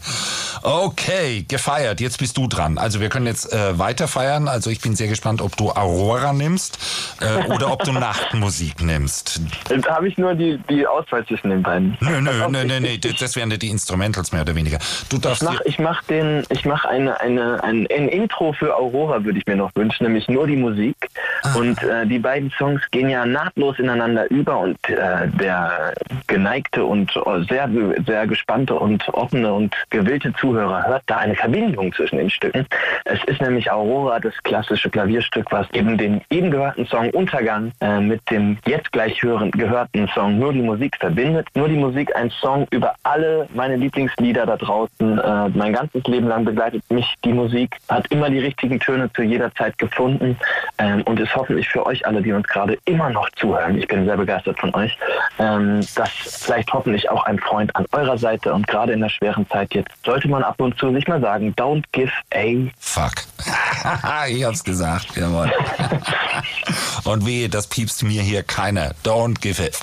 Okay, 0.63 1.45
gefeiert. 1.47 2.01
Jetzt 2.01 2.19
bist 2.19 2.37
du 2.37 2.47
dran. 2.47 2.77
Also 2.77 2.99
wir 2.99 3.09
können 3.09 3.25
jetzt 3.25 3.51
äh, 3.53 3.77
weiter 3.79 4.07
feiern. 4.07 4.47
Also 4.47 4.69
ich 4.69 4.81
bin 4.81 4.95
sehr 4.95 5.07
gespannt, 5.07 5.41
ob 5.41 5.55
du 5.55 5.71
Aurora 5.71 6.33
nimmst 6.33 6.77
äh, 7.21 7.51
oder 7.51 7.71
ob 7.71 7.83
du 7.83 7.91
Nachtmusik 7.97 8.81
nimmst. 8.81 9.41
da 9.69 9.95
habe 9.95 10.07
ich 10.07 10.17
nur 10.17 10.35
die, 10.35 10.59
die 10.69 10.85
Auswahl 10.85 11.25
zwischen 11.25 11.49
den 11.49 11.63
beiden. 11.63 11.97
Nö, 12.01 12.21
nö, 12.21 12.31
nö, 12.49 12.65
nö, 12.65 12.79
nö. 12.79 12.97
Das 13.19 13.35
wären 13.35 13.51
ja 13.51 13.57
die 13.57 13.69
Instrumentals 13.69 14.31
mehr 14.31 14.41
oder 14.41 14.55
weniger. 14.55 14.79
Du 15.09 15.17
Ich 15.17 15.21
darfst 15.21 15.45
ich 15.65 15.79
mach 15.79 16.03
den, 16.03 16.43
ich 16.49 16.65
mach 16.65 16.85
eine, 16.85 17.19
eine, 17.21 17.63
ein, 17.63 17.87
ein 17.89 18.09
Intro 18.09 18.53
für 18.53 18.75
Aurora 18.75 19.23
würde 19.23 19.39
ich 19.39 19.45
mir 19.45 19.55
noch 19.55 19.71
wünschen, 19.75 20.03
nämlich 20.03 20.27
nur 20.27 20.47
die 20.47 20.55
Musik. 20.55 20.95
Und 21.55 21.81
äh, 21.83 22.05
die 22.05 22.19
beiden 22.19 22.51
Songs 22.51 22.81
gehen 22.91 23.09
ja 23.09 23.25
nahtlos 23.25 23.79
ineinander 23.79 24.29
über 24.31 24.59
und 24.59 24.77
äh, 24.89 25.27
der 25.27 25.93
geneigte 26.27 26.83
und 26.83 27.15
äh, 27.15 27.43
sehr, 27.49 27.69
sehr 28.05 28.27
gespannte 28.27 28.75
und 28.75 29.07
offene 29.09 29.53
und 29.53 29.75
gewillte 29.89 30.33
Zuhörer 30.33 30.85
hört 30.87 31.03
da 31.07 31.17
eine 31.17 31.35
Verbindung 31.35 31.93
zwischen 31.93 32.17
den 32.17 32.29
Stücken. 32.29 32.65
Es 33.05 33.23
ist 33.25 33.41
nämlich 33.41 33.71
Aurora, 33.71 34.19
das 34.19 34.33
klassische 34.43 34.89
Klavierstück, 34.89 35.51
was 35.51 35.69
eben 35.71 35.97
den 35.97 36.21
eben 36.29 36.51
gehörten 36.51 36.85
Song 36.85 37.09
Untergang 37.11 37.71
äh, 37.81 37.99
mit 37.99 38.21
dem 38.29 38.57
jetzt 38.65 38.91
gleich 38.91 39.21
hören, 39.23 39.51
gehörten 39.51 40.07
Song 40.13 40.39
Nur 40.39 40.53
die 40.53 40.61
Musik 40.61 40.97
verbindet. 40.97 41.47
Nur 41.55 41.67
die 41.67 41.75
Musik, 41.75 42.15
ein 42.15 42.29
Song 42.29 42.67
über 42.71 42.95
alle 43.03 43.47
meine 43.53 43.75
Lieblingslieder 43.75 44.45
da 44.45 44.57
draußen. 44.57 45.19
Äh, 45.19 45.49
mein 45.49 45.73
ganzes 45.73 46.03
Leben 46.05 46.27
lang 46.27 46.45
begleitet 46.45 46.83
mich 46.89 47.15
die 47.23 47.33
Musik, 47.33 47.77
hat 47.89 48.07
immer 48.11 48.29
die 48.29 48.39
richtigen 48.39 48.79
Töne 48.79 49.11
zu 49.13 49.21
jeder 49.21 49.53
Zeit 49.55 49.77
gefunden 49.77 50.37
ähm, 50.77 51.01
und 51.03 51.19
ist 51.19 51.26
hoffentlich 51.35 51.67
für 51.67 51.85
euch 51.85 52.05
alle, 52.05 52.21
die 52.21 52.31
uns 52.31 52.47
gerade 52.47 52.77
immer 52.85 53.09
noch 53.09 53.29
zuhören, 53.31 53.77
ich 53.77 53.87
bin 53.87 54.05
sehr 54.05 54.17
begeistert 54.17 54.59
von 54.59 54.73
euch, 54.75 54.97
ähm, 55.39 55.85
das 55.95 56.09
vielleicht 56.09 56.71
hoffentlich 56.73 57.09
auch 57.09 57.23
ein 57.25 57.39
Freund 57.39 57.75
an 57.75 57.85
eurer 57.91 58.17
Seite 58.17 58.53
und 58.53 58.67
gerade 58.67 58.93
in 58.93 59.01
der 59.01 59.09
schweren 59.09 59.47
Zeit 59.49 59.73
jetzt 59.73 59.91
sollte 60.05 60.27
man 60.27 60.43
ab 60.43 60.59
und 60.59 60.77
zu 60.77 60.93
sich 60.93 61.07
mal 61.07 61.21
sagen, 61.21 61.53
don't 61.57 61.83
give 61.91 62.11
a 62.33 62.47
Fuck. 62.79 63.13
ich 64.29 64.43
hab's 64.43 64.63
gesagt, 64.63 65.15
jawohl. 65.15 65.51
Und 67.03 67.25
wehe, 67.25 67.49
das 67.49 67.67
piepst 67.67 68.03
mir 68.03 68.21
hier 68.21 68.43
keiner. 68.43 68.93
Don't 69.03 69.39
give 69.39 69.63
it. 69.63 69.77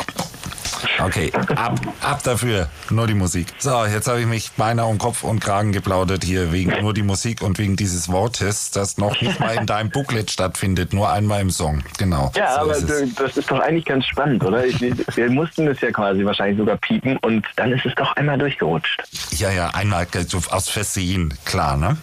Okay, 0.98 1.32
ab, 1.56 1.80
ab 2.00 2.22
dafür. 2.22 2.68
Nur 2.90 3.06
die 3.06 3.14
Musik. 3.14 3.48
So, 3.58 3.84
jetzt 3.84 4.08
habe 4.08 4.20
ich 4.20 4.26
mich 4.26 4.52
beinahe 4.52 4.86
um 4.86 4.98
Kopf 4.98 5.24
und 5.24 5.40
Kragen 5.40 5.72
geplaudert 5.72 6.24
hier 6.24 6.52
wegen 6.52 6.72
nur 6.80 6.94
die 6.94 7.02
Musik 7.02 7.42
und 7.42 7.58
wegen 7.58 7.76
dieses 7.76 8.08
Wortes, 8.10 8.70
das 8.70 8.98
noch 8.98 9.20
nicht 9.20 9.40
mal 9.40 9.56
in 9.56 9.66
deinem 9.66 9.90
Booklet 9.90 10.30
stattfindet, 10.30 10.92
nur 10.92 11.10
einmal 11.10 11.40
im 11.40 11.50
Song. 11.50 11.82
Genau. 11.98 12.32
Ja, 12.36 12.54
so 12.54 12.60
aber 12.60 12.76
ist 12.76 12.90
es. 12.90 13.14
das 13.14 13.36
ist 13.36 13.50
doch 13.50 13.60
eigentlich 13.60 13.84
ganz 13.84 14.06
spannend, 14.06 14.44
oder? 14.44 14.64
Ich, 14.64 14.80
wir 14.80 15.30
mussten 15.30 15.66
das 15.66 15.80
ja 15.80 15.90
quasi 15.90 16.24
wahrscheinlich 16.24 16.58
sogar 16.58 16.76
piepen 16.76 17.16
und 17.18 17.46
dann 17.56 17.72
ist 17.72 17.84
es 17.84 17.94
doch 17.94 18.14
einmal 18.16 18.38
durchgerutscht. 18.38 19.02
Ja, 19.32 19.50
ja, 19.50 19.68
einmal 19.70 20.06
so 20.26 20.40
aus 20.50 20.68
Versehen, 20.68 21.34
klar, 21.44 21.76
ne? 21.76 21.96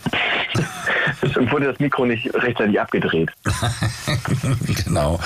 Es 1.21 1.36
wurde 1.51 1.67
das 1.67 1.79
Mikro 1.79 2.05
nicht 2.05 2.34
rechtzeitig 2.34 2.79
abgedreht. 2.79 3.31
genau. 4.86 5.19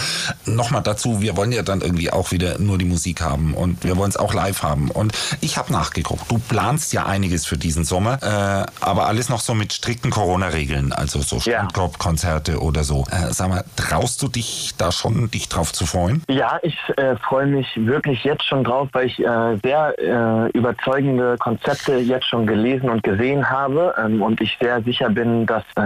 Nochmal 0.45 0.83
dazu, 0.83 1.21
wir 1.21 1.37
wollen 1.37 1.51
ja 1.51 1.63
dann 1.63 1.81
irgendwie 1.81 2.11
auch 2.11 2.31
wieder 2.31 2.59
nur 2.59 2.77
die 2.77 2.85
Musik 2.85 3.21
haben 3.21 3.53
und 3.53 3.83
wir 3.83 3.97
wollen 3.97 4.09
es 4.09 4.17
auch 4.17 4.33
live 4.33 4.63
haben. 4.63 4.91
Und 4.91 5.13
ich 5.41 5.57
habe 5.57 5.71
nachgeguckt, 5.71 6.29
du 6.29 6.39
planst 6.39 6.93
ja 6.93 7.05
einiges 7.05 7.45
für 7.45 7.57
diesen 7.57 7.83
Sommer, 7.83 8.19
äh, 8.21 8.65
aber 8.83 9.07
alles 9.07 9.29
noch 9.29 9.39
so 9.39 9.53
mit 9.53 9.73
strikten 9.73 10.11
Corona-Regeln, 10.11 10.91
also 10.93 11.21
so 11.21 11.37
Ja. 11.37 11.59
Strandkorb-Konzerte 11.59 12.59
oder 12.61 12.83
so. 12.83 13.05
Äh, 13.11 13.31
sag 13.31 13.49
mal, 13.49 13.63
traust 13.75 14.21
du 14.21 14.27
dich 14.27 14.73
da 14.77 14.91
schon, 14.91 15.31
dich 15.31 15.49
drauf 15.49 15.71
zu 15.73 15.85
freuen? 15.85 16.23
Ja, 16.29 16.59
ich 16.63 16.77
äh, 16.97 17.15
freue 17.17 17.47
mich 17.47 17.67
wirklich 17.75 18.23
jetzt 18.23 18.43
schon 18.45 18.63
drauf, 18.63 18.89
weil 18.91 19.07
ich 19.07 19.19
äh, 19.19 19.57
sehr 19.63 19.95
äh, 19.97 20.49
überzeugende 20.57 21.37
Konzepte 21.37 21.97
jetzt 21.97 22.27
schon 22.27 22.45
gelesen 22.47 22.89
und 22.89 23.03
gesehen 23.03 23.49
habe 23.49 23.93
ähm, 23.97 24.21
und 24.21 24.41
ich 24.41 24.57
sehr 24.59 24.81
sicher 24.83 25.09
bin, 25.09 25.45
dass 25.45 25.63
äh, 25.75 25.84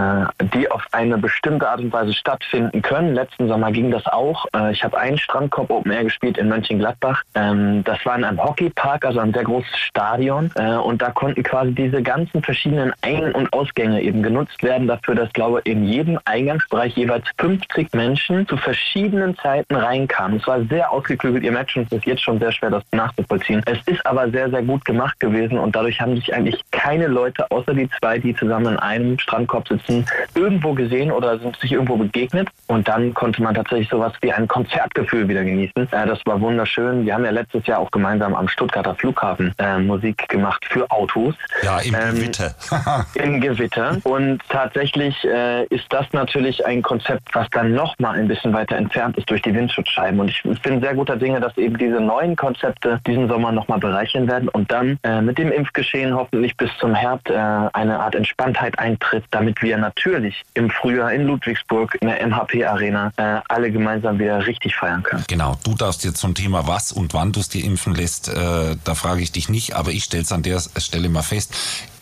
die 0.54 0.70
auf 0.70 0.86
eine 0.92 1.18
bestimmte 1.18 1.68
Art 1.68 1.80
und 1.80 1.92
Weise 1.92 2.12
stattfinden 2.12 2.82
können. 2.82 3.14
Letzten 3.14 3.48
Sommer 3.48 3.72
ging 3.72 3.90
das 3.90 4.06
auch. 4.06 4.46
Äh, 4.54 4.72
ich 4.72 4.84
habe 4.84 4.98
einen 4.98 5.18
Strandkorb 5.18 5.70
Open 5.70 5.92
Air 5.92 6.04
gespielt 6.04 6.38
in 6.38 6.48
Mönchengladbach. 6.48 7.22
Ähm, 7.34 7.84
das 7.84 8.04
war 8.04 8.16
in 8.16 8.24
einem 8.24 8.42
Hockeypark, 8.42 9.04
also 9.04 9.20
ein 9.20 9.32
sehr 9.32 9.44
großes 9.44 9.76
Stadion 9.78 10.50
äh, 10.56 10.76
und 10.76 11.02
da 11.02 11.10
konnten 11.10 11.42
quasi 11.42 11.72
diese 11.72 12.02
ganzen 12.02 12.42
verschiedenen 12.42 12.92
Ein- 13.02 13.32
und 13.32 13.52
Ausgänge 13.52 14.02
eben 14.02 14.22
genutzt 14.22 14.62
werden 14.62 14.86
dafür, 14.86 15.14
dass 15.14 15.32
glaube 15.32 15.60
in 15.64 15.84
jedem 15.84 16.18
Eingangsbereich 16.24 16.96
jeweils 16.96 17.24
50 17.38 17.92
Menschen 17.94 18.46
zu 18.48 18.56
verschiedenen 18.56 19.36
Zeiten 19.36 19.74
reinkamen. 19.74 20.38
Es 20.38 20.46
war 20.46 20.62
sehr 20.64 20.90
ausgeklügelt. 20.90 21.44
Ihr 21.44 21.52
merkt 21.52 21.70
schon, 21.70 21.84
es 21.84 21.92
ist 21.92 22.06
jetzt 22.06 22.22
schon 22.22 22.38
sehr 22.38 22.52
schwer, 22.52 22.70
das 22.70 22.84
nachzuvollziehen. 22.92 23.62
Es 23.66 23.78
ist 23.86 24.04
aber 24.06 24.30
sehr, 24.30 24.50
sehr 24.50 24.62
gut 24.62 24.84
gemacht 24.84 25.18
gewesen 25.20 25.58
und 25.58 25.74
dadurch 25.74 26.00
haben 26.00 26.16
sich 26.16 26.34
eigentlich 26.34 26.62
keine 26.70 27.06
Leute, 27.06 27.50
außer 27.50 27.74
die 27.74 27.88
zwei, 27.98 28.18
die 28.18 28.34
zusammen 28.34 28.74
in 28.74 28.78
einem 28.78 29.18
Strandkorb 29.18 29.68
sitzen, 29.68 29.89
irgendwo 30.34 30.74
gesehen 30.74 31.10
oder 31.12 31.38
sind 31.38 31.56
sich 31.56 31.72
irgendwo 31.72 31.96
begegnet. 31.96 32.48
Und 32.66 32.88
dann 32.88 33.12
konnte 33.14 33.42
man 33.42 33.54
tatsächlich 33.54 33.88
sowas 33.88 34.12
wie 34.20 34.32
ein 34.32 34.46
Konzertgefühl 34.48 35.28
wieder 35.28 35.44
genießen. 35.44 35.88
Äh, 35.90 36.06
das 36.06 36.20
war 36.24 36.40
wunderschön. 36.40 37.04
Wir 37.04 37.14
haben 37.14 37.24
ja 37.24 37.30
letztes 37.30 37.66
Jahr 37.66 37.78
auch 37.80 37.90
gemeinsam 37.90 38.34
am 38.34 38.48
Stuttgarter 38.48 38.94
Flughafen 38.94 39.54
äh, 39.58 39.78
Musik 39.78 40.28
gemacht 40.28 40.64
für 40.68 40.90
Autos. 40.90 41.34
Ja, 41.62 41.78
im 41.80 41.94
Ähm, 41.94 42.14
Gewitter. 42.16 42.54
Im 43.14 43.40
Gewitter. 43.40 43.96
Und 44.04 44.40
tatsächlich 44.48 45.16
äh, 45.24 45.64
ist 45.66 45.86
das 45.90 46.06
natürlich 46.12 46.64
ein 46.64 46.82
Konzept, 46.82 47.34
was 47.34 47.48
dann 47.50 47.74
noch 47.74 47.98
mal 47.98 48.18
ein 48.18 48.28
bisschen 48.28 48.52
weiter 48.52 48.76
entfernt 48.76 49.16
ist 49.18 49.28
durch 49.30 49.42
die 49.42 49.54
Windschutzscheiben. 49.54 50.20
Und 50.20 50.28
ich 50.30 50.42
bin 50.62 50.80
sehr 50.80 50.94
guter 50.94 51.16
Dinge, 51.16 51.40
dass 51.40 51.56
eben 51.58 51.76
diese 51.76 52.00
neuen 52.00 52.36
Konzepte 52.36 53.00
diesen 53.06 53.28
Sommer 53.28 53.52
noch 53.52 53.68
mal 53.68 53.78
bereichern 53.78 54.28
werden 54.28 54.48
und 54.48 54.70
dann 54.70 54.98
äh, 55.02 55.20
mit 55.20 55.38
dem 55.38 55.50
Impfgeschehen 55.52 56.14
hoffentlich 56.14 56.56
bis 56.56 56.70
zum 56.78 56.94
Herbst 56.94 57.28
äh, 57.30 57.34
eine 57.34 58.00
Art 58.00 58.14
Entspanntheit 58.14 58.78
eintritt, 58.78 59.24
damit 59.30 59.60
wir 59.62 59.78
natürlich 59.80 60.42
im 60.54 60.70
Frühjahr 60.70 61.12
in 61.12 61.22
Ludwigsburg 61.22 61.96
in 62.00 62.08
der 62.08 62.26
MHP-Arena 62.26 63.12
äh, 63.16 63.40
alle 63.48 63.70
gemeinsam 63.70 64.18
wieder 64.18 64.46
richtig 64.46 64.76
feiern 64.76 65.02
können. 65.02 65.24
Genau, 65.28 65.58
du 65.64 65.74
darfst 65.74 66.04
jetzt 66.04 66.18
zum 66.18 66.34
Thema 66.34 66.66
was 66.66 66.92
und 66.92 67.14
wann 67.14 67.32
du 67.32 67.40
es 67.40 67.48
dir 67.48 67.64
impfen 67.64 67.94
lässt, 67.94 68.28
äh, 68.28 68.76
da 68.84 68.94
frage 68.94 69.22
ich 69.22 69.32
dich 69.32 69.48
nicht, 69.48 69.74
aber 69.74 69.90
ich 69.90 70.04
stelle 70.04 70.22
es 70.22 70.32
an 70.32 70.42
der 70.42 70.60
Stelle 70.76 71.08
mal 71.08 71.22
fest. 71.22 71.54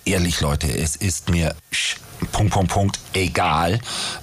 Ehrlich, 0.04 0.40
Leute, 0.40 0.68
es 0.68 0.96
ist 0.96 1.28
mir 1.28 1.54
Punkt, 2.32 2.52
Punkt, 2.52 2.70
Punkt, 2.72 2.98
egal, 3.14 3.78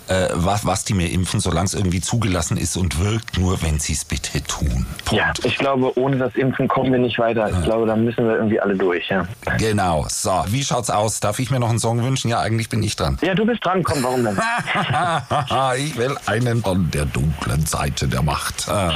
äh, 0.07 0.27
was, 0.33 0.65
was 0.65 0.83
die 0.85 0.93
mir 0.93 1.09
impfen, 1.11 1.39
solange 1.39 1.65
es 1.65 1.73
irgendwie 1.73 2.01
zugelassen 2.01 2.57
ist 2.57 2.77
und 2.77 2.99
wirkt, 2.99 3.37
nur 3.37 3.61
wenn 3.61 3.79
sie 3.79 3.93
es 3.93 4.05
bitte 4.05 4.41
tun. 4.43 4.85
Punkt. 5.05 5.11
Ja, 5.11 5.33
ich 5.43 5.57
glaube, 5.57 5.97
ohne 5.97 6.17
das 6.17 6.35
Impfen 6.35 6.67
kommen 6.67 6.91
wir 6.91 6.99
nicht 6.99 7.17
weiter. 7.19 7.49
Ich 7.49 7.63
glaube, 7.63 7.87
da 7.87 7.95
müssen 7.95 8.27
wir 8.27 8.35
irgendwie 8.35 8.59
alle 8.59 8.75
durch. 8.75 9.09
Ja, 9.09 9.25
Genau, 9.57 10.05
so, 10.09 10.43
wie 10.47 10.63
schaut's 10.63 10.89
aus? 10.89 11.19
Darf 11.19 11.39
ich 11.39 11.49
mir 11.51 11.59
noch 11.59 11.69
einen 11.69 11.79
Song 11.79 12.03
wünschen? 12.03 12.29
Ja, 12.29 12.39
eigentlich 12.41 12.69
bin 12.69 12.83
ich 12.83 12.95
dran. 12.95 13.17
ja 13.21 13.33
du 13.33 13.45
bist 13.45 13.63
dran. 13.65 13.83
Komm, 13.83 14.03
warum 14.03 14.23
denn? 14.23 14.37
ich 15.77 15.97
will 15.97 16.15
einen 16.25 16.61
von 16.61 16.89
der 16.91 17.05
dunklen 17.05 17.65
Seite 17.65 18.07
der 18.07 18.21
Macht. 18.21 18.67
Äh, 18.67 18.89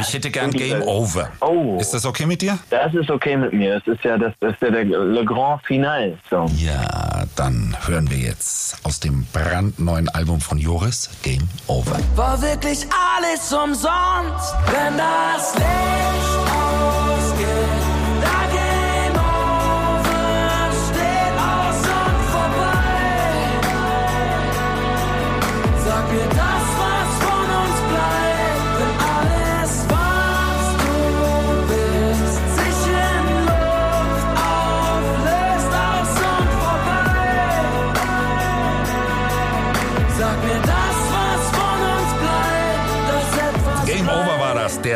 Ich 0.00 0.12
hätte 0.14 0.30
gern 0.30 0.50
Game 0.50 0.82
Over. 0.82 1.30
Oh. 1.40 1.78
Ist 1.80 1.92
das 1.94 2.04
okay 2.06 2.26
mit 2.26 2.42
dir? 2.42 2.58
Das 2.70 2.92
ist 2.94 3.10
okay 3.10 3.36
mit 3.36 3.52
mir. 3.52 3.80
Das 3.80 3.94
ist 3.94 4.04
ja 4.04 4.16
das, 4.18 4.32
das 4.40 4.52
ist 4.52 4.62
ja 4.62 4.70
der 4.70 4.84
Le 4.84 5.24
Grand 5.24 5.64
Final. 5.66 6.16
So. 6.30 6.46
Ja, 6.56 7.11
dann 7.36 7.76
hören 7.86 8.10
wir 8.10 8.18
jetzt 8.18 8.76
aus 8.82 9.00
dem 9.00 9.26
brandneuen 9.32 10.08
Album 10.08 10.40
von 10.40 10.58
Joris 10.58 11.10
Game 11.22 11.48
Over. 11.66 11.98
War 12.16 12.40
wirklich 12.40 12.86
alles 12.90 13.52
umsonst, 13.52 14.54
wenn 14.70 14.96
das 14.96 15.54
Licht 15.54 16.42
ausgeht 16.50 17.81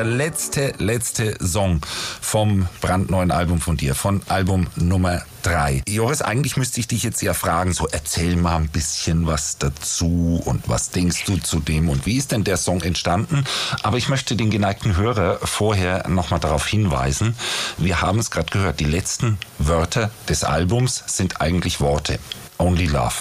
letzte, 0.05 0.73
letzte 0.79 1.37
Song 1.45 1.81
vom 2.21 2.69
brandneuen 2.81 3.31
Album 3.31 3.61
von 3.61 3.77
dir, 3.77 3.95
von 3.95 4.23
Album 4.29 4.67
Nummer 4.77 5.23
3. 5.43 5.83
Joris, 5.89 6.23
eigentlich 6.23 6.57
müsste 6.57 6.81
ich 6.81 6.89
dich 6.89 7.03
jetzt 7.03 7.23
ja 7.23 7.33
fragen, 7.33 7.73
so 7.73 7.87
erzähl 7.87 8.37
mal 8.37 8.57
ein 8.57 8.69
bisschen 8.69 9.27
was 9.27 9.59
dazu 9.59 10.43
und 10.45 10.69
was 10.69 10.91
denkst 10.91 11.25
du 11.27 11.37
zu 11.37 11.61
dem 11.61 11.89
und 11.89 12.05
wie 12.05 12.17
ist 12.17 12.33
denn 12.33 12.45
der 12.45 12.57
Song 12.57 12.81
entstanden? 12.83 13.45
Aber 13.83 13.97
ich 13.97 14.09
möchte 14.09 14.35
den 14.35 14.51
geneigten 14.51 14.97
Hörer 14.97 15.39
vorher 15.43 16.09
nochmal 16.09 16.41
darauf 16.41 16.67
hinweisen, 16.67 17.37
wir 17.79 18.01
haben 18.01 18.19
es 18.19 18.31
gerade 18.31 18.51
gehört, 18.51 18.81
die 18.81 18.85
letzten 18.85 19.39
Wörter 19.59 20.11
des 20.29 20.43
Albums 20.43 21.05
sind 21.07 21.41
eigentlich 21.41 21.81
Worte. 21.81 22.19
Only 22.59 22.87
Love. 22.87 23.15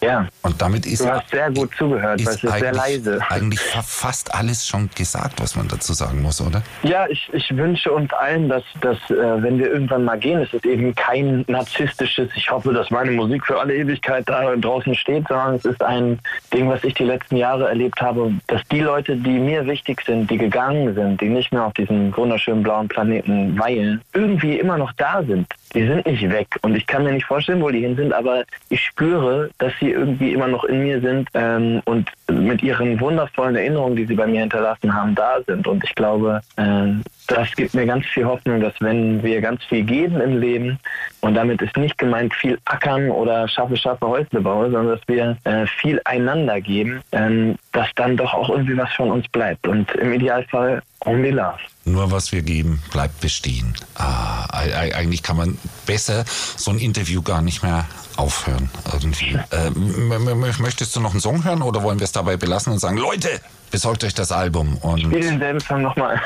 Ja. 0.00 0.26
Und 0.42 0.60
damit 0.60 0.86
ist 0.86 1.02
Du 1.04 1.10
hast 1.10 1.28
sehr 1.30 1.50
gut 1.50 1.70
zugehört, 1.76 2.24
weil 2.24 2.34
es 2.34 2.44
ist 2.44 2.58
sehr 2.58 2.72
leise. 2.72 3.18
Eigentlich 3.28 3.60
fa- 3.60 3.82
fast 3.82 4.32
alles 4.34 4.66
schon 4.66 4.88
gesagt, 4.94 5.40
was 5.40 5.56
man 5.56 5.66
dazu 5.68 5.92
sagen 5.92 6.22
muss, 6.22 6.40
oder? 6.40 6.62
Ja, 6.82 7.06
ich, 7.08 7.28
ich 7.32 7.56
wünsche 7.56 7.90
uns 7.92 8.12
allen, 8.12 8.48
dass, 8.48 8.62
dass 8.80 8.96
äh, 9.10 9.42
wenn 9.42 9.58
wir 9.58 9.70
irgendwann 9.70 10.04
mal 10.04 10.18
gehen, 10.18 10.40
es 10.40 10.52
ist 10.54 10.64
eben 10.66 10.94
kein 10.94 11.44
narzisstisches, 11.48 12.28
ich 12.36 12.50
hoffe, 12.50 12.72
dass 12.72 12.90
meine 12.90 13.10
Musik 13.12 13.44
für 13.46 13.58
alle 13.60 13.74
Ewigkeit 13.74 14.28
da 14.28 14.54
draußen 14.56 14.94
steht, 14.94 15.26
sondern 15.28 15.56
es 15.56 15.64
ist 15.64 15.82
ein 15.82 16.18
Ding, 16.52 16.68
was 16.68 16.82
ich 16.84 16.94
die 16.94 17.04
letzten 17.04 17.36
Jahre 17.36 17.68
erlebt 17.68 18.00
habe, 18.00 18.32
dass 18.46 18.62
die 18.70 18.80
Leute, 18.80 19.16
die 19.16 19.38
mir 19.38 19.66
wichtig 19.66 20.00
sind, 20.06 20.30
die 20.30 20.38
gegangen 20.38 20.94
sind, 20.94 21.20
die 21.20 21.28
nicht 21.28 21.52
mehr 21.52 21.64
auf 21.64 21.74
diesem 21.74 22.16
wunderschönen 22.16 22.62
blauen 22.62 22.88
Planeten 22.88 23.58
weilen, 23.58 24.00
irgendwie 24.12 24.58
immer 24.58 24.78
noch 24.78 24.92
da 24.92 25.22
sind. 25.22 25.46
Die 25.74 25.86
sind 25.86 26.06
nicht 26.06 26.28
weg 26.30 26.48
und 26.62 26.74
ich 26.74 26.86
kann 26.86 27.04
mir 27.04 27.12
nicht 27.12 27.26
vorstellen, 27.26 27.60
wo 27.60 27.68
die 27.70 27.80
hin 27.80 27.94
sind, 27.96 28.12
aber 28.12 28.44
ich 28.70 28.80
spüre, 28.82 29.50
dass 29.58 29.72
sie 29.80 29.87
irgendwie 29.90 30.32
immer 30.32 30.48
noch 30.48 30.64
in 30.64 30.82
mir 30.82 31.00
sind 31.00 31.28
ähm, 31.34 31.82
und 31.84 32.10
mit 32.30 32.62
ihren 32.62 33.00
wundervollen 33.00 33.56
Erinnerungen, 33.56 33.96
die 33.96 34.06
sie 34.06 34.14
bei 34.14 34.26
mir 34.26 34.40
hinterlassen 34.40 34.92
haben, 34.94 35.14
da 35.14 35.36
sind. 35.46 35.66
Und 35.66 35.82
ich 35.84 35.94
glaube, 35.94 36.40
ähm, 36.58 37.02
das 37.26 37.50
gibt 37.56 37.74
mir 37.74 37.86
ganz 37.86 38.04
viel 38.06 38.24
Hoffnung, 38.26 38.60
dass 38.60 38.74
wenn 38.80 39.22
wir 39.22 39.40
ganz 39.40 39.62
viel 39.64 39.82
geben 39.84 40.20
im 40.20 40.38
Leben, 40.38 40.78
und 41.20 41.34
damit 41.34 41.60
ist 41.62 41.76
nicht 41.76 41.98
gemeint 41.98 42.32
viel 42.34 42.58
ackern 42.66 43.10
oder 43.10 43.48
schaffe, 43.48 43.76
schaffe 43.76 44.06
Häusle 44.06 44.40
baue, 44.40 44.70
sondern 44.70 44.96
dass 44.96 45.08
wir 45.08 45.36
äh, 45.44 45.66
viel 45.80 46.00
einander 46.04 46.60
geben, 46.60 47.00
ähm, 47.12 47.56
dass 47.72 47.88
dann 47.96 48.16
doch 48.16 48.32
auch 48.34 48.50
irgendwie 48.50 48.76
was 48.76 48.92
von 48.94 49.10
uns 49.10 49.26
bleibt. 49.28 49.66
Und 49.66 49.90
im 49.96 50.12
Idealfall 50.12 50.80
only 51.06 51.30
love. 51.30 51.58
Nur 51.84 52.10
was 52.12 52.30
wir 52.32 52.42
geben, 52.42 52.82
bleibt 52.92 53.20
bestehen. 53.20 53.74
Ah, 53.96 54.46
ei- 54.52 54.74
ei- 54.76 54.94
eigentlich 54.94 55.22
kann 55.22 55.38
man 55.38 55.58
besser 55.86 56.24
so 56.26 56.70
ein 56.70 56.78
Interview 56.78 57.22
gar 57.22 57.40
nicht 57.42 57.62
mehr 57.62 57.86
aufhören. 58.16 58.70
Irgendwie. 58.92 59.36
Ähm, 59.50 60.12
möchtest 60.60 60.94
du 60.94 61.00
noch 61.00 61.12
einen 61.12 61.20
Song 61.20 61.44
hören 61.44 61.62
oder 61.62 61.82
wollen 61.82 61.98
wir 61.98 62.04
es 62.04 62.12
dabei 62.18 62.36
belassen 62.36 62.72
und 62.72 62.78
sagen, 62.80 62.96
Leute, 62.98 63.40
besorgt 63.70 64.04
euch 64.04 64.14
das 64.14 64.32
Album? 64.32 64.76
Und 64.82 65.00
Spiel 65.00 65.20
denselben 65.20 65.60
Song 65.60 65.82
nochmal. 65.82 66.20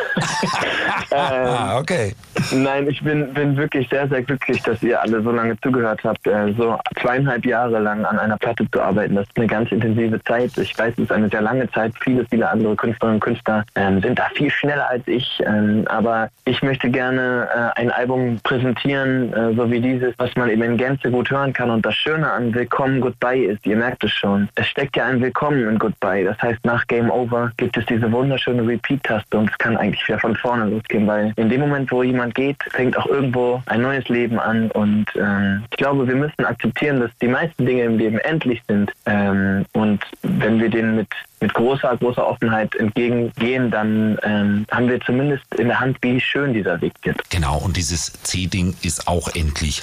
ah, 1.11 1.79
okay. 1.79 2.15
Nein, 2.53 2.89
ich 2.89 3.03
bin, 3.03 3.33
bin 3.35 3.57
wirklich 3.57 3.89
sehr, 3.89 4.09
sehr 4.09 4.23
glücklich, 4.23 4.63
dass 4.63 4.83
ihr 4.83 5.01
alle 5.01 5.23
so 5.23 5.31
lange 5.31 5.59
zugehört 5.61 6.01
habt. 6.05 6.27
Äh, 6.27 6.53
so 6.57 6.79
zweieinhalb 7.01 7.45
Jahre 7.45 7.79
lang 7.79 8.05
an 8.05 8.19
einer 8.19 8.37
Platte 8.37 8.69
zu 8.71 8.81
arbeiten, 8.81 9.17
das 9.17 9.27
ist 9.27 9.37
eine 9.37 9.47
ganz 9.47 9.71
intensive 9.73 10.23
Zeit. 10.25 10.57
Ich 10.59 10.77
weiß, 10.79 10.95
es 10.95 11.05
ist 11.05 11.13
eine 11.13 11.29
sehr 11.29 11.43
lange 11.43 11.71
Zeit. 11.71 11.93
Viele, 12.01 12.25
viele 12.31 12.49
andere 12.49 12.77
Künstlerinnen 12.77 13.17
und 13.17 13.21
Künstler 13.21 13.65
ähm, 13.75 14.01
sind 14.01 14.19
da 14.19 14.29
viel 14.35 14.51
schneller 14.51 14.89
als 14.89 15.03
ich. 15.07 15.43
Ähm, 15.47 15.85
aber 15.89 16.29
ich 16.45 16.63
möchte 16.63 16.91
gerne 16.91 17.49
äh, 17.55 17.81
ein 17.81 17.91
Album 17.91 18.41
präsentieren, 18.43 19.33
äh, 19.33 19.55
so 19.55 19.71
wie 19.71 19.81
dieses, 19.81 20.15
was 20.19 20.35
man 20.37 20.51
eben 20.51 20.63
in 20.63 20.77
Gänze 20.77 21.11
gut 21.11 21.31
hören 21.31 21.53
kann. 21.53 21.71
Und 21.71 21.85
das 21.85 21.95
Schöne 21.95 22.31
an 22.31 22.55
Willkommen 22.55 23.01
Goodbye 23.01 23.45
ist, 23.45 23.67
ihr 23.67 23.77
merkt 23.77 24.05
es 24.05 24.13
schon, 24.13 24.49
es 24.55 24.67
steckt 24.67 24.97
ja 24.97 25.07
ein 25.07 25.21
Willkommen 25.21 25.69
in 25.69 25.79
Goodbye. 25.79 26.25
Das 26.25 26.39
heißt, 26.41 26.65
nach 26.65 26.87
Game 26.87 27.11
Over 27.11 27.32
gibt 27.57 27.77
es 27.77 27.87
diese 27.87 28.11
wunderschöne 28.11 28.67
Repeat-Taste 28.67 29.39
und 29.39 29.51
es 29.51 29.59
kann 29.59 29.77
eigentlich 29.77 30.07
wieder 30.07 30.19
von 30.19 30.37
vorne 30.37 30.67
losgehen, 30.67 31.07
weil 31.07 31.33
in 31.37 31.49
dem 31.49 31.61
Moment, 31.61 31.91
wo 31.91 32.03
jemand 32.03 32.35
geht, 32.35 32.57
fängt 32.71 32.97
auch 32.97 33.07
irgendwo 33.07 33.63
ein 33.67 33.83
neues 33.83 34.09
Leben 34.09 34.39
an 34.39 34.71
und 34.73 35.07
ähm, 35.17 35.65
ich 35.71 35.77
glaube, 35.77 36.07
wir 36.07 36.17
müssen 36.17 36.45
akzeptieren, 36.45 37.01
dass 37.01 37.11
die 37.21 37.29
meisten 37.29 37.67
Dinge 37.67 37.85
im 37.85 37.99
Leben 37.99 38.19
endlich 38.19 38.63
sind 38.69 38.93
ähm, 39.07 39.65
und 39.73 40.03
wenn 40.23 40.61
wir 40.61 40.69
denen 40.69 40.97
mit 40.97 41.09
mit 41.43 41.53
großer, 41.53 41.95
großer 41.99 42.27
Offenheit 42.27 42.75
entgegengehen, 42.77 43.71
dann 43.71 44.17
ähm, 44.23 44.65
haben 44.71 44.89
wir 44.89 45.01
zumindest 45.01 45.45
in 45.59 45.69
der 45.69 45.81
Hand, 45.81 45.99
wie 46.01 46.21
schön 46.21 46.55
dieser 46.55 46.81
Weg 46.81 46.93
wird. 47.03 47.19
Genau, 47.29 47.59
und 47.59 47.77
dieses 47.77 48.13
C-Ding 48.23 48.75
ist 48.83 49.09
auch 49.09 49.29
endlich. 49.35 49.83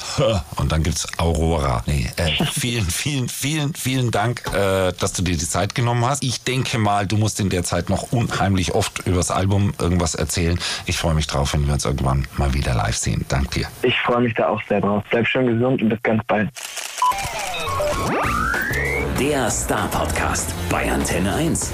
Und 0.55 0.71
dann 0.71 0.83
gibt's 0.83 1.07
Aurora. 1.19 1.83
Nee, 1.85 2.09
äh, 2.15 2.43
vielen, 2.51 2.85
vielen, 2.85 3.29
vielen, 3.29 3.73
vielen 3.73 4.11
Dank, 4.11 4.41
äh, 4.47 4.93
dass 4.93 5.13
du 5.13 5.21
dir 5.21 5.37
die 5.37 5.47
Zeit 5.47 5.75
genommen 5.75 6.05
hast. 6.05 6.23
Ich 6.23 6.43
denke 6.43 6.79
mal, 6.79 7.05
du 7.05 7.17
musst 7.17 7.38
in 7.39 7.49
der 7.49 7.63
Zeit 7.63 7.89
noch 7.89 8.11
unheimlich 8.11 8.73
oft 8.73 9.05
übers 9.07 9.31
Album 9.31 9.73
irgendwas 9.79 10.15
erzählen. 10.15 10.59
Ich 10.85 10.97
freue 10.97 11.13
mich 11.13 11.27
drauf, 11.27 11.53
wenn 11.53 11.65
wir 11.65 11.73
uns 11.73 11.85
irgendwann 11.85 12.27
mal 12.37 12.53
wieder 12.53 12.73
live 12.73 12.95
sehen. 12.95 13.25
Dank 13.29 13.51
dir. 13.51 13.67
Ich 13.83 13.97
freue 13.99 14.21
mich 14.21 14.33
da 14.33 14.47
auch 14.49 14.61
sehr 14.67 14.81
drauf. 14.81 15.03
Bleib 15.09 15.27
schön 15.27 15.47
gesund 15.47 15.81
und 15.81 15.89
bis 15.89 16.01
ganz 16.03 16.23
bald. 16.27 16.49
Der 19.19 19.49
Star 19.49 19.87
Podcast 19.89 20.53
bei 20.69 20.89
Antenne 20.91 21.33
1. 21.35 21.71